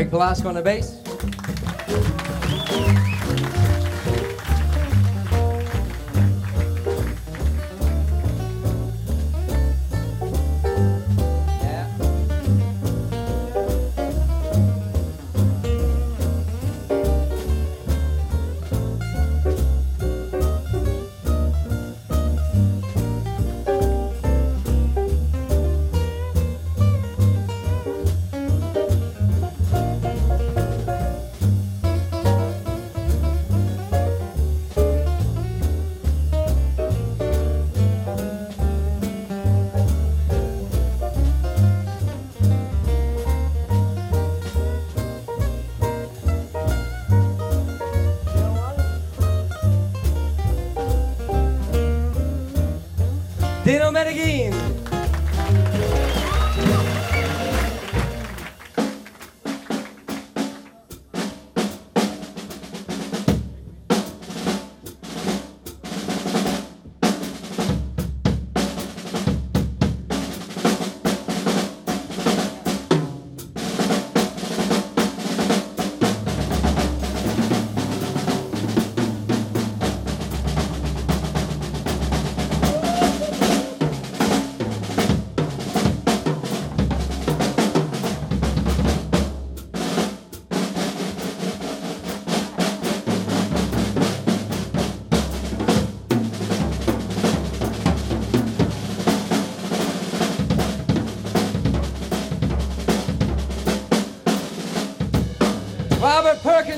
Greg 0.00 0.08
Velasco 0.10 0.48
on 0.48 0.54
the 0.54 0.62
bass. 0.62 0.99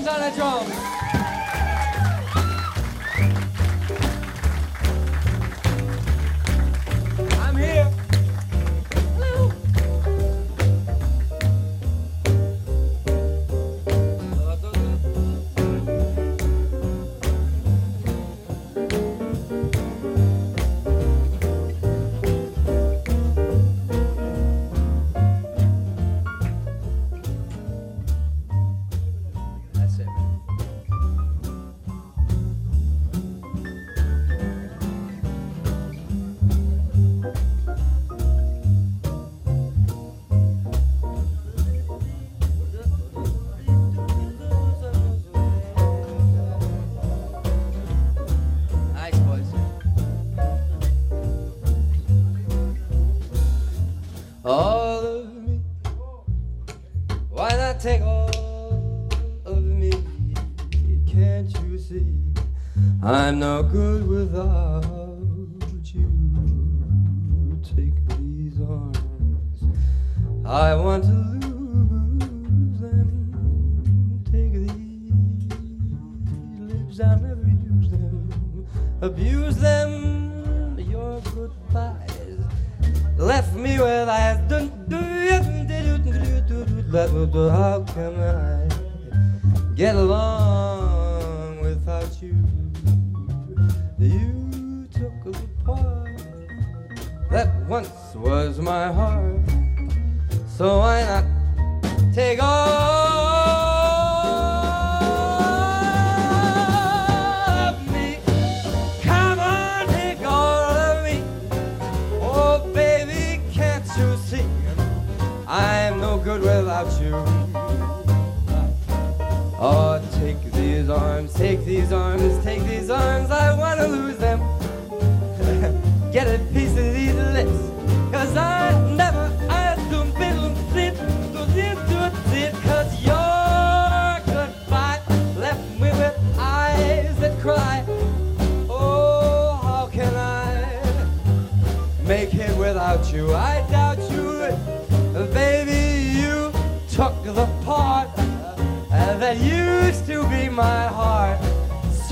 on 0.09 0.21
the 0.21 0.31
drums. 0.35 0.82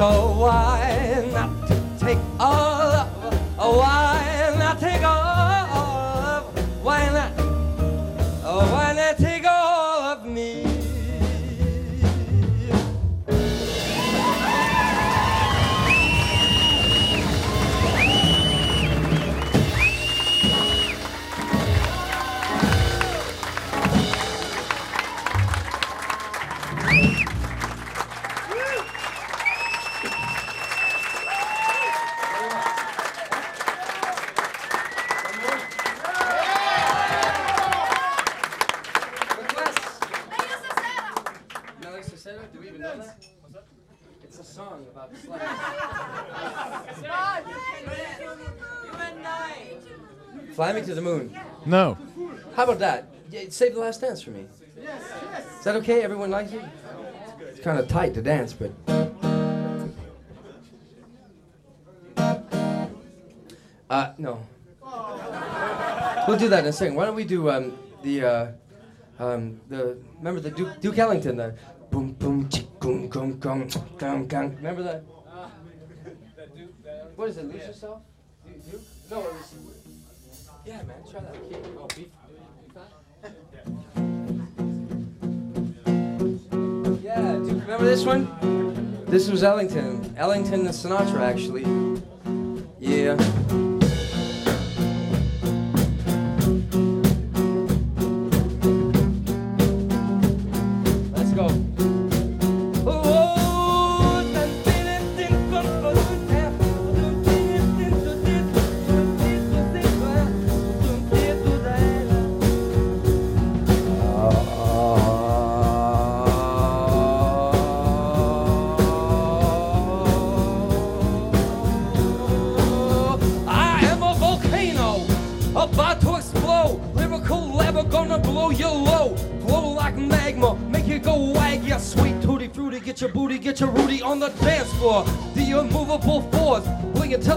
So 0.01 0.45
I 0.45 0.70
No. 51.71 51.97
How 52.57 52.65
about 52.65 52.81
that? 52.81 53.07
Yeah, 53.31 53.43
save 53.49 53.75
the 53.75 53.81
last 53.81 54.01
dance 54.01 54.21
for 54.21 54.31
me. 54.31 54.47
Is 54.77 55.65
that 55.65 55.77
okay? 55.77 56.03
Everyone 56.03 56.29
likes 56.29 56.51
it? 56.53 56.65
It's 57.43 57.61
kind 57.61 57.79
of 57.79 57.87
tight 57.87 58.13
to 58.15 58.23
dance, 58.23 58.53
but. 58.53 58.73
Uh, 63.89 64.13
no. 64.19 64.43
We'll 66.27 66.39
do 66.39 66.49
that 66.49 66.65
in 66.65 66.67
a 66.67 66.73
second. 66.73 66.97
Why 66.97 67.05
don't 67.05 67.15
we 67.15 67.25
do 67.25 67.49
um, 67.49 67.79
the 68.03 68.25
uh, 68.25 68.53
um, 69.21 69.61
the 69.69 69.97
remember 70.19 70.41
the 70.41 70.51
Duke, 70.51 70.81
Duke 70.81 70.99
Ellington 70.99 71.37
the 71.37 71.55
boom 71.91 72.13
boom 72.15 72.49
chick 72.49 72.67
boom 72.81 73.09
gum 73.09 73.39
gum 73.39 73.69
gum 73.97 74.27
gum. 74.27 74.57
Remember 74.57 74.83
that? 74.83 75.05
What 77.15 77.29
is 77.29 77.37
it? 77.39 77.45
Lose 77.45 77.67
yourself? 77.67 78.03
Duke? 78.45 78.71
Duke? 78.71 78.81
No, 79.11 79.21
it 79.21 79.33
was. 79.35 79.80
Yeah, 80.67 80.83
man, 80.83 80.97
try 81.11 81.21
that. 81.21 81.37
Okay. 81.37 81.61
Oh, 81.79 81.87
beef. 81.97 82.09
Yeah, 87.03 87.33
Duke. 87.37 87.63
Remember 87.63 87.85
this 87.85 88.05
one? 88.05 88.29
This 89.07 89.29
was 89.29 89.43
Ellington. 89.43 90.15
Ellington 90.17 90.61
and 90.61 90.69
Sinatra, 90.69 91.21
actually. 91.21 91.65
Yeah. 92.79 93.17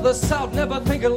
Blinging 0.03 0.13
to 0.19 0.19
the 0.19 0.27
south, 0.27 0.53
never 0.53 0.79
thinking 0.81 1.09
look 1.09 1.12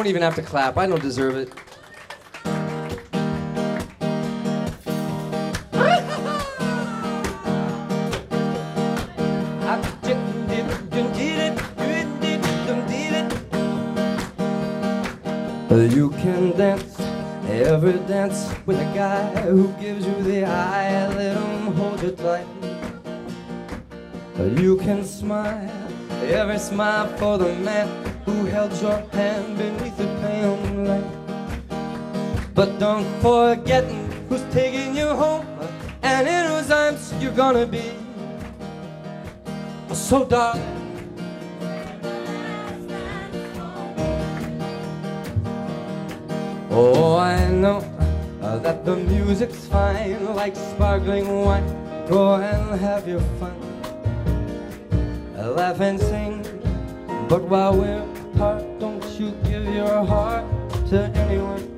don't 0.00 0.08
even 0.08 0.22
have 0.22 0.34
to 0.34 0.40
clap. 0.40 0.78
I 0.78 0.86
don't 0.86 1.02
deserve 1.02 1.36
it. 1.36 1.52
You 15.70 16.10
can 16.10 16.56
dance 16.56 16.98
every 17.48 17.98
dance 18.08 18.50
with 18.66 18.78
a 18.78 18.90
guy 18.94 19.40
who 19.42 19.68
gives 19.74 20.06
you 20.06 20.22
the 20.22 20.44
eye. 20.44 21.08
Let 21.08 21.36
him 21.36 21.74
hold 21.74 22.02
you 22.02 22.12
tight. 22.12 22.46
You 24.58 24.76
can 24.78 25.04
smile 25.04 25.70
every 26.22 26.58
smile 26.58 27.06
for 27.18 27.38
the 27.38 27.54
man 27.56 27.88
who 28.24 28.44
held 28.46 28.72
your 28.80 29.00
hand 29.12 29.69
don't 32.80 33.04
forget 33.20 33.84
who's 34.30 34.42
taking 34.54 34.96
you 34.96 35.08
home 35.08 35.44
and 36.02 36.26
in 36.26 36.46
whose 36.46 36.70
arms 36.70 37.12
you're 37.20 37.30
gonna 37.30 37.66
be. 37.66 37.92
So 39.92 40.24
darling. 40.24 40.64
Oh, 46.70 47.16
I 47.18 47.50
know 47.50 47.84
that 48.40 48.86
the 48.86 48.96
music's 48.96 49.66
fine, 49.66 50.34
like 50.34 50.56
sparkling 50.56 51.28
wine. 51.44 51.68
Go 52.08 52.36
and 52.36 52.80
have 52.80 53.06
your 53.06 53.20
fun, 53.38 53.60
laugh 55.36 55.80
and 55.80 56.00
sing. 56.00 56.40
But 57.28 57.42
while 57.42 57.76
we're 57.76 58.02
apart, 58.32 58.64
don't 58.80 59.04
you 59.20 59.32
give 59.44 59.66
your 59.66 60.02
heart 60.06 60.46
to 60.88 61.02
anyone. 61.28 61.69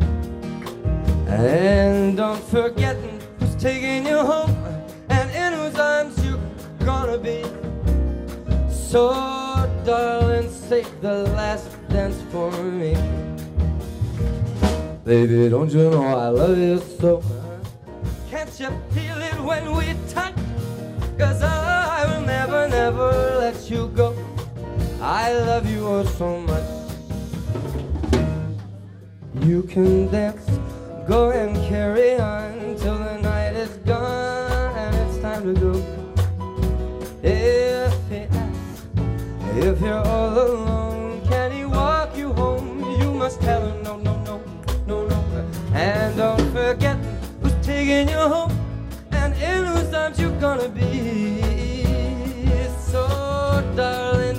And 1.33 2.16
don't 2.16 2.43
forget 2.45 2.97
who's 3.39 3.55
taking 3.57 4.07
you 4.07 4.18
home 4.18 4.55
and 5.09 5.30
in 5.30 5.53
whose 5.59 5.78
arms 5.78 6.22
you're 6.24 6.39
gonna 6.85 7.16
be. 7.16 7.43
So, 8.70 9.12
darling, 9.85 10.51
save 10.51 11.01
the 11.01 11.24
last 11.35 11.70
dance 11.89 12.20
for 12.30 12.51
me. 12.51 12.95
Baby, 15.05 15.49
don't 15.49 15.70
you 15.70 15.91
know 15.91 16.05
I 16.05 16.28
love 16.28 16.59
you 16.59 16.78
so? 17.01 17.22
Can't 18.30 18.61
you 18.61 18.68
feel 18.93 19.20
it 19.22 19.41
when 19.41 19.74
we 19.74 19.95
touch? 20.11 20.35
Cause 21.18 21.43
I 21.43 22.05
will 22.09 22.26
never, 22.26 22.68
never 22.68 23.11
let 23.39 23.70
you 23.70 23.89
go. 23.89 24.14
I 25.01 25.33
love 25.33 25.68
you 25.68 25.87
oh 25.87 26.05
so 26.05 26.41
much. 26.41 26.83
You 29.41 29.62
can 29.62 30.09
dance, 30.12 30.47
go 31.12 31.28
and 31.28 31.54
carry 31.68 32.18
on 32.18 32.74
till 32.76 32.96
the 32.96 33.18
night 33.18 33.54
is 33.54 33.76
gone 33.84 34.74
and 34.78 34.96
it's 34.96 35.18
time 35.18 35.42
to 35.44 35.52
go. 35.60 35.72
If 37.22 37.92
he 38.08 38.20
asks 38.40 38.86
if 39.58 39.78
you're 39.82 40.06
all 40.12 40.32
alone, 40.38 41.20
can 41.28 41.52
he 41.52 41.66
walk 41.66 42.16
you 42.16 42.32
home? 42.32 42.80
You 42.98 43.12
must 43.12 43.42
tell 43.42 43.60
him 43.60 43.82
no, 43.82 43.98
no, 43.98 44.14
no, 44.24 44.40
no, 44.86 45.06
no. 45.06 45.18
And 45.74 46.16
don't 46.16 46.50
forget 46.50 46.96
who's 47.42 47.56
taking 47.60 48.08
you 48.08 48.22
home 48.34 48.52
and 49.10 49.34
in 49.34 49.64
whose 49.66 49.92
arms 49.92 50.18
you're 50.18 50.40
gonna 50.40 50.70
be. 50.70 51.42
So, 52.90 53.02
darling, 53.76 54.32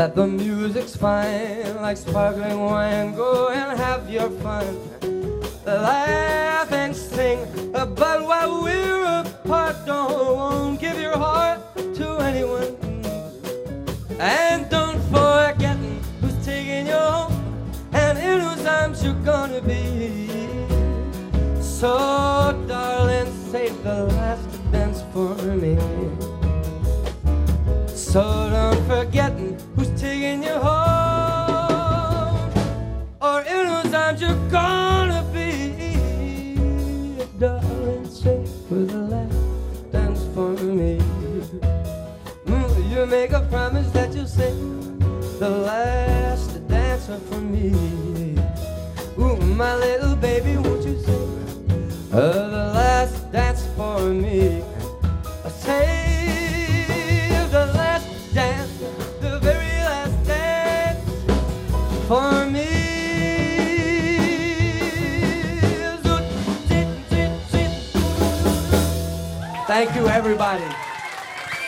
that 0.00 0.14
the 0.14 0.26
music's 0.26 0.96
fine, 0.96 1.76
like 1.76 1.94
sparkling 1.94 2.58
wine. 2.58 3.14
Go 3.14 3.50
and 3.50 3.78
have 3.78 4.08
your 4.08 4.30
fun, 4.40 4.64
laugh 5.66 6.72
and 6.72 6.96
sing. 6.96 7.38
But 7.70 8.24
while 8.24 8.62
we're 8.62 9.20
apart, 9.20 9.76
don't 9.84 10.80
give 10.80 10.98
your 10.98 11.18
heart 11.18 11.60
to 11.76 12.06
anyone. 12.30 12.72
And 14.18 14.70
don't 14.70 15.02
forget 15.12 15.76
who's 16.22 16.46
taking 16.46 16.86
you 16.86 16.94
home 16.94 17.36
and 17.92 18.16
in 18.18 18.40
whose 18.40 18.64
arms 18.64 19.04
you're 19.04 19.22
gonna 19.22 19.60
be. 19.60 20.64
So, 21.60 21.92
darling, 22.66 23.30
save 23.52 23.76
the 23.84 24.04
last 24.16 24.48
dance 24.72 25.02
for 25.12 25.34
me. 25.62 25.76
So 28.10 28.22
don't 28.50 28.84
forget 28.88 29.38
taking 30.00 30.42
you 30.42 30.54
home, 30.54 32.50
or 33.20 33.42
in 33.42 33.66
whose 33.66 33.92
arms 33.92 34.22
you're 34.22 34.48
gonna 34.48 35.22
be. 35.30 36.56
Darling, 37.38 38.08
save 38.08 38.48
the 38.70 38.96
last 39.12 39.92
dance 39.92 40.24
for 40.34 40.52
me. 40.52 40.98
Mm, 42.46 42.90
you 42.90 43.04
make 43.04 43.32
a 43.32 43.42
promise 43.50 43.90
that 43.90 44.14
you'll 44.14 44.26
say 44.26 44.52
the 45.38 45.50
last 45.50 46.66
dancer 46.66 47.18
for 47.28 47.40
me. 47.42 47.68
Ooh, 49.18 49.36
my 49.36 49.74
little 49.76 50.16
baby, 50.16 50.56
won't 50.56 50.82
you 50.86 50.98
sing 51.04 52.10
uh, 52.10 52.48
the 52.56 52.72
last 52.72 53.30
dance 53.32 53.66
for 53.76 54.00
me? 54.08 54.62
Thank 69.70 69.94
you, 69.94 70.08
everybody. 70.08 70.64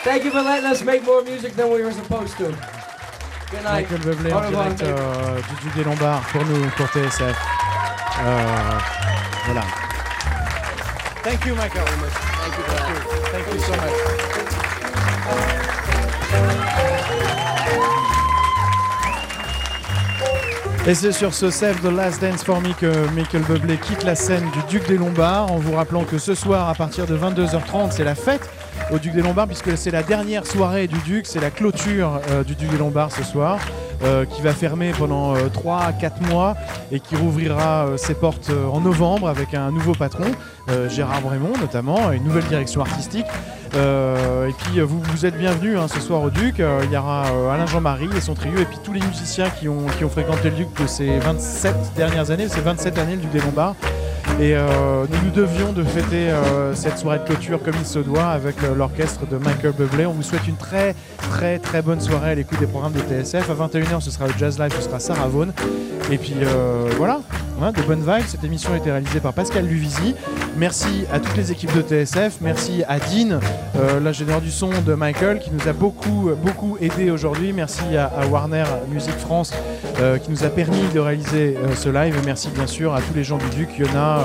Thank 0.03 0.25
you 0.25 0.31
for 0.31 0.41
letting 0.41 0.65
us 0.65 0.83
make 0.83 1.03
more 1.05 1.23
music 1.23 1.53
than 1.53 1.71
we 1.71 1.81
were 1.81 1.93
supposed 1.93 2.35
to. 2.35 2.47
Good 3.49 3.63
night. 3.63 3.89
Michael 3.89 3.99
Bublé 3.99 4.33
Au 4.33 4.39
en 4.39 4.41
revoir. 4.41 4.73
direct 4.73 4.83
euh, 4.83 5.37
du 5.37 5.55
Duc 5.63 5.73
des 5.73 5.83
Lombards 5.85 6.21
pour 6.33 6.43
nous, 6.43 6.69
pour 6.71 6.87
TSF. 6.87 7.21
Euh, 7.21 8.79
voilà. 9.45 9.61
Thank 11.23 11.45
you, 11.45 11.55
Michael. 11.55 11.85
Thank 11.85 12.57
you, 12.57 12.63
Thank 13.31 13.53
you 13.53 13.59
so 13.61 13.71
much. 13.71 14.12
Et 20.85 20.95
c'est 20.95 21.13
sur 21.13 21.33
ce 21.33 21.49
Save 21.49 21.79
the 21.79 21.85
Last 21.85 22.21
Dance 22.21 22.43
for 22.43 22.59
Me 22.59 22.73
que 22.73 23.09
Michael 23.15 23.43
Bublé 23.43 23.77
quitte 23.77 24.03
la 24.03 24.15
scène 24.15 24.43
du 24.51 24.59
Duc 24.69 24.85
des 24.85 24.97
Lombards 24.97 25.49
en 25.49 25.55
vous 25.55 25.71
rappelant 25.71 26.03
que 26.03 26.17
ce 26.17 26.35
soir 26.35 26.67
à 26.67 26.75
partir 26.75 27.05
de 27.05 27.17
22h30 27.17 27.91
c'est 27.91 28.03
la 28.03 28.15
fête 28.15 28.49
au 28.91 28.99
Duc 28.99 29.13
des 29.13 29.21
Lombards 29.21 29.47
puisque 29.47 29.77
c'est 29.77 29.91
la 29.91 30.03
dernière 30.03 30.45
soirée 30.45 30.87
du 30.87 30.97
Duc, 30.99 31.25
c'est 31.25 31.39
la 31.39 31.49
clôture 31.51 32.19
euh, 32.29 32.43
du 32.43 32.55
Duc 32.55 32.69
des 32.69 32.77
Lombards 32.77 33.11
ce 33.11 33.23
soir 33.23 33.59
euh, 34.03 34.25
qui 34.25 34.41
va 34.41 34.53
fermer 34.53 34.91
pendant 34.97 35.33
3 35.49 35.79
à 35.81 35.93
4 35.93 36.21
mois 36.29 36.55
et 36.91 36.99
qui 36.99 37.15
rouvrira 37.15 37.87
euh, 37.87 37.97
ses 37.97 38.13
portes 38.13 38.49
euh, 38.49 38.67
en 38.67 38.81
novembre 38.81 39.29
avec 39.29 39.53
un 39.53 39.71
nouveau 39.71 39.93
patron, 39.93 40.25
euh, 40.69 40.89
Gérard 40.89 41.21
Brémond 41.21 41.53
notamment, 41.59 42.11
une 42.11 42.23
nouvelle 42.23 42.43
direction 42.45 42.81
artistique. 42.81 43.25
Euh, 43.75 44.49
et 44.49 44.53
puis 44.53 44.79
euh, 44.79 44.83
vous, 44.83 45.01
vous 45.01 45.25
êtes 45.25 45.35
bienvenus 45.37 45.77
hein, 45.79 45.87
ce 45.87 45.99
soir 45.99 46.21
au 46.21 46.29
Duc. 46.29 46.59
Euh, 46.59 46.81
il 46.83 46.91
y 46.91 46.97
aura 46.97 47.25
euh, 47.27 47.49
Alain 47.49 47.65
Jean-Marie 47.65 48.09
et 48.15 48.21
son 48.21 48.35
trio 48.35 48.59
et 48.59 48.65
puis 48.65 48.77
tous 48.83 48.93
les 48.93 49.01
musiciens 49.01 49.49
qui 49.49 49.67
ont, 49.67 49.85
qui 49.97 50.03
ont 50.05 50.09
fréquenté 50.09 50.49
le 50.51 50.55
Duc 50.55 50.67
de 50.79 50.85
ces 50.85 51.17
27 51.19 51.75
dernières 51.95 52.29
années, 52.29 52.47
ces 52.49 52.61
27 52.61 52.97
années 52.99 53.15
le 53.15 53.21
Duc 53.21 53.31
des 53.31 53.39
Lombards. 53.39 53.75
Et 54.39 54.55
euh, 54.55 55.05
nous 55.09 55.29
nous 55.29 55.31
devions 55.31 55.71
de 55.73 55.83
fêter 55.83 56.29
euh, 56.29 56.73
cette 56.73 56.97
soirée 56.97 57.19
de 57.19 57.23
clôture 57.23 57.61
comme 57.61 57.75
il 57.79 57.85
se 57.85 57.99
doit 57.99 58.25
avec 58.25 58.55
euh, 58.63 58.73
l'orchestre 58.75 59.27
de 59.27 59.37
Michael 59.37 59.73
Bublé. 59.73 60.05
On 60.07 60.13
vous 60.13 60.23
souhaite 60.23 60.47
une 60.47 60.55
très 60.55 60.95
très 61.17 61.59
très 61.59 61.81
bonne 61.81 62.01
soirée 62.01 62.31
à 62.31 62.35
l'écoute 62.35 62.59
des 62.59 62.65
programmes 62.65 62.93
de 62.93 62.99
TSF. 62.99 63.49
À 63.49 63.53
21h 63.53 64.01
ce 64.01 64.09
sera 64.09 64.27
le 64.27 64.33
Jazz 64.37 64.59
Live, 64.59 64.73
ce 64.75 64.81
sera 64.81 64.99
Sarah 64.99 65.27
Vaughan. 65.27 65.51
Et 66.11 66.17
puis 66.17 66.35
voilà, 66.97 67.21
hein, 67.61 67.71
de 67.71 67.81
bonnes 67.81 68.01
vibes. 68.01 68.25
Cette 68.27 68.43
émission 68.43 68.73
a 68.73 68.77
été 68.77 68.91
réalisée 68.91 69.19
par 69.19 69.33
Pascal 69.33 69.65
Luvisi. 69.65 70.15
Merci 70.57 71.05
à 71.11 71.19
toutes 71.19 71.35
les 71.35 71.51
équipes 71.51 71.75
de 71.75 71.81
TSF. 71.81 72.37
Merci 72.41 72.83
à 72.87 72.99
Dean, 72.99 73.39
euh, 73.75 73.99
l'ingénieur 73.99 74.41
du 74.41 74.51
son 74.51 74.69
de 74.85 74.93
Michael, 74.93 75.39
qui 75.39 75.51
nous 75.51 75.67
a 75.67 75.73
beaucoup 75.73 76.31
beaucoup 76.43 76.77
aidé 76.79 77.11
aujourd'hui. 77.11 77.53
Merci 77.53 77.97
à, 77.97 78.11
Warner 78.29 78.65
Music 78.89 79.13
France 79.13 79.53
euh, 79.99 80.17
qui 80.17 80.31
nous 80.31 80.43
a 80.43 80.49
permis 80.49 80.87
de 80.93 80.99
réaliser 80.99 81.57
euh, 81.57 81.75
ce 81.75 81.89
live. 81.89 82.15
Et 82.15 82.25
merci 82.25 82.49
bien 82.49 82.67
sûr 82.67 82.93
à 82.93 83.01
tous 83.01 83.13
les 83.13 83.23
gens 83.23 83.37
du 83.37 83.49
Duc, 83.49 83.77
Yona, 83.77 84.19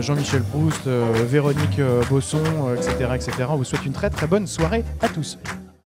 Jean-Michel 0.00 0.42
Proust, 0.42 0.86
Véronique 0.86 1.80
Bosson, 2.10 2.42
etc., 2.76 3.10
etc. 3.14 3.32
On 3.50 3.56
vous 3.56 3.64
souhaite 3.64 3.86
une 3.86 3.92
très 3.92 4.10
très 4.10 4.26
bonne 4.26 4.46
soirée 4.46 4.84
à 5.00 5.08
tous. 5.08 5.38